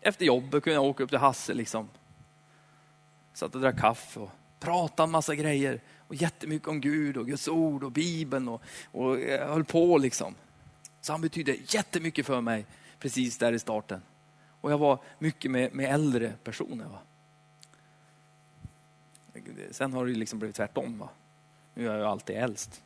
Efter 0.00 0.24
jobbet 0.24 0.64
kunde 0.64 0.74
jag 0.74 0.84
åka 0.84 1.02
upp 1.02 1.10
till 1.10 1.18
Hasse 1.18 1.54
liksom. 1.54 1.88
Satt 3.32 3.54
och 3.54 3.60
drack 3.60 3.78
kaffe 3.78 4.20
och 4.20 4.30
pratade 4.60 5.06
en 5.06 5.10
massa 5.10 5.34
grejer. 5.34 5.80
Och 6.08 6.14
jättemycket 6.14 6.68
om 6.68 6.80
Gud 6.80 7.16
och 7.16 7.26
Guds 7.26 7.48
ord 7.48 7.84
och 7.84 7.92
Bibeln 7.92 8.48
och, 8.48 8.62
och 8.92 9.20
jag 9.20 9.46
höll 9.46 9.64
på 9.64 9.98
liksom. 9.98 10.34
Så 11.00 11.12
han 11.12 11.20
betydde 11.20 11.56
jättemycket 11.66 12.26
för 12.26 12.40
mig 12.40 12.66
precis 12.98 13.38
där 13.38 13.52
i 13.52 13.58
starten. 13.58 14.02
Och 14.60 14.72
jag 14.72 14.78
var 14.78 14.98
mycket 15.18 15.50
med, 15.50 15.74
med 15.74 15.94
äldre 15.94 16.32
personer. 16.44 16.84
Va? 16.84 16.98
Sen 19.70 19.92
har 19.92 20.06
det 20.06 20.12
liksom 20.12 20.38
blivit 20.38 20.56
tvärtom. 20.56 20.98
Va? 20.98 21.08
Nu 21.74 21.88
är 21.88 21.98
jag 21.98 22.06
alltid 22.06 22.36
äldst. 22.36 22.82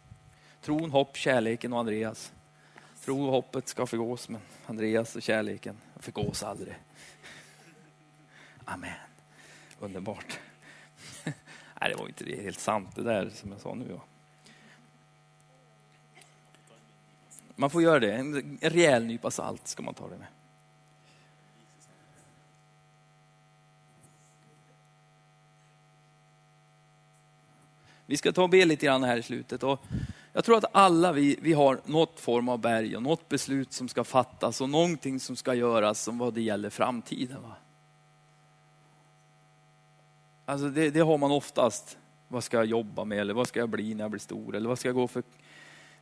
Tron, 0.62 0.90
hopp, 0.90 1.16
kärleken 1.16 1.72
och 1.72 1.78
Andreas. 1.78 2.32
Tro 3.04 3.24
och 3.26 3.32
hoppet 3.32 3.68
ska 3.68 3.86
förgås, 3.86 4.28
men 4.28 4.40
Andreas 4.66 5.16
och 5.16 5.22
kärleken 5.22 5.76
förgås 5.96 6.42
aldrig. 6.42 6.74
Amen. 8.64 8.94
Underbart. 9.80 10.38
Nej, 11.80 11.90
det 11.90 11.94
var 11.94 12.08
inte 12.08 12.42
helt 12.42 12.60
sant 12.60 12.96
det 12.96 13.02
där 13.02 13.30
som 13.30 13.52
jag 13.52 13.60
sa 13.60 13.74
nu. 13.74 13.92
Va? 13.92 14.00
Man 17.62 17.70
får 17.70 17.82
göra 17.82 18.00
det. 18.00 18.12
En 18.12 18.58
rejäl 18.60 19.04
nypa 19.04 19.30
salt 19.30 19.68
ska 19.68 19.82
man 19.82 19.94
ta 19.94 20.08
det 20.08 20.18
med. 20.18 20.26
Vi 28.06 28.16
ska 28.16 28.32
ta 28.32 28.42
och 28.42 28.50
be 28.50 28.64
lite 28.64 28.86
grann 28.86 29.04
här 29.04 29.16
i 29.16 29.22
slutet. 29.22 29.62
Och 29.62 29.84
jag 30.32 30.44
tror 30.44 30.56
att 30.56 30.64
alla 30.72 31.12
vi, 31.12 31.38
vi 31.42 31.52
har 31.52 31.80
något 31.84 32.20
form 32.20 32.48
av 32.48 32.58
berg 32.58 32.96
och 32.96 33.02
något 33.02 33.28
beslut 33.28 33.72
som 33.72 33.88
ska 33.88 34.04
fattas 34.04 34.60
och 34.60 34.70
någonting 34.70 35.20
som 35.20 35.36
ska 35.36 35.54
göras 35.54 36.02
som 36.02 36.18
vad 36.18 36.34
det 36.34 36.42
gäller 36.42 36.70
framtiden. 36.70 37.42
Va? 37.42 37.56
Alltså 40.44 40.68
det, 40.68 40.90
det 40.90 41.00
har 41.00 41.18
man 41.18 41.30
oftast 41.30 41.98
vad 42.28 42.44
ska 42.44 42.56
jag 42.56 42.66
jobba 42.66 43.04
med 43.04 43.18
eller 43.18 43.34
vad 43.34 43.48
ska 43.48 43.60
jag 43.60 43.68
bli 43.68 43.94
när 43.94 44.04
jag 44.04 44.10
blir 44.10 44.20
stor 44.20 44.56
eller 44.56 44.68
vad 44.68 44.78
ska 44.78 44.88
jag 44.88 44.96
gå 44.96 45.08
för, 45.08 45.22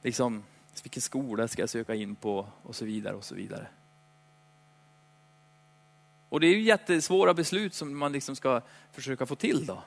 liksom, 0.02 0.42
vilken 0.82 1.02
skola 1.02 1.48
ska 1.48 1.62
jag 1.62 1.70
söka 1.70 1.94
in 1.94 2.14
på 2.14 2.46
och 2.62 2.76
så 2.76 2.84
vidare 2.84 3.14
och 3.14 3.24
så 3.24 3.34
vidare. 3.34 3.66
Och 6.28 6.40
det 6.40 6.46
är 6.46 6.54
ju 6.54 6.62
jättesvåra 6.62 7.34
beslut 7.34 7.74
som 7.74 7.98
man 7.98 8.12
liksom 8.12 8.36
ska 8.36 8.60
försöka 8.92 9.26
få 9.26 9.34
till 9.36 9.66
då. 9.66 9.82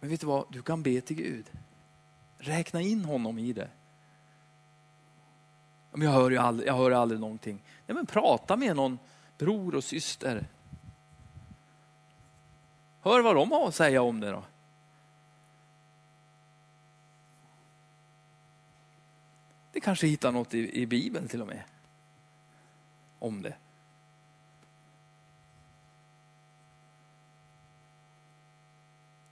Men 0.00 0.10
vet 0.10 0.20
du 0.20 0.26
vad, 0.26 0.44
du 0.50 0.62
kan 0.62 0.82
be 0.82 1.00
till 1.00 1.16
Gud. 1.16 1.50
Räkna 2.38 2.80
in 2.80 3.04
honom 3.04 3.38
i 3.38 3.52
det. 3.52 3.68
Men 5.92 6.02
jag 6.02 6.12
hör 6.12 6.30
ju 6.30 6.36
aldrig, 6.36 6.68
jag 6.68 6.74
hör 6.74 6.90
aldrig 6.90 7.20
någonting. 7.20 7.62
Nej, 7.86 7.94
men 7.94 8.06
prata 8.06 8.56
med 8.56 8.76
någon 8.76 8.98
bror 9.38 9.74
och 9.74 9.84
syster. 9.84 10.46
Hör 13.00 13.20
vad 13.20 13.34
de 13.34 13.52
har 13.52 13.68
att 13.68 13.74
säga 13.74 14.02
om 14.02 14.20
det 14.20 14.30
då. 14.30 14.44
Det 19.72 19.80
kanske 19.80 20.06
hittar 20.06 20.32
något 20.32 20.54
i, 20.54 20.82
i 20.82 20.86
Bibeln 20.86 21.28
till 21.28 21.40
och 21.40 21.46
med. 21.46 21.62
Om 23.18 23.42
det. 23.42 23.54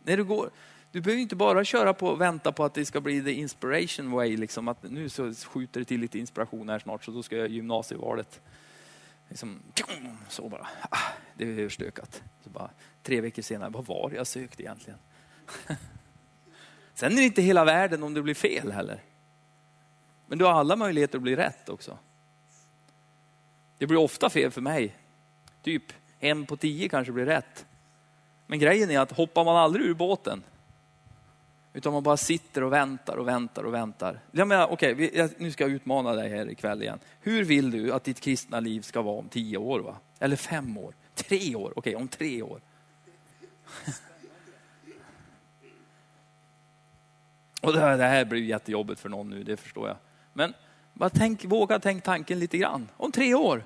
När 0.02 0.16
du 0.16 0.24
går, 0.24 0.50
du 0.92 1.00
behöver 1.00 1.22
inte 1.22 1.36
bara 1.36 1.64
köra 1.64 1.94
på 1.94 2.08
och 2.08 2.20
vänta 2.20 2.52
på 2.52 2.64
att 2.64 2.74
det 2.74 2.84
ska 2.84 3.00
bli 3.00 3.22
the 3.22 3.32
inspiration 3.32 4.10
way, 4.10 4.36
liksom 4.36 4.68
att 4.68 4.82
nu 4.82 5.08
så 5.08 5.34
skjuter 5.34 5.80
det 5.80 5.84
till 5.84 6.00
lite 6.00 6.18
inspiration 6.18 6.68
här 6.68 6.78
snart 6.78 7.04
så 7.04 7.10
då 7.10 7.22
ska 7.22 7.36
jag 7.36 7.48
gymnasievalet. 7.48 8.40
Liksom, 9.28 9.58
så 10.28 10.48
bara, 10.48 10.66
ah, 10.90 10.98
det 11.34 11.44
är 11.44 11.48
överstökat. 11.48 12.22
Så 12.44 12.50
bara, 12.50 12.70
tre 13.02 13.20
veckor 13.20 13.42
senare, 13.42 13.70
vad 13.70 13.86
var 13.86 14.10
det 14.10 14.16
jag 14.16 14.26
sökte 14.26 14.62
egentligen? 14.62 14.98
Sen 16.94 17.12
är 17.12 17.16
det 17.16 17.24
inte 17.24 17.42
hela 17.42 17.64
världen 17.64 18.02
om 18.02 18.14
det 18.14 18.22
blir 18.22 18.34
fel 18.34 18.72
heller. 18.72 19.02
Men 20.26 20.38
du 20.38 20.44
har 20.44 20.52
alla 20.52 20.76
möjligheter 20.76 21.18
att 21.18 21.22
bli 21.22 21.36
rätt 21.36 21.68
också. 21.68 21.98
Det 23.78 23.86
blir 23.86 23.98
ofta 23.98 24.30
fel 24.30 24.50
för 24.50 24.60
mig. 24.60 24.96
Typ 25.62 25.82
en 26.20 26.46
på 26.46 26.56
tio 26.56 26.88
kanske 26.88 27.12
blir 27.12 27.26
rätt. 27.26 27.66
Men 28.46 28.58
grejen 28.58 28.90
är 28.90 29.00
att 29.00 29.12
hoppar 29.12 29.44
man 29.44 29.56
aldrig 29.56 29.86
ur 29.86 29.94
båten, 29.94 30.42
utan 31.72 31.92
man 31.92 32.02
bara 32.02 32.16
sitter 32.16 32.62
och 32.62 32.72
väntar 32.72 33.16
och 33.16 33.28
väntar 33.28 33.64
och 33.64 33.74
väntar. 33.74 34.20
Jag 34.30 34.48
menar, 34.48 34.66
okej, 34.66 35.30
nu 35.38 35.52
ska 35.52 35.64
jag 35.64 35.70
utmana 35.70 36.12
dig 36.12 36.28
här 36.28 36.50
ikväll 36.50 36.82
igen. 36.82 36.98
Hur 37.20 37.44
vill 37.44 37.70
du 37.70 37.92
att 37.92 38.04
ditt 38.04 38.20
kristna 38.20 38.60
liv 38.60 38.80
ska 38.80 39.02
vara 39.02 39.18
om 39.18 39.28
tio 39.28 39.58
år? 39.58 39.80
Va? 39.80 39.96
Eller 40.18 40.36
fem 40.36 40.78
år? 40.78 40.94
Tre 41.14 41.54
år? 41.56 41.72
Okej, 41.76 41.96
om 41.96 42.08
tre 42.08 42.42
år. 42.42 42.60
och 47.62 47.72
det 47.72 47.80
här, 47.80 47.98
det 47.98 48.04
här 48.04 48.24
blir 48.24 48.42
jättejobbigt 48.42 49.00
för 49.00 49.08
någon 49.08 49.30
nu, 49.30 49.42
det 49.42 49.56
förstår 49.56 49.88
jag. 49.88 49.96
Men 50.36 50.54
bara 50.92 51.10
tänk, 51.10 51.44
våga 51.44 51.78
tänk 51.78 52.04
tanken 52.04 52.38
lite 52.38 52.58
grann. 52.58 52.88
Om 52.96 53.12
tre 53.12 53.34
år. 53.34 53.64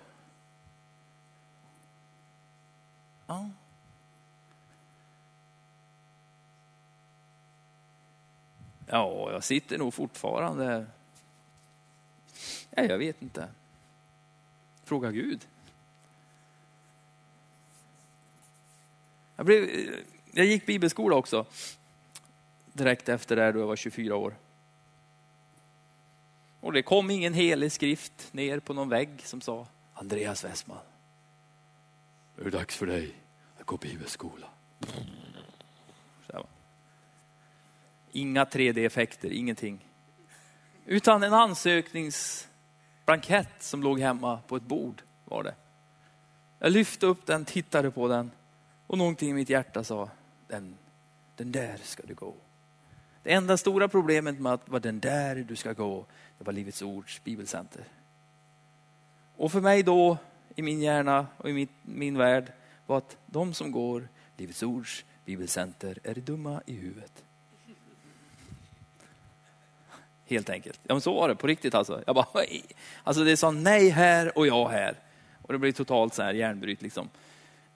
Ja. 3.27 3.51
Ja, 8.87 9.33
jag 9.33 9.45
sitter 9.45 9.79
nog 9.79 9.95
fortfarande. 9.95 10.87
Ja, 12.71 12.83
jag 12.83 12.99
vet 12.99 13.23
inte. 13.23 13.49
Fråga 14.85 15.11
Gud. 15.11 15.47
Jag, 19.37 19.47
blev, 19.47 19.65
eh, 19.65 19.95
jag 20.33 20.47
gick 20.47 20.67
bibelskola 20.67 21.17
också. 21.17 21.47
Direkt 22.73 23.09
efter 23.09 23.37
det 23.37 23.53
då 23.53 23.61
jag 23.61 23.67
var 23.67 23.77
24 23.77 24.17
år. 24.17 24.35
Och 26.61 26.73
det 26.73 26.83
kom 26.83 27.11
ingen 27.11 27.35
helig 27.35 27.73
skrift 27.73 28.33
ner 28.33 28.61
på 28.61 28.75
någon 28.75 28.89
vägg 28.89 29.23
som 29.25 29.41
sa 29.41 29.67
Andreas 29.95 30.45
Westman. 30.45 30.79
Nu 32.37 32.43
är 32.43 32.51
det 32.51 32.59
dags 32.59 32.77
för 32.77 32.87
dig 32.87 33.15
att 33.59 33.67
gå 33.67 33.77
bibelskola. 33.77 34.47
Inga 38.13 38.45
3D-effekter, 38.45 39.31
ingenting. 39.31 39.87
Utan 40.85 41.23
en 41.23 41.35
ansökningsblankett 41.35 43.63
som 43.63 43.83
låg 43.83 44.01
hemma 44.01 44.39
på 44.47 44.57
ett 44.57 44.63
bord 44.63 45.03
var 45.25 45.43
det. 45.43 45.55
Jag 46.59 46.73
lyfte 46.73 47.07
upp 47.07 47.27
den, 47.27 47.45
tittade 47.45 47.91
på 47.91 48.09
den 48.09 48.31
och 48.87 48.99
någonting 48.99 49.31
i 49.31 49.33
mitt 49.33 49.49
hjärta 49.49 49.85
sa, 49.85 50.11
den, 50.49 50.77
den 51.37 51.53
där 51.53 51.77
ska 51.83 52.03
du 52.07 52.15
gå. 52.15 52.35
Det 53.23 53.33
enda 53.33 53.57
stora 53.57 53.89
problemet 53.89 54.41
med 54.41 54.53
att 54.53 54.69
vara 54.69 54.81
den 54.81 55.01
där 55.01 55.37
du 55.37 55.57
ska 55.57 55.73
gå, 55.73 56.07
det 56.39 56.45
var 56.45 56.53
Livets 56.53 56.83
Ords 56.83 57.25
bibelcenter. 57.25 57.85
Och 59.37 59.53
för 59.53 59.61
mig 59.61 59.83
då, 59.83 60.19
i 60.55 60.63
min 60.63 60.83
hjärna 60.83 61.27
och 61.37 61.51
i 61.51 61.53
min, 61.53 61.69
min 61.83 62.19
värld, 62.19 62.53
var 62.87 62.99
att 62.99 63.17
de 63.27 63.55
som 63.55 63.73
går 63.73 64.09
Livets 64.37 64.63
Ords 64.63 65.05
bibelcenter 65.25 65.99
är 66.05 66.15
dumma 66.15 66.63
i 66.67 66.75
huvudet. 66.75 67.25
Helt 70.27 70.51
enkelt. 70.51 70.81
Ja 70.83 70.95
men 70.95 71.01
så 71.01 71.15
var 71.15 71.29
det 71.29 71.35
på 71.35 71.47
riktigt 71.47 71.75
alltså. 71.75 72.03
Jag 72.07 72.15
bara, 72.15 72.27
alltså 73.05 73.25
det 73.25 73.37
sa 73.37 73.51
nej 73.51 73.89
här 73.89 74.39
och 74.39 74.47
ja 74.47 74.69
här. 74.69 74.95
Och 75.43 75.53
det 75.53 75.59
blev 75.59 75.73
totalt 75.73 76.15
så 76.15 76.23
här 76.23 76.35
hjärnbryt 76.35 76.83
liksom. 76.83 77.09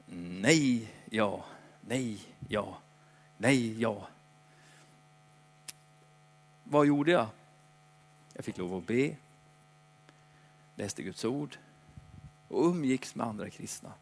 Nej, 0.06 0.88
ja, 1.10 1.44
nej, 1.80 2.18
ja, 2.48 2.78
nej, 3.36 3.80
ja. 3.80 4.08
Vad 6.74 6.86
gjorde 6.86 7.10
jag? 7.10 7.26
Jag 8.32 8.44
fick 8.44 8.58
lov 8.58 8.74
att 8.74 8.86
be, 8.86 9.16
läste 10.74 11.02
Guds 11.02 11.24
ord 11.24 11.56
och 12.48 12.64
umgicks 12.64 13.14
med 13.14 13.26
andra 13.26 13.50
kristna. 13.50 13.92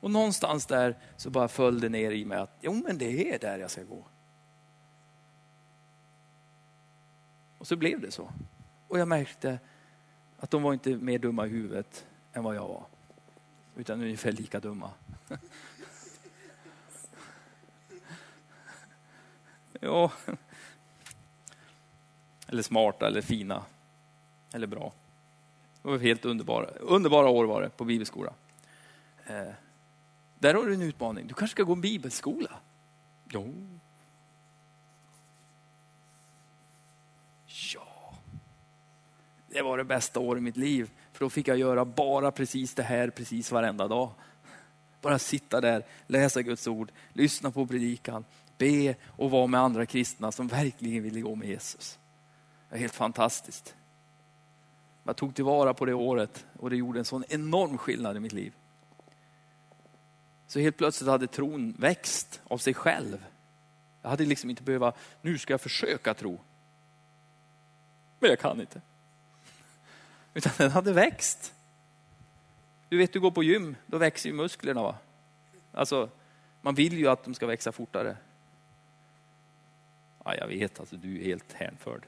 Och 0.00 0.10
någonstans 0.10 0.66
där 0.66 0.98
så 1.16 1.30
bara 1.30 1.48
föll 1.48 1.80
det 1.80 1.88
ner 1.88 2.10
i 2.10 2.24
mig 2.24 2.38
att 2.38 2.58
jo 2.60 2.72
men 2.72 2.98
det 2.98 3.34
är 3.34 3.38
där 3.38 3.58
jag 3.58 3.70
ska 3.70 3.82
gå. 3.82 4.04
Och 7.58 7.66
så 7.66 7.76
blev 7.76 8.00
det 8.00 8.10
så. 8.10 8.32
Och 8.88 8.98
jag 8.98 9.08
märkte 9.08 9.58
att 10.38 10.50
de 10.50 10.62
var 10.62 10.72
inte 10.72 10.96
mer 10.96 11.18
dumma 11.18 11.46
i 11.46 11.48
huvudet 11.48 12.06
än 12.32 12.44
vad 12.44 12.56
jag 12.56 12.68
var. 12.68 12.84
Utan 13.76 14.00
ungefär 14.00 14.32
lika 14.32 14.60
dumma. 14.60 14.90
ja. 19.80 20.12
Eller 22.52 22.62
smarta 22.62 23.06
eller 23.06 23.20
fina. 23.22 23.62
Eller 24.52 24.66
bra. 24.66 24.92
Det 25.82 25.88
var 25.88 25.98
helt 25.98 26.24
underbara, 26.24 26.66
underbara 26.66 27.28
år 27.28 27.44
var 27.44 27.62
det 27.62 27.68
på 27.68 27.84
bibelskola. 27.84 28.32
Eh, 29.26 29.48
där 30.38 30.54
har 30.54 30.66
du 30.66 30.74
en 30.74 30.82
utmaning. 30.82 31.26
Du 31.26 31.34
kanske 31.34 31.54
ska 31.54 31.62
gå 31.62 31.72
en 31.72 31.80
bibelskola? 31.80 32.50
Jo, 33.30 33.54
det 39.48 39.62
var 39.62 39.78
det 39.78 39.84
bästa 39.84 40.20
året 40.20 40.40
i 40.40 40.42
mitt 40.42 40.56
liv. 40.56 40.90
För 41.12 41.24
då 41.24 41.30
fick 41.30 41.48
jag 41.48 41.58
göra 41.58 41.84
bara 41.84 42.30
precis 42.30 42.74
det 42.74 42.82
här 42.82 43.10
precis 43.10 43.52
varenda 43.52 43.88
dag. 43.88 44.10
Bara 45.00 45.18
sitta 45.18 45.60
där, 45.60 45.84
läsa 46.06 46.42
Guds 46.42 46.66
ord, 46.66 46.92
lyssna 47.12 47.50
på 47.50 47.66
predikan, 47.66 48.24
be 48.58 48.94
och 49.06 49.30
vara 49.30 49.46
med 49.46 49.60
andra 49.60 49.86
kristna 49.86 50.32
som 50.32 50.48
verkligen 50.48 51.02
ville 51.02 51.20
gå 51.20 51.34
med 51.34 51.48
Jesus. 51.48 51.98
Det 52.72 52.76
är 52.76 52.80
helt 52.80 52.94
fantastiskt. 52.94 53.74
Jag 55.04 55.16
tog 55.16 55.34
tillvara 55.34 55.74
på 55.74 55.84
det 55.84 55.94
året 55.94 56.46
och 56.58 56.70
det 56.70 56.76
gjorde 56.76 56.98
en 56.98 57.04
sån 57.04 57.24
enorm 57.28 57.78
skillnad 57.78 58.16
i 58.16 58.20
mitt 58.20 58.32
liv. 58.32 58.52
Så 60.46 60.60
helt 60.60 60.76
plötsligt 60.76 61.10
hade 61.10 61.26
tron 61.26 61.74
växt 61.78 62.40
av 62.44 62.58
sig 62.58 62.74
själv. 62.74 63.24
Jag 64.02 64.10
hade 64.10 64.24
liksom 64.24 64.50
inte 64.50 64.62
behövt, 64.62 64.94
nu 65.22 65.38
ska 65.38 65.52
jag 65.52 65.60
försöka 65.60 66.14
tro. 66.14 66.40
Men 68.18 68.30
jag 68.30 68.38
kan 68.38 68.60
inte. 68.60 68.80
Utan 70.34 70.52
den 70.56 70.70
hade 70.70 70.92
växt. 70.92 71.54
Du 72.88 72.98
vet, 72.98 73.12
du 73.12 73.20
går 73.20 73.30
på 73.30 73.42
gym, 73.42 73.76
då 73.86 73.98
växer 73.98 74.28
ju 74.28 74.34
musklerna. 74.34 74.82
Va? 74.82 74.96
Alltså, 75.72 76.10
man 76.60 76.74
vill 76.74 76.98
ju 76.98 77.08
att 77.08 77.24
de 77.24 77.34
ska 77.34 77.46
växa 77.46 77.72
fortare. 77.72 78.16
Ja, 80.24 80.34
jag 80.34 80.46
vet, 80.46 80.80
alltså, 80.80 80.96
du 80.96 81.20
är 81.20 81.24
helt 81.24 81.52
hänförd. 81.52 82.06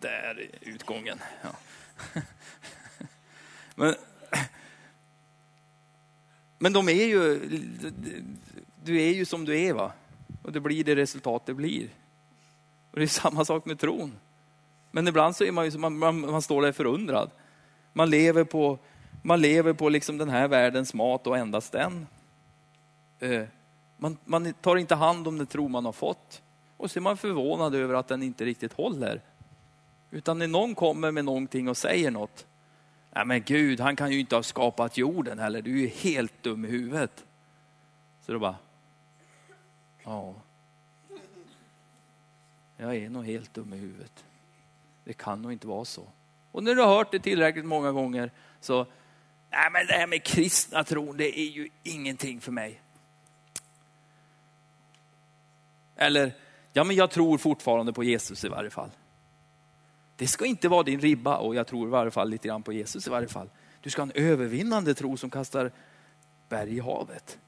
Där 0.00 0.40
är 0.40 0.68
utgången. 0.68 1.18
Ja. 1.42 1.50
Men, 3.74 3.94
men 6.58 6.72
de 6.72 6.88
är 6.88 7.04
ju, 7.04 7.40
du 8.84 9.02
är 9.02 9.14
ju 9.14 9.24
som 9.24 9.44
du 9.44 9.60
är 9.60 9.72
va. 9.72 9.92
Och 10.42 10.52
det 10.52 10.60
blir 10.60 10.84
det 10.84 10.96
resultat 10.96 11.46
det 11.46 11.54
blir. 11.54 11.88
Och 12.90 12.98
det 12.98 13.02
är 13.02 13.06
samma 13.22 13.44
sak 13.44 13.64
med 13.64 13.78
tron. 13.78 14.12
Men 14.90 15.08
ibland 15.08 15.36
så 15.36 15.44
är 15.44 15.52
man 15.52 15.70
ju 15.70 15.78
man, 15.78 15.98
man, 15.98 16.20
man 16.20 16.42
står 16.42 16.62
där 16.62 16.72
förundrad. 16.72 17.30
Man 17.92 18.10
lever 18.10 18.44
på, 18.44 18.78
Man 19.22 19.40
lever 19.40 19.72
på 19.72 19.88
liksom 19.88 20.18
den 20.18 20.28
här 20.28 20.48
världens 20.48 20.94
mat 20.94 21.26
och 21.26 21.38
endast 21.38 21.72
den. 21.72 22.06
Eh, 23.18 23.42
man, 23.96 24.16
man 24.24 24.52
tar 24.52 24.76
inte 24.76 24.94
hand 24.94 25.28
om 25.28 25.38
den 25.38 25.46
tro 25.46 25.68
man 25.68 25.84
har 25.84 25.92
fått. 25.92 26.42
Och 26.76 26.90
så 26.90 26.98
är 26.98 27.00
man 27.00 27.16
förvånad 27.16 27.74
över 27.74 27.94
att 27.94 28.08
den 28.08 28.22
inte 28.22 28.44
riktigt 28.44 28.72
håller. 28.72 29.22
Utan 30.10 30.38
när 30.38 30.46
någon 30.46 30.74
kommer 30.74 31.10
med 31.10 31.24
någonting 31.24 31.68
och 31.68 31.76
säger 31.76 32.10
något. 32.10 32.46
Nej 33.10 33.26
men 33.26 33.42
Gud, 33.42 33.80
han 33.80 33.96
kan 33.96 34.12
ju 34.12 34.20
inte 34.20 34.36
ha 34.36 34.42
skapat 34.42 34.98
jorden 34.98 35.38
heller. 35.38 35.62
Du 35.62 35.70
är 35.70 35.82
ju 35.82 35.88
helt 35.88 36.42
dum 36.42 36.64
i 36.64 36.68
huvudet. 36.68 37.24
Så 38.26 38.32
då 38.32 38.38
bara, 38.38 38.56
ja. 40.04 40.34
Jag 42.76 42.96
är 42.96 43.10
nog 43.10 43.26
helt 43.26 43.54
dum 43.54 43.72
i 43.72 43.76
huvudet. 43.76 44.24
Det 45.04 45.12
kan 45.12 45.42
nog 45.42 45.52
inte 45.52 45.66
vara 45.66 45.84
så. 45.84 46.06
Och 46.52 46.62
när 46.62 46.74
du 46.74 46.82
har 46.82 46.96
hört 46.96 47.12
det 47.12 47.20
tillräckligt 47.20 47.64
många 47.64 47.92
gånger 47.92 48.30
så, 48.60 48.86
nej 49.50 49.70
men 49.72 49.86
det 49.86 49.92
här 49.92 50.06
med 50.06 50.24
kristna 50.24 50.84
tron, 50.84 51.16
det 51.16 51.38
är 51.40 51.50
ju 51.50 51.68
ingenting 51.82 52.40
för 52.40 52.52
mig. 52.52 52.80
Eller, 55.96 56.32
ja 56.72 56.84
men 56.84 56.96
jag 56.96 57.10
tror 57.10 57.38
fortfarande 57.38 57.92
på 57.92 58.04
Jesus 58.04 58.44
i 58.44 58.48
varje 58.48 58.70
fall. 58.70 58.90
Det 60.18 60.26
ska 60.26 60.46
inte 60.46 60.68
vara 60.68 60.82
din 60.82 61.00
ribba 61.00 61.36
och 61.36 61.54
jag 61.54 61.66
tror 61.66 61.88
i 61.88 61.90
varje 61.90 62.10
fall 62.10 62.30
lite 62.30 62.48
grann 62.48 62.62
på 62.62 62.72
Jesus 62.72 63.06
i 63.06 63.10
varje 63.10 63.28
fall. 63.28 63.50
Du 63.80 63.90
ska 63.90 64.02
ha 64.02 64.10
en 64.14 64.24
övervinnande 64.24 64.94
tro 64.94 65.16
som 65.16 65.30
kastar 65.30 65.72
berg 66.48 66.76
i 66.76 66.80
havet. 66.80 67.38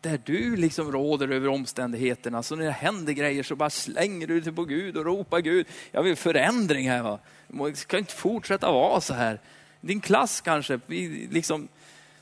Där 0.00 0.20
du 0.24 0.56
liksom 0.56 0.92
råder 0.92 1.28
över 1.28 1.48
omständigheterna. 1.48 2.42
Så 2.42 2.56
när 2.56 2.64
det 2.64 2.70
händer 2.70 3.12
grejer 3.12 3.42
så 3.42 3.56
bara 3.56 3.70
slänger 3.70 4.26
du 4.26 4.40
dig 4.40 4.52
på 4.52 4.64
Gud 4.64 4.96
och 4.96 5.04
ropar 5.04 5.40
Gud. 5.40 5.66
Jag 5.92 6.02
vill 6.02 6.16
förändring 6.16 6.88
här. 6.88 7.02
Va? 7.02 7.18
Det 7.48 7.76
ska 7.76 7.98
inte 7.98 8.14
fortsätta 8.14 8.72
vara 8.72 9.00
så 9.00 9.14
här. 9.14 9.40
Din 9.80 10.00
klass 10.00 10.40
kanske, 10.40 10.80
liksom, 11.30 11.68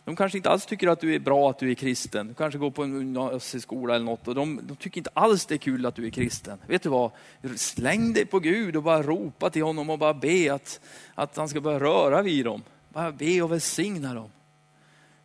de 0.08 0.16
kanske 0.16 0.38
inte 0.38 0.50
alls 0.50 0.66
tycker 0.66 0.88
att 0.88 1.00
du 1.00 1.14
är 1.14 1.18
bra 1.18 1.50
att 1.50 1.58
du 1.58 1.70
är 1.70 1.74
kristen. 1.74 2.28
Du 2.28 2.34
kanske 2.34 2.58
går 2.58 2.70
på 2.70 2.82
en 2.82 2.98
gymnasieskola 2.98 3.94
eller 3.94 4.04
något 4.04 4.28
och 4.28 4.34
de, 4.34 4.60
de, 4.62 4.76
tycker 4.76 4.98
inte 4.98 5.10
alls 5.14 5.46
det 5.46 5.54
är 5.54 5.58
kul 5.58 5.86
att 5.86 5.94
du 5.94 6.06
är 6.06 6.10
kristen. 6.10 6.58
Vet 6.66 6.82
du 6.82 6.88
vad? 6.88 7.10
Släng 7.56 8.12
dig 8.12 8.26
på 8.26 8.40
Gud 8.40 8.76
och 8.76 8.82
bara 8.82 9.02
ropa 9.02 9.50
till 9.50 9.62
honom 9.62 9.90
och 9.90 9.98
bara 9.98 10.14
be 10.14 10.54
att, 10.54 10.80
att 11.14 11.36
han 11.36 11.48
ska 11.48 11.60
börja 11.60 11.80
röra 11.80 12.22
vid 12.22 12.44
dem. 12.44 12.62
Bara 12.88 13.12
be 13.12 13.42
och 13.42 13.52
välsigna 13.52 14.14
dem. 14.14 14.30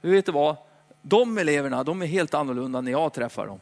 Vet 0.01 0.25
du 0.25 0.31
vad? 0.31 0.57
De 1.01 1.38
eleverna, 1.38 1.84
de 1.84 2.01
är 2.01 2.05
helt 2.05 2.34
annorlunda 2.34 2.81
när 2.81 2.91
jag 2.91 3.13
träffar 3.13 3.47
dem. 3.47 3.59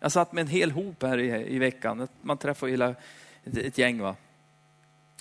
Jag 0.00 0.12
satt 0.12 0.32
med 0.32 0.42
en 0.42 0.48
hel 0.48 0.70
hop 0.70 1.02
här 1.02 1.18
i, 1.18 1.54
i 1.54 1.58
veckan. 1.58 2.08
Man 2.22 2.38
träffar 2.38 2.66
hela 2.66 2.88
ett, 3.44 3.56
ett 3.56 3.78
gäng. 3.78 4.00
Va? 4.00 4.16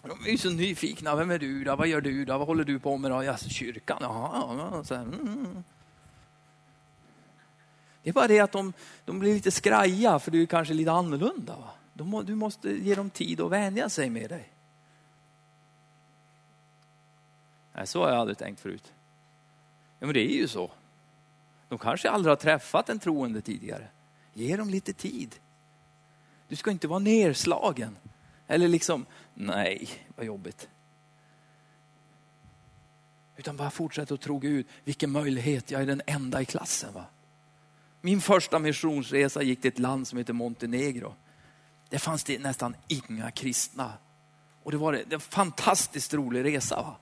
De 0.08 0.26
är 0.26 0.32
ju 0.32 0.38
så 0.38 0.50
nyfikna. 0.50 1.16
Vem 1.16 1.32
är 1.32 1.40
du 1.40 1.64
då? 1.64 1.76
Vad 1.76 1.88
gör 1.88 2.02
du 2.02 2.26
då? 2.26 2.38
Vad 2.38 2.48
håller 2.48 2.64
du 2.64 2.80
på 2.80 2.98
med 2.98 3.12
då? 3.12 3.24
Ja, 3.24 3.38
kyrkan? 3.38 3.98
Jaha. 4.02 4.84
Så 4.84 4.96
här, 4.96 5.04
mm, 5.04 5.20
mm. 5.20 5.64
Det 8.04 8.10
är 8.10 8.14
bara 8.14 8.28
det 8.28 8.40
att 8.40 8.52
de, 8.52 8.74
de 9.06 9.20
blir 9.20 9.34
lite 9.34 9.52
skraja 9.52 10.20
för 10.20 10.32
du 10.32 10.42
är 10.42 10.46
kanske 10.46 10.74
lite 10.74 10.92
annorlunda. 10.92 11.56
Va? 11.56 11.70
De, 11.94 12.24
du 12.26 12.36
måste 12.36 12.70
ge 12.70 12.96
dem 12.96 13.10
tid 13.10 13.42
att 13.42 13.52
vänja 13.52 13.90
sig 13.90 14.10
med 14.10 14.30
dig. 14.30 14.54
Nej, 17.74 17.88
så 17.88 18.02
har 18.02 18.10
jag 18.10 18.18
aldrig 18.18 18.38
tänkt 18.38 18.60
förut. 18.60 18.94
Ja, 20.00 20.06
men 20.06 20.14
det 20.14 20.32
är 20.32 20.38
ju 20.38 20.48
så. 20.48 20.72
De 21.70 21.78
kanske 21.78 22.10
aldrig 22.10 22.32
har 22.32 22.36
träffat 22.36 22.90
en 22.90 23.00
troende 23.00 23.42
tidigare. 23.42 23.88
Ge 24.34 24.58
dem 24.58 24.70
lite 24.70 24.94
tid. 24.94 25.36
Du 26.48 26.56
ska 26.56 26.72
inte 26.72 26.88
vara 26.88 27.00
nerslagen. 27.00 27.98
Eller 28.48 28.68
liksom, 28.68 29.06
nej, 29.36 29.90
vad 30.16 30.26
jobbigt. 30.26 30.70
Utan 33.38 33.58
bara 33.58 33.70
fortsätta 33.70 34.14
att 34.14 34.22
tro 34.22 34.40
Gud. 34.40 34.66
Vilken 34.84 35.12
möjlighet, 35.12 35.72
jag 35.72 35.82
är 35.82 35.86
den 35.86 36.02
enda 36.06 36.42
i 36.42 36.46
klassen. 36.46 36.94
Va? 36.94 37.06
Min 38.02 38.22
första 38.22 38.60
missionsresa 38.60 39.42
gick 39.42 39.62
till 39.62 39.72
ett 39.72 39.80
land 39.80 40.08
som 40.08 40.18
heter 40.18 40.34
Montenegro. 40.34 41.16
Där 41.90 41.98
fanns 41.98 42.24
det 42.24 42.40
nästan 42.40 42.76
inga 42.88 43.32
kristna. 43.32 43.94
Och 44.64 44.72
det 44.72 44.78
var, 44.78 44.94
det, 44.94 45.14
en 45.14 45.20
fantastiskt 45.20 46.14
rolig 46.14 46.44
resa. 46.44 46.76
Va? 46.76 46.96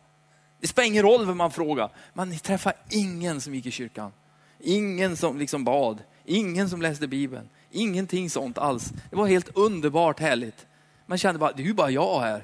Det 0.59 0.67
spelar 0.67 0.88
ingen 0.88 1.03
roll 1.03 1.25
vem 1.25 1.38
man 1.38 1.51
frågar. 1.51 1.89
Man 2.13 2.38
träffar 2.38 2.73
ingen 2.89 3.41
som 3.41 3.55
gick 3.55 3.65
i 3.65 3.71
kyrkan. 3.71 4.11
Ingen 4.59 5.17
som 5.17 5.38
liksom 5.38 5.63
bad. 5.63 6.03
Ingen 6.25 6.69
som 6.69 6.81
läste 6.81 7.07
Bibeln. 7.07 7.49
Ingenting 7.71 8.29
sånt 8.29 8.57
alls. 8.57 8.91
Det 9.09 9.15
var 9.15 9.27
helt 9.27 9.57
underbart 9.57 10.19
härligt. 10.19 10.65
Man 11.06 11.18
kände 11.18 11.39
bara, 11.39 11.51
det 11.51 11.64
är 11.64 11.68
ju 11.68 11.74
bara 11.74 11.89
jag 11.89 12.20
här. 12.20 12.43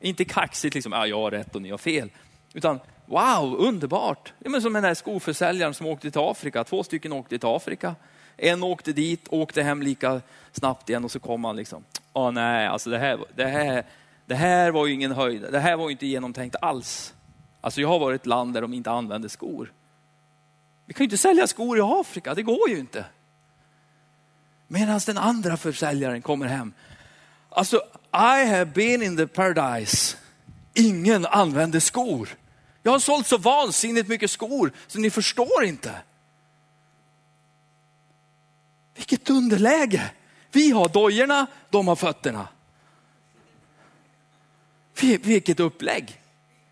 Inte 0.00 0.24
kaxigt 0.24 0.74
liksom, 0.74 0.92
ja, 0.92 1.06
jag 1.06 1.20
har 1.20 1.30
rätt 1.30 1.54
och 1.54 1.62
ni 1.62 1.70
har 1.70 1.78
fel. 1.78 2.10
Utan 2.54 2.80
wow, 3.06 3.56
underbart. 3.58 4.32
Ja, 4.38 4.50
men 4.50 4.62
som 4.62 4.72
den 4.72 4.82
där 4.82 4.94
skoförsäljaren 4.94 5.74
som 5.74 5.86
åkte 5.86 6.10
till 6.10 6.20
Afrika. 6.20 6.64
Två 6.64 6.84
stycken 6.84 7.12
åkte 7.12 7.38
till 7.38 7.48
Afrika. 7.48 7.94
En 8.36 8.62
åkte 8.62 8.92
dit, 8.92 9.26
åkte 9.30 9.62
hem 9.62 9.82
lika 9.82 10.20
snabbt 10.52 10.88
igen 10.88 11.04
och 11.04 11.10
så 11.10 11.20
kom 11.20 11.44
han 11.44 11.56
liksom. 11.56 11.84
Åh 12.12 12.30
nej, 12.30 12.66
alltså 12.66 12.90
det 12.90 12.98
här, 12.98 13.18
det 13.34 13.46
här, 13.46 13.84
det 14.26 14.34
här 14.34 14.70
var 14.70 14.86
ju 14.86 14.92
ingen 14.92 15.12
höjd. 15.12 15.46
Det 15.52 15.60
här 15.60 15.76
var 15.76 15.84
ju 15.84 15.92
inte 15.92 16.06
genomtänkt 16.06 16.56
alls. 16.60 17.14
Alltså 17.60 17.80
jag 17.80 17.88
har 17.88 17.98
varit 17.98 18.20
i 18.20 18.22
ett 18.22 18.26
land 18.26 18.54
där 18.54 18.60
de 18.60 18.74
inte 18.74 18.90
använder 18.90 19.28
skor. 19.28 19.72
Vi 20.86 20.94
kan 20.94 21.04
ju 21.04 21.06
inte 21.06 21.18
sälja 21.18 21.46
skor 21.46 21.78
i 21.78 21.80
Afrika, 21.80 22.34
det 22.34 22.42
går 22.42 22.68
ju 22.68 22.78
inte. 22.78 23.04
Medan 24.68 25.00
den 25.06 25.18
andra 25.18 25.56
försäljaren 25.56 26.22
kommer 26.22 26.46
hem. 26.46 26.72
Alltså, 27.48 27.76
I 28.12 28.46
have 28.46 28.66
been 28.66 29.02
in 29.02 29.16
the 29.16 29.26
paradise. 29.26 30.16
Ingen 30.74 31.26
använder 31.26 31.80
skor. 31.80 32.28
Jag 32.82 32.92
har 32.92 32.98
sålt 32.98 33.26
så 33.26 33.38
vansinnigt 33.38 34.08
mycket 34.08 34.30
skor 34.30 34.72
så 34.86 34.98
ni 34.98 35.10
förstår 35.10 35.64
inte. 35.64 36.02
Vilket 38.94 39.30
underläge. 39.30 40.10
Vi 40.52 40.70
har 40.70 40.88
dojorna, 40.88 41.46
de 41.70 41.88
har 41.88 41.96
fötterna. 41.96 42.48
Vilket 45.00 45.60
upplägg. 45.60 46.20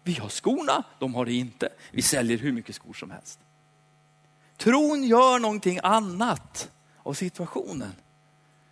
Vi 0.03 0.15
har 0.15 0.29
skorna, 0.29 0.83
de 0.99 1.15
har 1.15 1.25
det 1.25 1.33
inte. 1.33 1.69
Vi 1.91 2.03
säljer 2.03 2.39
hur 2.39 2.53
mycket 2.53 2.75
skor 2.75 2.95
som 2.95 3.11
helst. 3.11 3.39
Tron 4.57 5.05
gör 5.05 5.39
någonting 5.39 5.81
annat 5.83 6.71
av 7.03 7.15
situationen. 7.15 7.93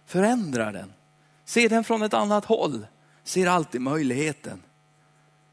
Förändrar 0.07 0.73
den. 0.73 0.93
Se 1.45 1.69
den 1.69 1.85
från 1.85 2.03
ett 2.03 2.15
annat 2.15 2.45
håll. 2.45 2.87
Ser 3.23 3.47
alltid 3.47 3.81
möjligheten. 3.81 4.63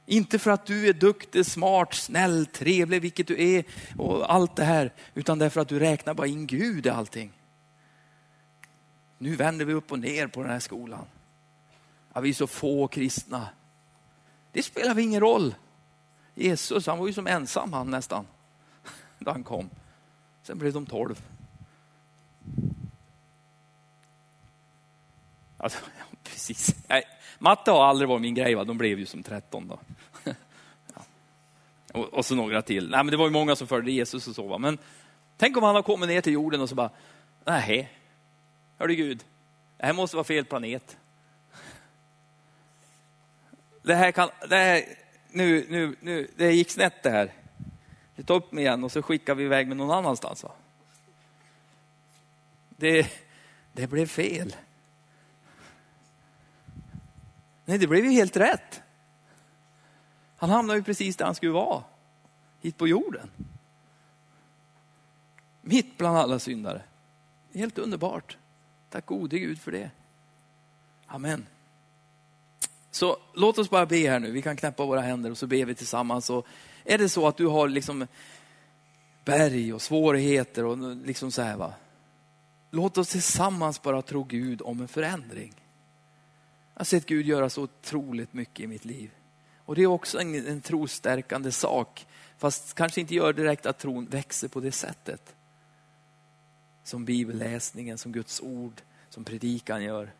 Inte 0.06 0.40
för 0.40 0.52
att 0.52 0.66
du 0.66 0.88
är 0.88 0.94
duktig, 0.94 1.46
smart, 1.46 1.94
snäll, 1.94 2.46
trevlig, 2.46 3.02
vilket 3.02 3.28
du 3.28 3.44
är 3.44 3.66
och 3.98 4.34
allt 4.34 4.56
det 4.56 4.64
här. 4.64 4.94
Utan 5.14 5.40
därför 5.40 5.62
att 5.62 5.68
du 5.68 5.80
räknar 5.80 6.14
bara 6.14 6.28
in 6.28 6.48
Gud 6.48 6.86
i 6.86 6.90
allting. 6.90 7.32
Nu 9.18 9.36
vänder 9.36 9.66
vi 9.66 9.74
upp 9.74 9.92
och 9.92 10.00
ner 10.00 10.28
på 10.28 10.42
den 10.42 10.52
här 10.52 10.60
skolan. 10.60 11.06
Ja, 12.14 12.22
vi 12.22 12.30
är 12.30 12.34
så 12.34 12.48
få 12.48 12.88
kristna. 12.88 13.48
Det 14.52 14.64
spelar 14.64 15.00
ingen 15.00 15.20
roll. 15.20 15.56
Jesus, 16.36 16.88
han 16.88 16.98
var 16.98 17.08
ju 17.08 17.14
som 17.14 17.28
ensam 17.28 17.74
han 17.74 17.92
nästan. 17.92 18.26
Då 19.20 19.32
han 19.32 19.44
kom. 19.44 19.70
Sen 20.44 20.58
blev 20.58 20.74
de 20.74 20.86
tolv. 20.86 21.22
Alltså, 25.58 25.80
ja, 26.00 26.06
precis. 26.24 26.76
Nej, 26.88 27.04
matte 27.40 27.72
har 27.72 27.86
aldrig 27.86 28.10
varit 28.10 28.22
min 28.22 28.36
grej, 28.36 28.56
va? 28.56 28.64
de 28.64 28.78
blev 28.78 29.00
ju 29.00 29.06
som 29.06 29.24
13 29.24 29.68
då. 29.68 29.80
Ja. 30.94 31.02
Och, 31.94 32.14
och, 32.14 32.26
så 32.26 32.36
några 32.36 32.62
till. 32.62 32.90
Nej, 32.90 33.04
men 33.04 33.12
det 33.12 33.18
var 33.18 33.26
ju 33.26 33.32
många 33.32 33.56
som 33.56 33.68
följde 33.68 33.92
Jesus 33.92 34.28
och 34.28 34.36
så. 34.36 34.48
Va? 34.48 34.58
Men 34.58 34.78
tänk 35.38 35.58
om 35.58 35.64
han 35.64 35.76
har 35.76 35.84
kommit 35.84 36.10
ner 36.10 36.22
till 36.22 36.34
jorden 36.34 36.62
och 36.62 36.70
så 36.70 36.76
bara, 36.76 36.90
nej, 37.46 37.92
hörde 38.78 38.96
Gud, 38.96 39.24
det 39.78 39.86
här 39.86 39.94
måste 39.94 40.16
vara 40.16 40.24
fel 40.24 40.46
planet. 40.46 40.98
Det 43.82 43.96
här 43.96 44.12
kan, 44.12 44.30
det 44.50 44.56
här, 44.56 44.84
nu, 45.32 45.66
nu, 45.70 45.96
nu, 46.00 46.28
det 46.36 46.54
gick 46.54 46.72
snett 46.72 47.04
det 47.04 47.10
här. 47.10 47.34
Vi 48.16 48.24
tar 48.24 48.36
upp 48.36 48.52
mig 48.52 48.64
igen 48.64 48.84
och 48.84 48.92
så 48.92 49.02
skickar 49.02 49.36
vi 49.36 49.44
iväg 49.44 49.68
med 49.68 49.78
någon 49.78 49.98
annanstans. 49.98 50.44
Va? 50.44 50.52
Det, 52.70 53.12
det 53.74 53.88
blev 53.88 54.06
fel. 54.06 54.56
Nej, 57.68 57.78
det 57.78 57.88
blev 57.88 58.06
ju 58.06 58.12
helt 58.12 58.38
rätt. 58.38 58.82
Han 60.38 60.50
hamnade 60.50 60.80
ju 60.80 60.84
precis 60.84 61.16
där 61.16 61.26
han 61.26 61.36
skulle 61.36 61.52
vara, 61.52 61.84
hit 62.62 62.78
på 62.78 62.88
jorden. 62.88 63.32
Mitt 65.62 65.98
bland 65.98 66.18
alla 66.18 66.40
syndare. 66.40 66.82
Helt 67.54 67.78
underbart. 67.78 68.38
Tack 68.90 69.06
gode 69.06 69.40
Gud 69.40 69.62
för 69.62 69.72
det. 69.72 69.92
Amen. 71.08 71.46
Så 72.92 73.18
låt 73.34 73.58
oss 73.58 73.70
bara 73.70 73.86
be 73.86 74.10
här 74.10 74.20
nu. 74.20 74.32
Vi 74.32 74.42
kan 74.42 74.58
knäppa 74.58 74.86
våra 74.86 75.02
händer 75.02 75.32
och 75.32 75.38
så 75.38 75.48
ber 75.48 75.66
vi 75.66 75.76
tillsammans. 75.76 76.30
Och 76.30 76.48
är 76.84 76.98
det 76.98 77.10
så 77.10 77.28
att 77.28 77.38
du 77.38 77.48
har 77.48 77.68
liksom 77.68 78.08
berg 79.26 79.74
och 79.74 79.82
svårigheter 79.82 80.66
och 80.66 80.96
liksom 80.96 81.32
så 81.32 81.42
här 81.42 81.58
va. 81.58 81.74
Låt 82.72 82.98
oss 82.98 83.10
tillsammans 83.10 83.82
bara 83.82 84.02
tro 84.02 84.24
Gud 84.24 84.62
om 84.62 84.82
en 84.82 84.88
förändring. 84.88 85.54
Jag 86.78 86.80
har 86.80 86.86
sett 86.86 87.06
Gud 87.06 87.26
göra 87.26 87.50
så 87.50 87.64
otroligt 87.64 88.34
mycket 88.34 88.60
i 88.60 88.68
mitt 88.68 88.86
liv. 88.86 89.12
Och 89.58 89.76
det 89.76 89.84
är 89.84 89.88
också 89.88 90.20
en, 90.20 90.48
en 90.48 90.62
trostärkande 90.62 91.52
sak. 91.52 92.08
Fast 92.38 92.74
kanske 92.74 93.02
inte 93.02 93.16
gör 93.16 93.34
direkt 93.34 93.66
att 93.66 93.80
tron 93.80 94.06
växer 94.06 94.48
på 94.48 94.60
det 94.60 94.72
sättet. 94.72 95.36
Som 96.84 97.06
bibelläsningen, 97.06 97.98
som 97.98 98.12
Guds 98.12 98.42
ord, 98.42 98.82
som 99.10 99.24
predikan 99.24 99.84
gör. 99.84 100.12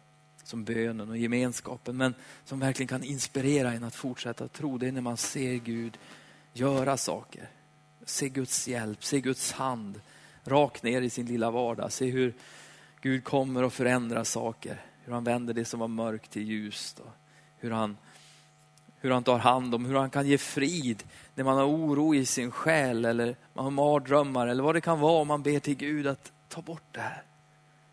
Som 0.44 0.64
bönen 0.64 1.10
och 1.10 1.18
gemenskapen. 1.18 1.98
Men 1.98 2.16
som 2.46 2.60
verkligen 2.60 2.88
kan 2.88 3.04
inspirera 3.04 3.74
en 3.74 3.84
att 3.84 3.96
fortsätta 3.96 4.48
tro. 4.48 4.78
Det 4.78 4.88
är 4.88 4.92
när 4.92 5.02
man 5.02 5.18
ser 5.18 5.54
Gud 5.54 5.98
göra 6.54 6.98
saker. 6.98 7.50
Se 8.06 8.30
Guds 8.30 8.68
hjälp, 8.68 9.04
se 9.04 9.22
Guds 9.22 9.52
hand 9.52 10.02
rakt 10.44 10.84
ner 10.84 11.02
i 11.02 11.10
sin 11.10 11.26
lilla 11.26 11.52
vardag. 11.52 11.92
Se 11.92 12.10
hur 12.10 12.34
Gud 13.02 13.24
kommer 13.24 13.64
och 13.64 13.74
förändrar 13.74 14.24
saker. 14.24 14.82
Hur 15.08 15.14
han 15.14 15.24
vänder 15.24 15.54
det 15.54 15.66
som 15.66 15.80
var 15.80 15.88
mörkt 15.88 16.32
till 16.32 16.44
ljust. 16.44 17.02
Hur 17.58 17.72
han, 17.72 17.98
hur 19.00 19.12
han 19.12 19.24
tar 19.24 19.38
hand 19.38 19.76
om, 19.76 19.86
hur 19.86 19.96
han 19.96 20.10
kan 20.10 20.28
ge 20.28 20.38
frid 20.38 21.04
när 21.36 21.44
man 21.44 21.58
har 21.58 21.66
oro 21.66 22.16
i 22.16 22.26
sin 22.26 22.52
själ 22.52 23.06
eller 23.06 23.36
man 23.54 23.64
har 23.64 23.72
mardrömmar 23.72 24.48
eller 24.48 24.64
vad 24.64 24.76
det 24.76 24.82
kan 24.82 25.00
vara 25.00 25.22
om 25.22 25.28
man 25.28 25.44
ber 25.44 25.60
till 25.60 25.76
Gud 25.76 26.08
att 26.08 26.32
ta 26.48 26.62
bort 26.62 26.84
det 26.92 27.00
här. 27.00 27.24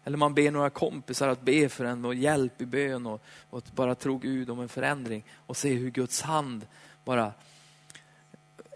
Eller 0.04 0.16
man 0.16 0.34
ber 0.34 0.50
några 0.50 0.70
kompisar 0.70 1.28
att 1.28 1.40
be 1.40 1.68
för 1.68 1.84
en 1.84 2.04
och 2.04 2.14
hjälp 2.14 2.60
i 2.60 2.66
bön 2.66 3.06
och, 3.06 3.22
och 3.50 3.62
bara 3.74 3.94
tro 3.94 4.18
Gud 4.18 4.50
om 4.50 4.60
en 4.60 4.68
förändring 4.68 5.24
och 5.46 5.56
se 5.56 5.74
hur 5.74 5.90
Guds 5.90 6.22
hand 6.22 6.66
bara 7.04 7.32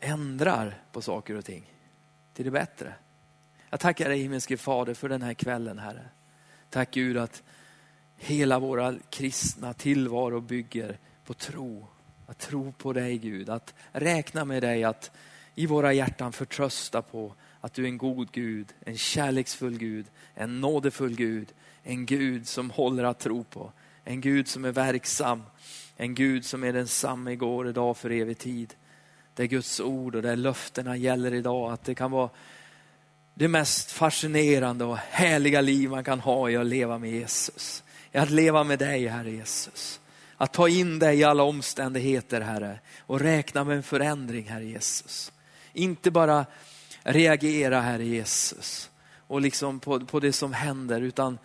ändrar 0.00 0.82
på 0.92 1.02
saker 1.02 1.34
och 1.34 1.44
ting 1.44 1.72
till 2.34 2.44
det 2.44 2.50
bättre. 2.50 2.94
Jag 3.70 3.80
tackar 3.80 4.08
dig 4.08 4.18
himmelske 4.18 4.56
Fader 4.56 4.94
för 4.94 5.08
den 5.08 5.22
här 5.22 5.34
kvällen 5.34 5.78
Herre. 5.78 6.04
Tack 6.70 6.90
Gud 6.90 7.16
att 7.16 7.42
hela 8.18 8.58
våra 8.58 8.94
kristna 9.10 9.72
tillvaro 9.72 10.40
bygger 10.40 10.98
på 11.24 11.34
tro. 11.34 11.86
Att 12.26 12.38
tro 12.38 12.72
på 12.72 12.92
dig 12.92 13.18
Gud, 13.18 13.50
att 13.50 13.74
räkna 13.92 14.44
med 14.44 14.62
dig, 14.62 14.84
att 14.84 15.10
i 15.54 15.66
våra 15.66 15.92
hjärtan 15.92 16.32
förtrösta 16.32 17.02
på 17.02 17.34
att 17.60 17.74
du 17.74 17.84
är 17.84 17.88
en 17.88 17.98
god 17.98 18.32
Gud, 18.32 18.74
en 18.80 18.98
kärleksfull 18.98 19.78
Gud, 19.78 20.06
en 20.34 20.60
nådefull 20.60 21.16
Gud, 21.16 21.48
en 21.82 22.06
Gud 22.06 22.48
som 22.48 22.70
håller 22.70 23.04
att 23.04 23.18
tro 23.18 23.44
på, 23.44 23.72
en 24.04 24.20
Gud 24.20 24.48
som 24.48 24.64
är 24.64 24.72
verksam, 24.72 25.42
en 25.96 26.14
Gud 26.14 26.44
som 26.44 26.64
är 26.64 26.72
densamma 26.72 27.32
igår, 27.32 27.68
idag, 27.68 27.96
för 27.96 28.10
evig 28.10 28.38
tid. 28.38 28.74
Där 29.34 29.44
Guds 29.44 29.80
ord 29.80 30.14
och 30.14 30.22
där 30.22 30.36
löftena 30.36 30.96
gäller 30.96 31.34
idag, 31.34 31.72
att 31.72 31.84
det 31.84 31.94
kan 31.94 32.10
vara 32.10 32.30
det 33.34 33.48
mest 33.48 33.90
fascinerande 33.90 34.84
och 34.84 34.96
härliga 34.96 35.60
liv 35.60 35.90
man 35.90 36.04
kan 36.04 36.20
ha 36.20 36.50
i 36.50 36.56
att 36.56 36.66
leva 36.66 36.98
med 36.98 37.10
Jesus 37.10 37.82
är 38.12 38.22
att 38.22 38.30
leva 38.30 38.64
med 38.64 38.78
dig, 38.78 39.06
Herre 39.06 39.30
Jesus. 39.30 40.00
Att 40.36 40.52
ta 40.52 40.68
in 40.68 40.98
dig 40.98 41.18
i 41.18 41.24
alla 41.24 41.42
omständigheter, 41.42 42.40
Herre, 42.40 42.80
och 43.00 43.20
räkna 43.20 43.64
med 43.64 43.76
en 43.76 43.82
förändring, 43.82 44.48
Herre 44.48 44.64
Jesus. 44.64 45.32
Inte 45.72 46.10
bara 46.10 46.46
reagera, 47.02 47.80
Herre 47.80 48.04
Jesus, 48.04 48.90
och 49.26 49.40
liksom 49.40 49.80
på, 49.80 50.00
på 50.00 50.20
det 50.20 50.32
som 50.32 50.52
händer, 50.52 51.00
utan 51.00 51.38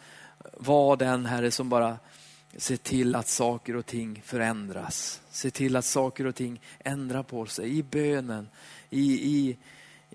var 0.53 0.97
den, 0.97 1.25
Herre, 1.25 1.51
som 1.51 1.69
bara 1.69 1.97
ser 2.57 2.77
till 2.77 3.15
att 3.15 3.27
saker 3.27 3.75
och 3.75 3.85
ting 3.85 4.21
förändras. 4.25 5.21
Se 5.31 5.51
till 5.51 5.75
att 5.75 5.85
saker 5.85 6.27
och 6.27 6.35
ting 6.35 6.61
ändrar 6.79 7.23
på 7.23 7.45
sig 7.45 7.77
i 7.77 7.83
bönen, 7.83 8.49
i, 8.89 9.13
i, 9.13 9.57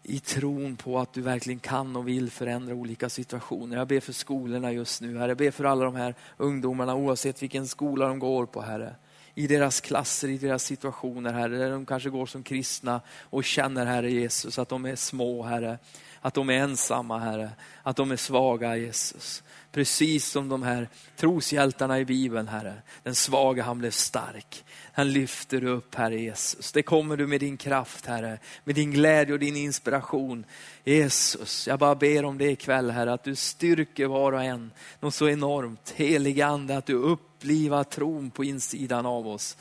i 0.03 0.19
tron 0.19 0.77
på 0.77 0.99
att 0.99 1.13
du 1.13 1.23
verkligen 1.23 1.61
kan 1.61 1.97
och 1.97 2.09
vill 2.09 2.31
förändra 2.31 2.75
olika 2.75 3.09
situationer. 3.09 3.77
Jag 3.77 3.89
ber 3.89 4.01
för 4.01 4.13
skolorna 4.13 4.73
just 4.73 5.01
nu, 5.01 5.19
Herre. 5.19 5.31
Jag 5.31 5.39
ber 5.39 5.51
för 5.51 5.65
alla 5.65 5.85
de 5.85 5.95
här 5.95 6.15
ungdomarna 6.37 6.95
oavsett 6.95 7.43
vilken 7.43 7.67
skola 7.67 8.09
de 8.09 8.19
går 8.19 8.47
på, 8.47 8.61
Herre. 8.61 8.95
I 9.39 9.47
deras 9.47 9.81
klasser, 9.81 10.29
i 10.29 10.39
deras 10.39 10.65
situationer, 10.65 11.33
Herre, 11.33 11.59
där 11.59 11.71
de 11.71 11.87
kanske 11.87 12.11
går 12.11 12.27
som 12.27 12.43
kristna 12.43 13.01
och 13.23 13.45
känner, 13.45 13.87
Herre 13.87 14.11
Jesus, 14.11 14.59
att 14.59 14.69
de 14.69 14.85
är 14.85 14.97
små, 14.97 15.43
Herre. 15.43 15.79
Att 16.21 16.35
de 16.35 16.51
är 16.51 16.55
ensamma, 16.55 17.19
Herre. 17.19 17.51
Att 17.83 17.97
de 17.97 18.11
är 18.11 18.17
svaga, 18.17 18.77
Jesus. 18.77 19.43
Precis 19.73 20.27
som 20.27 20.49
de 20.49 20.63
här 20.63 20.89
troshjältarna 21.17 21.99
i 21.99 22.05
Bibeln, 22.05 22.49
Herre. 22.49 22.75
Den 23.03 23.15
svaga, 23.15 23.63
han 23.63 23.79
blev 23.79 23.91
stark. 23.91 24.65
Han 24.93 25.13
lyfter 25.13 25.65
upp, 25.65 25.95
Herre 25.95 26.21
Jesus. 26.21 26.73
Det 26.73 26.83
kommer 26.83 27.17
du 27.17 27.27
med 27.27 27.41
din 27.41 27.57
kraft, 27.57 28.07
Herre. 28.07 28.39
Med 28.65 28.75
din 28.75 28.91
glädje 28.91 29.33
och 29.33 29.41
din 29.41 29.57
inspiration. 29.57 30.45
Jesus, 30.85 31.67
jag 31.67 31.79
bara 31.79 31.95
ber 31.95 32.25
om 32.25 32.39
det 32.39 32.51
ikväll, 32.51 32.91
Herre. 32.91 33.13
Att 33.13 33.25
du 33.25 33.37
styrker 33.37 34.07
var 34.07 34.33
och 34.33 34.45
en 34.45 34.71
något 35.01 35.15
så 35.15 35.29
enormt. 35.29 35.93
Helige 35.97 36.47
Ande, 36.47 36.77
att 36.77 36.87
du 36.87 36.95
uppliva 37.39 37.85
tron 37.85 38.31
på 38.31 38.45
insidan 38.45 39.07
av 39.07 39.29
oss. 39.29 39.57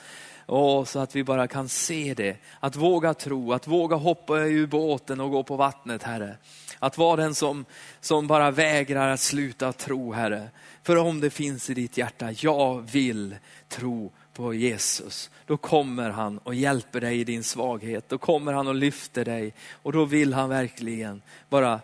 Åh, 0.47 0.83
så 0.83 0.99
att 0.99 1.15
vi 1.15 1.23
bara 1.23 1.47
kan 1.47 1.69
se 1.69 2.13
det. 2.13 2.37
Att 2.59 2.75
våga 2.75 3.13
tro, 3.13 3.53
att 3.53 3.67
våga 3.67 3.95
hoppa 3.95 4.39
ur 4.39 4.67
båten 4.67 5.19
och 5.19 5.31
gå 5.31 5.43
på 5.43 5.55
vattnet, 5.55 6.03
Herre. 6.03 6.37
Att 6.79 6.97
vara 6.97 7.15
den 7.15 7.35
som, 7.35 7.65
som 8.01 8.27
bara 8.27 8.51
vägrar 8.51 9.09
att 9.09 9.19
sluta 9.19 9.73
tro, 9.73 10.13
Herre. 10.13 10.49
För 10.83 10.95
om 10.95 11.19
det 11.19 11.29
finns 11.29 11.69
i 11.69 11.73
ditt 11.73 11.97
hjärta, 11.97 12.31
jag 12.31 12.81
vill 12.91 13.35
tro 13.67 14.11
på 14.33 14.53
Jesus, 14.53 15.29
då 15.45 15.57
kommer 15.57 16.09
han 16.09 16.37
och 16.37 16.55
hjälper 16.55 17.01
dig 17.01 17.19
i 17.19 17.23
din 17.23 17.43
svaghet. 17.43 18.09
Då 18.09 18.17
kommer 18.17 18.53
han 18.53 18.67
och 18.67 18.75
lyfter 18.75 19.25
dig 19.25 19.53
och 19.71 19.91
då 19.91 20.05
vill 20.05 20.33
han 20.33 20.49
verkligen 20.49 21.21
bara 21.49 21.79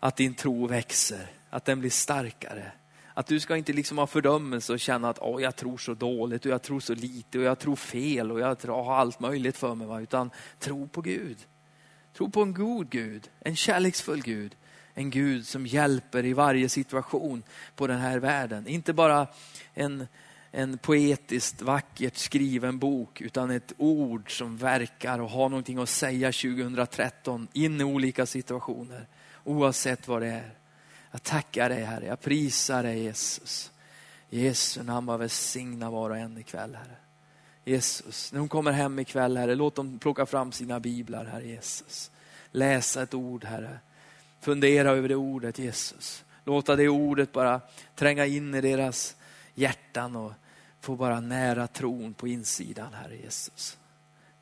att 0.00 0.16
din 0.16 0.34
tro 0.34 0.66
växer, 0.66 1.26
att 1.50 1.64
den 1.64 1.80
blir 1.80 1.90
starkare. 1.90 2.72
Att 3.14 3.26
du 3.26 3.40
ska 3.40 3.56
inte 3.56 3.72
liksom 3.72 3.98
ha 3.98 4.06
fördömelse 4.06 4.72
och 4.72 4.80
känna 4.80 5.08
att 5.08 5.18
oh, 5.18 5.42
jag 5.42 5.56
tror 5.56 5.78
så 5.78 5.94
dåligt 5.94 6.46
och 6.46 6.52
jag 6.52 6.62
tror 6.62 6.80
så 6.80 6.94
lite 6.94 7.38
och 7.38 7.44
jag 7.44 7.58
tror 7.58 7.76
fel 7.76 8.32
och 8.32 8.40
jag 8.40 8.56
har 8.66 8.94
allt 8.94 9.20
möjligt 9.20 9.56
för 9.56 9.74
mig. 9.74 9.86
Va? 9.86 10.00
Utan 10.00 10.30
tro 10.58 10.88
på 10.88 11.00
Gud. 11.00 11.38
Tro 12.16 12.30
på 12.30 12.42
en 12.42 12.54
god 12.54 12.90
Gud, 12.90 13.30
en 13.40 13.56
kärleksfull 13.56 14.22
Gud. 14.22 14.56
En 14.94 15.10
Gud 15.10 15.46
som 15.46 15.66
hjälper 15.66 16.24
i 16.24 16.32
varje 16.32 16.68
situation 16.68 17.42
på 17.76 17.86
den 17.86 17.98
här 17.98 18.18
världen. 18.18 18.66
Inte 18.66 18.92
bara 18.92 19.26
en, 19.74 20.06
en 20.50 20.78
poetiskt 20.78 21.62
vackert 21.62 22.16
skriven 22.16 22.78
bok 22.78 23.20
utan 23.20 23.50
ett 23.50 23.72
ord 23.76 24.38
som 24.38 24.56
verkar 24.56 25.18
och 25.18 25.30
har 25.30 25.48
någonting 25.48 25.78
att 25.78 25.88
säga 25.88 26.32
2013 26.32 27.48
in 27.52 27.80
i 27.80 27.84
olika 27.84 28.26
situationer. 28.26 29.06
Oavsett 29.44 30.08
vad 30.08 30.22
det 30.22 30.28
är. 30.28 30.61
Jag 31.12 31.22
tackar 31.22 31.68
dig 31.68 31.84
Herre, 31.84 32.06
jag 32.06 32.20
prisar 32.20 32.82
dig 32.82 33.02
Jesus. 33.02 33.72
Jesu 34.30 34.82
namn 34.82 35.06
var 35.06 35.18
välsigna 35.18 35.90
var 35.90 36.10
och 36.10 36.16
en 36.16 36.38
ikväll 36.38 36.74
Herre. 36.74 36.96
Jesus, 37.64 38.32
när 38.32 38.40
hon 38.40 38.48
kommer 38.48 38.72
hem 38.72 38.98
ikväll 38.98 39.36
Herre, 39.36 39.54
låt 39.54 39.74
dem 39.74 39.98
plocka 39.98 40.26
fram 40.26 40.52
sina 40.52 40.80
biblar 40.80 41.24
Herre 41.24 41.46
Jesus. 41.46 42.10
Läsa 42.50 43.02
ett 43.02 43.14
ord 43.14 43.44
Herre. 43.44 43.78
Fundera 44.40 44.90
över 44.90 45.08
det 45.08 45.16
ordet 45.16 45.58
Jesus. 45.58 46.24
Låta 46.44 46.76
det 46.76 46.88
ordet 46.88 47.32
bara 47.32 47.60
tränga 47.94 48.26
in 48.26 48.54
i 48.54 48.60
deras 48.60 49.16
hjärtan 49.54 50.16
och 50.16 50.32
få 50.80 50.96
bara 50.96 51.20
nära 51.20 51.66
tron 51.66 52.14
på 52.14 52.28
insidan 52.28 52.92
Herre 52.92 53.16
Jesus. 53.16 53.78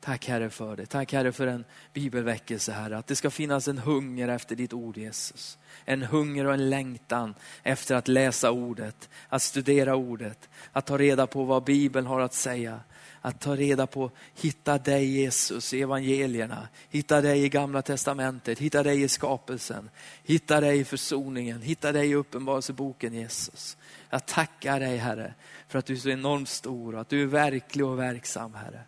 Tack 0.01 0.27
Herre 0.27 0.49
för 0.49 0.75
det. 0.75 0.85
Tack 0.85 1.13
Herre 1.13 1.31
för 1.31 1.47
en 1.47 1.65
bibelväckelse 1.93 2.71
Herre. 2.71 2.97
Att 2.97 3.07
det 3.07 3.15
ska 3.15 3.29
finnas 3.29 3.67
en 3.67 3.77
hunger 3.77 4.27
efter 4.27 4.55
ditt 4.55 4.73
ord 4.73 4.97
Jesus. 4.97 5.57
En 5.85 6.01
hunger 6.01 6.45
och 6.45 6.53
en 6.53 6.69
längtan 6.69 7.35
efter 7.63 7.95
att 7.95 8.07
läsa 8.07 8.51
ordet, 8.51 9.09
att 9.29 9.41
studera 9.41 9.95
ordet, 9.95 10.49
att 10.71 10.85
ta 10.85 10.97
reda 10.97 11.27
på 11.27 11.43
vad 11.43 11.63
Bibeln 11.63 12.07
har 12.07 12.19
att 12.19 12.33
säga. 12.33 12.79
Att 13.21 13.39
ta 13.39 13.55
reda 13.55 13.87
på, 13.87 14.11
hitta 14.35 14.77
dig 14.77 15.05
Jesus 15.05 15.73
i 15.73 15.81
evangelierna, 15.81 16.67
hitta 16.89 17.21
dig 17.21 17.43
i 17.43 17.49
gamla 17.49 17.81
testamentet, 17.81 18.59
hitta 18.59 18.83
dig 18.83 19.01
i 19.01 19.07
skapelsen, 19.07 19.89
hitta 20.23 20.61
dig 20.61 20.79
i 20.79 20.85
försoningen, 20.85 21.61
hitta 21.61 21.91
dig 21.91 22.09
i 22.09 22.15
uppenbarelseboken 22.15 23.13
Jesus. 23.13 23.77
Jag 24.09 24.25
tackar 24.25 24.79
dig 24.79 24.97
Herre 24.97 25.33
för 25.67 25.79
att 25.79 25.85
du 25.85 25.93
är 25.93 25.97
så 25.97 26.09
enormt 26.09 26.49
stor 26.49 26.95
och 26.95 27.01
att 27.01 27.09
du 27.09 27.21
är 27.21 27.25
verklig 27.25 27.85
och 27.85 27.99
verksam 27.99 28.53
Herre. 28.53 28.83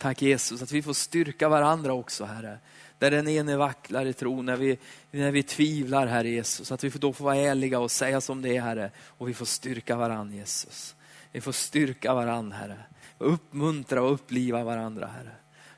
Tack 0.00 0.22
Jesus 0.22 0.62
att 0.62 0.72
vi 0.72 0.82
får 0.82 0.92
styrka 0.92 1.48
varandra 1.48 1.92
också 1.92 2.24
Herre. 2.24 2.58
Där 2.98 3.10
den 3.10 3.28
ene 3.28 3.56
vacklar 3.56 4.06
i 4.06 4.12
tro, 4.12 4.42
när 4.42 4.56
vi, 4.56 4.78
när 5.10 5.30
vi 5.30 5.42
tvivlar 5.42 6.06
Herre 6.06 6.28
Jesus. 6.28 6.72
Att 6.72 6.84
vi 6.84 6.88
då 6.88 7.12
får 7.12 7.24
vara 7.24 7.36
ärliga 7.36 7.80
och 7.80 7.90
säga 7.90 8.20
som 8.20 8.42
det 8.42 8.56
är 8.56 8.60
Herre. 8.60 8.90
Och 8.98 9.28
vi 9.28 9.34
får 9.34 9.46
styrka 9.46 9.96
varandra 9.96 10.36
Jesus. 10.36 10.94
Vi 11.32 11.40
får 11.40 11.52
styrka 11.52 12.14
varandra 12.14 12.56
Herre. 12.56 12.78
Uppmuntra 13.18 14.02
och 14.02 14.12
uppliva 14.12 14.64
varandra 14.64 15.06
Herre. 15.06 15.32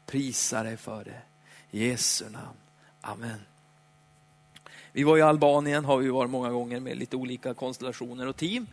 Prisa 0.06 0.62
dig 0.62 0.76
för 0.76 1.04
det. 1.04 1.20
I 1.70 1.88
Jesu 1.88 2.24
namn. 2.24 2.58
Amen. 3.00 3.40
Vi 4.92 5.02
var 5.02 5.18
i 5.18 5.22
Albanien, 5.22 5.84
har 5.84 5.98
vi 5.98 6.08
varit 6.08 6.30
många 6.30 6.50
gånger 6.50 6.80
med 6.80 6.96
lite 6.96 7.16
olika 7.16 7.54
konstellationer 7.54 8.28
och 8.28 8.36
team. 8.36 8.66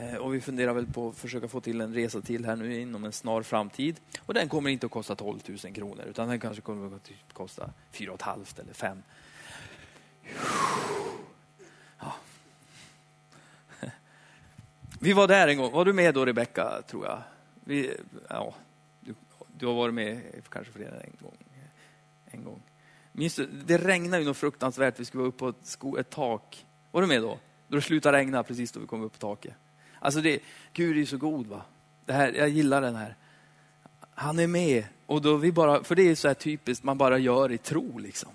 Eh, 0.00 0.16
och 0.16 0.34
vi 0.34 0.40
funderar 0.40 0.72
väl 0.72 0.86
på 0.86 1.08
att 1.08 1.16
försöka 1.16 1.48
få 1.48 1.60
till 1.60 1.80
en 1.80 1.94
resa 1.94 2.20
till 2.20 2.44
här 2.44 2.56
nu 2.56 2.80
inom 2.80 3.04
en 3.04 3.12
snar 3.12 3.42
framtid. 3.42 4.00
Och 4.26 4.34
den 4.34 4.48
kommer 4.48 4.70
inte 4.70 4.86
att 4.86 4.92
kosta 4.92 5.16
12 5.16 5.38
000 5.64 5.74
kronor 5.74 6.04
utan 6.08 6.28
den 6.28 6.40
kanske 6.40 6.62
kommer 6.62 6.96
att 6.96 7.04
typ 7.04 7.32
kosta 7.32 7.70
4 7.90 8.16
500 8.18 8.46
eller 8.56 8.72
5. 8.72 9.02
Ja. 11.98 12.14
Vi 15.00 15.12
var 15.12 15.28
där 15.28 15.48
en 15.48 15.58
gång, 15.58 15.72
var 15.72 15.84
du 15.84 15.92
med 15.92 16.14
då 16.14 16.26
Rebecka 16.26 16.82
tror 16.88 17.06
jag? 17.06 17.22
Vi, 17.64 17.96
ja, 18.28 18.54
Du 19.56 19.66
har 19.66 19.74
varit 19.74 19.94
med 19.94 20.22
kanske 20.48 20.72
fler 20.72 20.86
än 20.86 21.00
en 21.00 21.16
gång. 21.20 21.36
En 22.24 22.44
gång. 22.44 22.62
Minns 23.12 23.34
du, 23.34 23.46
det 23.46 23.78
regnade 23.78 24.22
ju 24.22 24.28
något 24.28 24.36
fruktansvärt. 24.36 25.00
Vi 25.00 25.04
skulle 25.04 25.20
vara 25.20 25.28
uppe 25.28 25.38
på 25.38 25.48
ett, 25.48 25.66
sko, 25.66 25.96
ett 25.96 26.10
tak. 26.10 26.66
Var 26.90 27.00
du 27.00 27.06
med 27.06 27.22
då? 27.22 27.38
Då 27.68 27.76
det 27.76 27.82
slutade 27.82 28.18
regna 28.18 28.42
precis 28.42 28.72
då 28.72 28.80
vi 28.80 28.86
kom 28.86 29.02
upp 29.02 29.12
på 29.12 29.18
taket. 29.18 29.54
Alltså 30.00 30.20
det, 30.20 30.40
Gud 30.72 30.96
är 30.96 31.00
ju 31.00 31.06
så 31.06 31.16
god 31.16 31.46
va. 31.46 31.62
Det 32.04 32.12
här, 32.12 32.32
jag 32.32 32.48
gillar 32.48 32.80
den 32.80 32.96
här. 32.96 33.16
Han 34.14 34.38
är 34.38 34.46
med. 34.46 34.84
Och 35.06 35.22
då 35.22 35.36
vi 35.36 35.52
bara, 35.52 35.84
för 35.84 35.94
det 35.94 36.02
är 36.02 36.14
så 36.14 36.28
här 36.28 36.34
typiskt, 36.34 36.84
man 36.84 36.98
bara 36.98 37.18
gör 37.18 37.52
i 37.52 37.58
tro 37.58 37.98
liksom. 37.98 38.30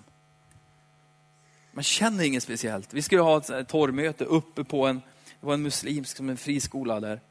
Man 1.72 1.84
känner 1.84 2.24
inget 2.24 2.44
speciellt. 2.44 2.94
Vi 2.94 3.02
skulle 3.02 3.22
ha 3.22 3.38
ett 3.38 3.68
torrmöte 3.68 4.26
uppe 4.26 4.64
på 4.64 4.88
en, 4.88 5.02
det 5.40 5.46
var 5.46 5.54
en 5.54 5.62
muslimsk 5.62 6.18
som 6.18 6.30
en 6.30 6.38
friskola 6.38 7.00
där. 7.00 7.22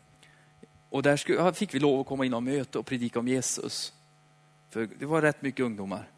Och 0.90 1.02
där 1.02 1.16
skulle, 1.16 1.52
fick 1.52 1.74
vi 1.74 1.78
lov 1.78 2.00
att 2.00 2.06
komma 2.06 2.24
in 2.24 2.34
och 2.34 2.42
möte 2.42 2.78
och 2.78 2.86
predika 2.86 3.18
om 3.18 3.28
Jesus. 3.28 3.92
För 4.70 4.88
det 4.98 5.06
var 5.06 5.22
rätt 5.22 5.42
mycket 5.42 5.64
ungdomar. 5.66 6.08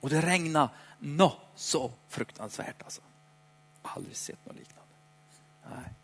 Och 0.00 0.10
det 0.10 0.20
regnade 0.20 0.68
nå 0.98 1.32
så 1.54 1.92
fruktansvärt 2.08 2.82
alltså. 2.82 3.02
Aldrig 3.82 4.16
sett 4.16 4.46
något 4.46 4.56
liknande. 4.56 4.92
Nej. 5.70 5.94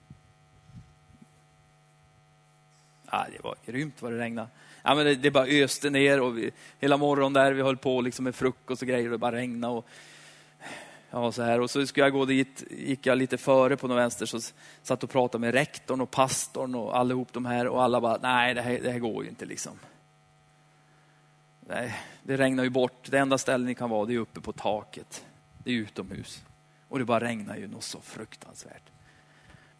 Ah, 3.12 3.26
det 3.32 3.42
var 3.44 3.56
grymt 3.66 4.02
vad 4.02 4.12
det 4.12 4.18
regnade. 4.18 4.48
Ja, 4.82 4.94
men 4.94 5.04
det, 5.04 5.14
det 5.14 5.30
bara 5.30 5.46
öste 5.46 5.90
ner 5.90 6.20
och 6.20 6.38
vi, 6.38 6.50
hela 6.78 6.96
morgonen 6.96 7.32
där 7.32 7.52
vi 7.52 7.62
höll 7.62 7.76
på 7.76 8.00
liksom 8.00 8.24
med 8.24 8.34
frukost 8.34 8.82
och 8.82 8.88
grejer 8.88 9.06
och 9.06 9.12
det 9.12 9.18
bara 9.18 9.36
regnade. 9.36 9.74
Och, 9.74 9.86
ja, 11.10 11.32
så 11.32 11.42
här. 11.42 11.60
och 11.60 11.70
så 11.70 11.86
skulle 11.86 12.06
jag 12.06 12.12
gå 12.12 12.24
dit, 12.24 12.64
gick 12.70 13.06
jag 13.06 13.18
lite 13.18 13.38
före 13.38 13.76
på 13.76 13.88
någon 13.88 13.96
vänster, 13.96 14.26
så 14.26 14.40
satt 14.82 15.04
och 15.04 15.10
pratade 15.10 15.40
med 15.40 15.54
rektorn 15.54 16.00
och 16.00 16.10
pastorn 16.10 16.74
och 16.74 16.96
allihop 16.96 17.32
de 17.32 17.46
här 17.46 17.66
och 17.66 17.82
alla 17.82 18.00
bara, 18.00 18.18
nej 18.22 18.54
det 18.54 18.62
här, 18.62 18.78
det 18.82 18.90
här 18.90 18.98
går 18.98 19.24
ju 19.24 19.28
inte 19.28 19.44
liksom. 19.44 19.78
Nej, 21.68 21.94
det 22.22 22.36
regnar 22.36 22.64
ju 22.64 22.70
bort. 22.70 23.10
Det 23.10 23.18
enda 23.18 23.38
stället 23.38 23.66
ni 23.66 23.74
kan 23.74 23.90
vara 23.90 24.06
det 24.06 24.14
är 24.14 24.18
uppe 24.18 24.40
på 24.40 24.52
taket. 24.52 25.24
Det 25.64 25.70
är 25.70 25.74
utomhus. 25.74 26.42
Och 26.88 26.98
det 26.98 27.04
bara 27.04 27.20
regnar 27.20 27.56
ju 27.56 27.68
något 27.68 27.84
så 27.84 28.00
fruktansvärt. 28.00 28.82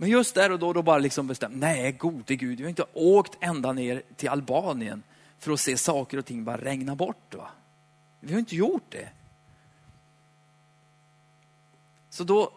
Men 0.03 0.11
just 0.11 0.35
där 0.35 0.53
och 0.53 0.59
då, 0.59 0.73
då 0.73 0.83
bara 0.83 0.99
liksom 0.99 1.27
bestämt, 1.27 1.57
nej 1.57 1.93
gode 1.93 2.37
gud, 2.37 2.59
vi 2.59 2.65
har 2.65 2.69
inte 2.69 2.85
åkt 2.93 3.39
ända 3.41 3.73
ner 3.73 4.03
till 4.17 4.29
Albanien 4.29 5.03
för 5.39 5.53
att 5.53 5.61
se 5.61 5.77
saker 5.77 6.19
och 6.19 6.25
ting 6.25 6.45
bara 6.45 6.57
regna 6.57 6.97
bort. 6.97 7.35
Va? 7.35 7.51
Vi 8.21 8.33
har 8.33 8.39
inte 8.39 8.57
gjort 8.57 8.83
det. 8.89 9.09
Så 12.11 12.25
då 12.25 12.53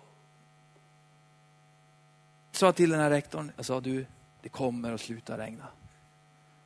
sa 2.51 2.65
jag 2.65 2.75
till 2.75 2.89
den 2.89 2.99
här 2.99 3.09
rektorn, 3.09 3.51
jag 3.55 3.65
sa 3.65 3.81
du, 3.81 4.05
det 4.41 4.49
kommer 4.49 4.91
att 4.91 5.01
sluta 5.01 5.37
regna. 5.37 5.67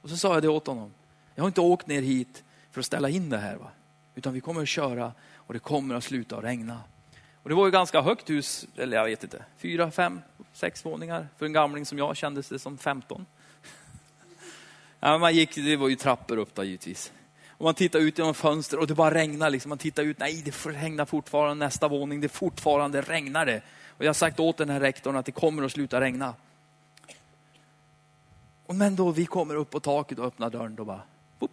Och 0.01 0.09
så 0.09 0.17
sa 0.17 0.33
jag 0.33 0.41
det 0.41 0.49
åt 0.49 0.67
honom. 0.67 0.93
Jag 1.35 1.43
har 1.43 1.47
inte 1.47 1.61
åkt 1.61 1.87
ner 1.87 2.01
hit 2.01 2.43
för 2.71 2.79
att 2.79 2.85
ställa 2.85 3.09
in 3.09 3.29
det 3.29 3.37
här. 3.37 3.55
Va? 3.55 3.71
Utan 4.15 4.33
vi 4.33 4.41
kommer 4.41 4.61
att 4.61 4.67
köra 4.67 5.13
och 5.33 5.53
det 5.53 5.59
kommer 5.59 5.95
att 5.95 6.03
sluta 6.03 6.41
regna. 6.41 6.81
Och 7.49 7.55
det 7.55 7.57
var 7.57 7.65
ju 7.65 7.71
ganska 7.71 8.01
högt 8.01 8.29
hus, 8.29 8.67
eller 8.77 8.97
jag 8.97 9.05
vet 9.05 9.23
inte, 9.23 9.45
fyra, 9.57 9.91
fem, 9.91 10.21
sex 10.53 10.85
våningar. 10.85 11.27
För 11.37 11.45
en 11.45 11.53
gamling 11.53 11.85
som 11.85 11.97
jag 11.97 12.17
kändes 12.17 12.49
det 12.49 12.59
som 12.59 12.77
15. 12.77 13.25
Ja, 14.99 15.17
man 15.17 15.35
gick, 15.35 15.55
det 15.55 15.75
var 15.75 15.87
ju 15.87 15.95
trappor 15.95 16.37
upp 16.37 16.55
där 16.55 16.63
givetvis. 16.63 17.11
Och 17.49 17.63
man 17.63 17.73
tittar 17.73 17.99
ut 17.99 18.17
genom 18.17 18.33
fönster 18.33 18.79
och 18.79 18.87
det 18.87 18.95
bara 18.95 19.13
regnar. 19.13 19.49
Liksom. 19.49 19.69
Man 19.69 19.77
tittar 19.77 20.03
ut, 20.03 20.19
nej 20.19 20.41
det 20.45 20.65
regnar 20.65 21.05
fortfarande 21.05 21.65
nästa 21.65 21.87
våning, 21.87 22.21
det 22.21 22.29
fortfarande 22.29 23.01
regnar 23.01 23.45
det. 23.45 23.61
Och 23.87 24.05
jag 24.05 24.09
har 24.09 24.13
sagt 24.13 24.39
åt 24.39 24.57
den 24.57 24.69
här 24.69 24.79
rektorn 24.79 25.15
att 25.15 25.25
det 25.25 25.31
kommer 25.31 25.63
att 25.63 25.71
sluta 25.71 26.01
regna. 26.01 26.33
Och 28.65 28.75
men 28.75 28.95
då 28.95 29.11
vi 29.11 29.25
kommer 29.25 29.55
upp 29.55 29.69
på 29.69 29.79
taket 29.79 30.19
och 30.19 30.25
öppnar 30.25 30.49
dörren, 30.49 30.75
då 30.75 30.85
bara, 30.85 31.01
whoop. 31.39 31.51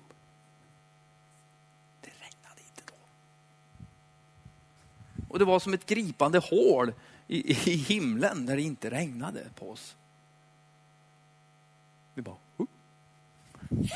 Det 2.00 2.10
regnade 2.10 2.60
inte 2.68 2.82
då. 2.86 2.94
Och 5.36 5.40
det 5.40 5.44
var 5.44 5.60
som 5.60 5.74
ett 5.74 5.86
gripande 5.86 6.38
hål 6.38 6.92
i, 7.28 7.52
i 7.52 7.76
himlen 7.76 8.44
när 8.44 8.56
det 8.56 8.62
inte 8.62 8.90
regnade 8.90 9.40
på 9.54 9.70
oss. 9.70 9.96
Vi 12.14 12.22
bara, 12.22 12.36
uh. 12.60 12.66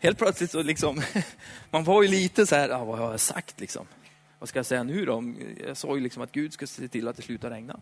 helt 0.00 0.18
plötsligt 0.18 0.50
så 0.50 0.62
liksom, 0.62 1.02
man 1.70 1.84
var 1.84 2.02
ju 2.02 2.08
lite 2.08 2.46
så 2.46 2.54
här, 2.54 2.68
ah, 2.70 2.84
vad 2.84 2.98
har 2.98 3.10
jag 3.10 3.20
sagt 3.20 3.60
liksom? 3.60 3.86
Vad 4.38 4.48
ska 4.48 4.58
jag 4.58 4.66
säga 4.66 4.82
nu 4.82 5.04
då? 5.04 5.34
Jag 5.66 5.76
sa 5.76 5.94
ju 5.94 6.00
liksom 6.00 6.22
att 6.22 6.32
Gud 6.32 6.52
ska 6.52 6.66
se 6.66 6.88
till 6.88 7.08
att 7.08 7.16
det 7.16 7.22
slutar 7.22 7.50
regna. 7.50 7.80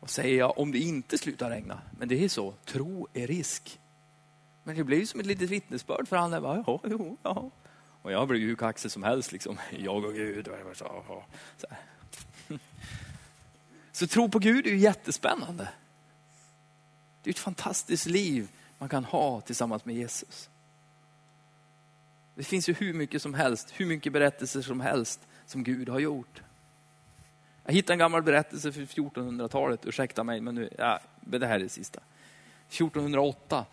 Vad 0.00 0.10
säger 0.10 0.38
jag 0.38 0.58
om 0.58 0.72
det 0.72 0.78
inte 0.78 1.18
slutar 1.18 1.50
regna? 1.50 1.80
Men 1.98 2.08
det 2.08 2.24
är 2.24 2.28
så, 2.28 2.54
tro 2.64 3.08
är 3.12 3.26
risk. 3.26 3.80
Men 4.64 4.76
det 4.76 4.84
blev 4.84 4.98
ju 4.98 5.06
som 5.06 5.20
ett 5.20 5.26
litet 5.26 5.50
vittnesbörd 5.50 6.08
för 6.08 6.16
han. 6.16 6.30
Bara, 6.30 6.64
ja, 6.66 6.80
jo, 6.84 7.16
ja. 7.22 7.50
Och 8.02 8.12
jag 8.12 8.28
blev 8.28 8.40
hur 8.40 8.56
kaxig 8.56 8.90
som 8.90 9.02
helst. 9.02 9.32
Liksom. 9.32 9.58
Jag 9.78 10.04
och 10.04 10.14
Gud. 10.14 10.48
Så, 10.74 11.02
så, 11.08 11.22
så 13.92 14.06
tro 14.06 14.28
på 14.28 14.38
Gud 14.38 14.66
är 14.66 14.70
ju 14.70 14.78
jättespännande. 14.78 15.68
Det 17.22 17.30
är 17.30 17.32
ett 17.32 17.38
fantastiskt 17.38 18.06
liv 18.06 18.48
man 18.78 18.88
kan 18.88 19.04
ha 19.04 19.40
tillsammans 19.40 19.84
med 19.84 19.94
Jesus. 19.94 20.50
Det 22.34 22.44
finns 22.44 22.68
ju 22.68 22.72
hur 22.72 22.94
mycket 22.94 23.22
som 23.22 23.34
helst, 23.34 23.72
hur 23.76 23.86
mycket 23.86 24.12
berättelser 24.12 24.62
som 24.62 24.80
helst 24.80 25.20
som 25.46 25.64
Gud 25.64 25.88
har 25.88 25.98
gjort. 25.98 26.42
Jag 27.64 27.72
hittade 27.72 27.94
en 27.94 27.98
gammal 27.98 28.22
berättelse 28.22 28.72
från 28.72 28.86
1400-talet, 28.86 29.86
ursäkta 29.86 30.24
mig, 30.24 30.40
men 30.40 30.54
nu, 30.54 30.68
ja, 30.78 31.00
det 31.20 31.46
här 31.46 31.54
är 31.54 31.58
det 31.58 31.68
sista. 31.68 32.00
1408. 32.68 33.66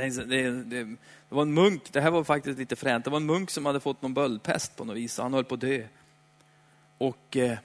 Det, 0.00 0.24
det, 0.24 0.50
det, 0.50 0.84
det, 0.84 0.96
var 1.28 1.42
en 1.42 1.54
munk, 1.54 1.92
det 1.92 2.00
här 2.00 2.10
var 2.10 2.24
faktiskt 2.24 2.58
lite 2.58 2.76
fränt, 2.76 3.04
det 3.04 3.10
var 3.10 3.16
en 3.16 3.26
munk 3.26 3.50
som 3.50 3.66
hade 3.66 3.80
fått 3.80 4.02
någon 4.02 4.14
böldpest 4.14 4.76
på 4.76 4.84
något 4.84 4.96
vis, 4.96 5.18
han 5.18 5.34
höll 5.34 5.44
på 5.44 5.54
att 5.54 5.60
dö. 5.60 5.86
Och 6.98 7.36
eh, 7.36 7.58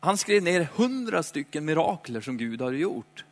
han 0.00 0.18
skrev 0.18 0.42
ner 0.42 0.68
hundra 0.74 1.22
stycken 1.22 1.64
mirakler 1.64 2.20
som 2.20 2.36
Gud 2.36 2.62
hade 2.62 2.76
gjort. 2.76 3.24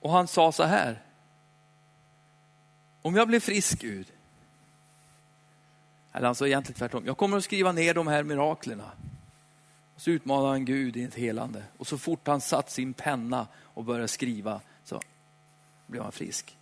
Och 0.00 0.10
han 0.10 0.28
sa 0.28 0.52
så 0.52 0.62
här. 0.62 1.02
Om 3.02 3.16
jag 3.16 3.28
blir 3.28 3.40
frisk 3.40 3.80
Gud, 3.80 4.12
eller 6.12 6.26
han 6.26 6.34
sa 6.34 6.46
egentligen 6.46 6.78
tvärtom, 6.78 7.06
jag 7.06 7.16
kommer 7.16 7.36
att 7.36 7.44
skriva 7.44 7.72
ner 7.72 7.94
de 7.94 8.06
här 8.06 8.22
miraklerna. 8.22 8.90
Och 9.98 10.02
så 10.02 10.10
utmanade 10.10 10.48
han 10.48 10.64
Gud 10.64 10.96
i 10.96 11.04
ett 11.04 11.14
helande. 11.14 11.62
Och 11.78 11.86
så 11.86 11.98
fort 11.98 12.26
han 12.26 12.40
satt 12.40 12.70
sin 12.70 12.94
penna 12.94 13.46
och 13.56 13.84
började 13.84 14.08
skriva 14.08 14.60
så 14.84 15.00
blev 15.86 16.02
han 16.02 16.12
frisk. 16.12 16.58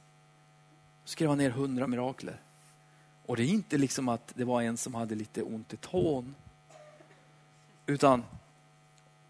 Så 1.05 1.11
skrev 1.11 1.29
han 1.29 1.39
ner 1.39 1.51
hundra 1.51 1.87
mirakler. 1.87 2.41
Och 3.27 3.37
det 3.37 3.43
är 3.43 3.49
inte 3.49 3.79
liksom 3.79 4.09
att 4.09 4.33
det 4.35 4.45
var 4.45 4.63
en 4.63 4.77
som 4.77 4.95
hade 4.95 5.15
lite 5.15 5.43
ont 5.43 5.73
i 5.73 5.77
tån. 5.77 6.35
Utan 7.87 8.25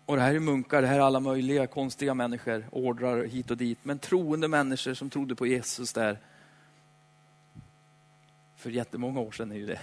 och 0.04 0.16
det 0.16 0.22
här 0.22 0.34
är 0.34 0.40
munkar, 0.40 0.82
det 0.82 0.88
här 0.88 0.96
är 0.96 1.02
alla 1.02 1.20
möjliga 1.20 1.66
konstiga 1.66 2.14
människor, 2.14 2.64
ordrar 2.70 3.24
hit 3.24 3.50
och 3.50 3.57
dit. 3.57 3.78
Men 3.82 3.98
troende 3.98 4.48
människor 4.48 4.94
som 4.94 5.11
trodde 5.11 5.34
på 5.34 5.46
Jesus 5.46 5.92
där. 5.92 6.18
För 8.57 8.70
jättemånga 8.70 9.20
år 9.20 9.32
sedan 9.32 9.52
är 9.52 9.57
ju 9.57 9.66
det. 9.66 9.80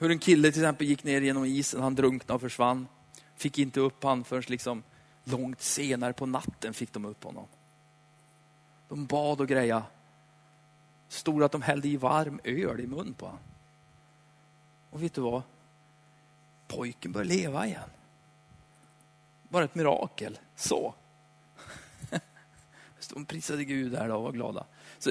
Hur 0.00 0.10
en 0.10 0.18
kille 0.18 0.52
till 0.52 0.62
exempel 0.62 0.86
gick 0.86 1.04
ner 1.04 1.20
genom 1.20 1.44
isen, 1.44 1.82
han 1.82 1.94
drunknade 1.94 2.34
och 2.34 2.40
försvann. 2.40 2.88
Fick 3.36 3.58
inte 3.58 3.80
upp 3.80 4.04
han 4.04 4.24
förrän 4.24 4.42
liksom 4.46 4.82
långt 5.24 5.62
senare 5.62 6.12
på 6.12 6.26
natten 6.26 6.74
fick 6.74 6.92
de 6.92 7.04
upp 7.04 7.24
honom. 7.24 7.46
De 8.88 9.06
bad 9.06 9.40
och 9.40 9.48
greja. 9.48 9.82
Stod 11.08 11.42
att 11.42 11.52
de 11.52 11.62
hällde 11.62 11.88
i 11.88 11.96
varm 11.96 12.40
öl 12.44 12.80
i 12.80 12.86
mun 12.86 13.14
på 13.14 13.26
honom. 13.26 13.40
Och 14.90 15.02
vet 15.02 15.14
du 15.14 15.20
vad? 15.20 15.42
Pojken 16.68 17.12
började 17.12 17.34
leva 17.34 17.66
igen 17.66 17.90
bara 19.50 19.64
ett 19.64 19.74
mirakel. 19.74 20.38
Så. 20.56 20.94
De 23.14 23.24
prisade 23.24 23.64
Gud 23.64 23.92
där 23.92 24.10
och 24.10 24.22
var 24.22 24.32
glada. 24.32 24.66
Så, 24.98 25.10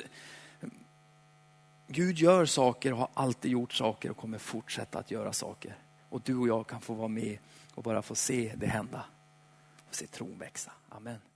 Gud 1.92 2.18
gör 2.18 2.46
saker 2.46 2.92
och 2.92 2.98
har 2.98 3.10
alltid 3.14 3.52
gjort 3.52 3.74
saker 3.74 4.12
och 4.12 4.18
kommer 4.18 4.38
fortsätta 4.38 5.00
att 5.00 5.12
göra 5.12 5.34
saker. 5.34 5.78
Och 6.10 6.22
du 6.22 6.38
och 6.38 6.48
jag 6.48 6.68
kan 6.68 6.82
få 6.82 6.94
vara 6.94 7.08
med 7.08 7.38
och 7.76 7.84
bara 7.84 8.02
få 8.02 8.16
se 8.16 8.54
det 8.58 8.68
hända. 8.68 9.06
Och 9.88 9.96
se 9.96 10.08
tron 10.08 10.38
växa. 10.40 10.72
Amen. 10.90 11.29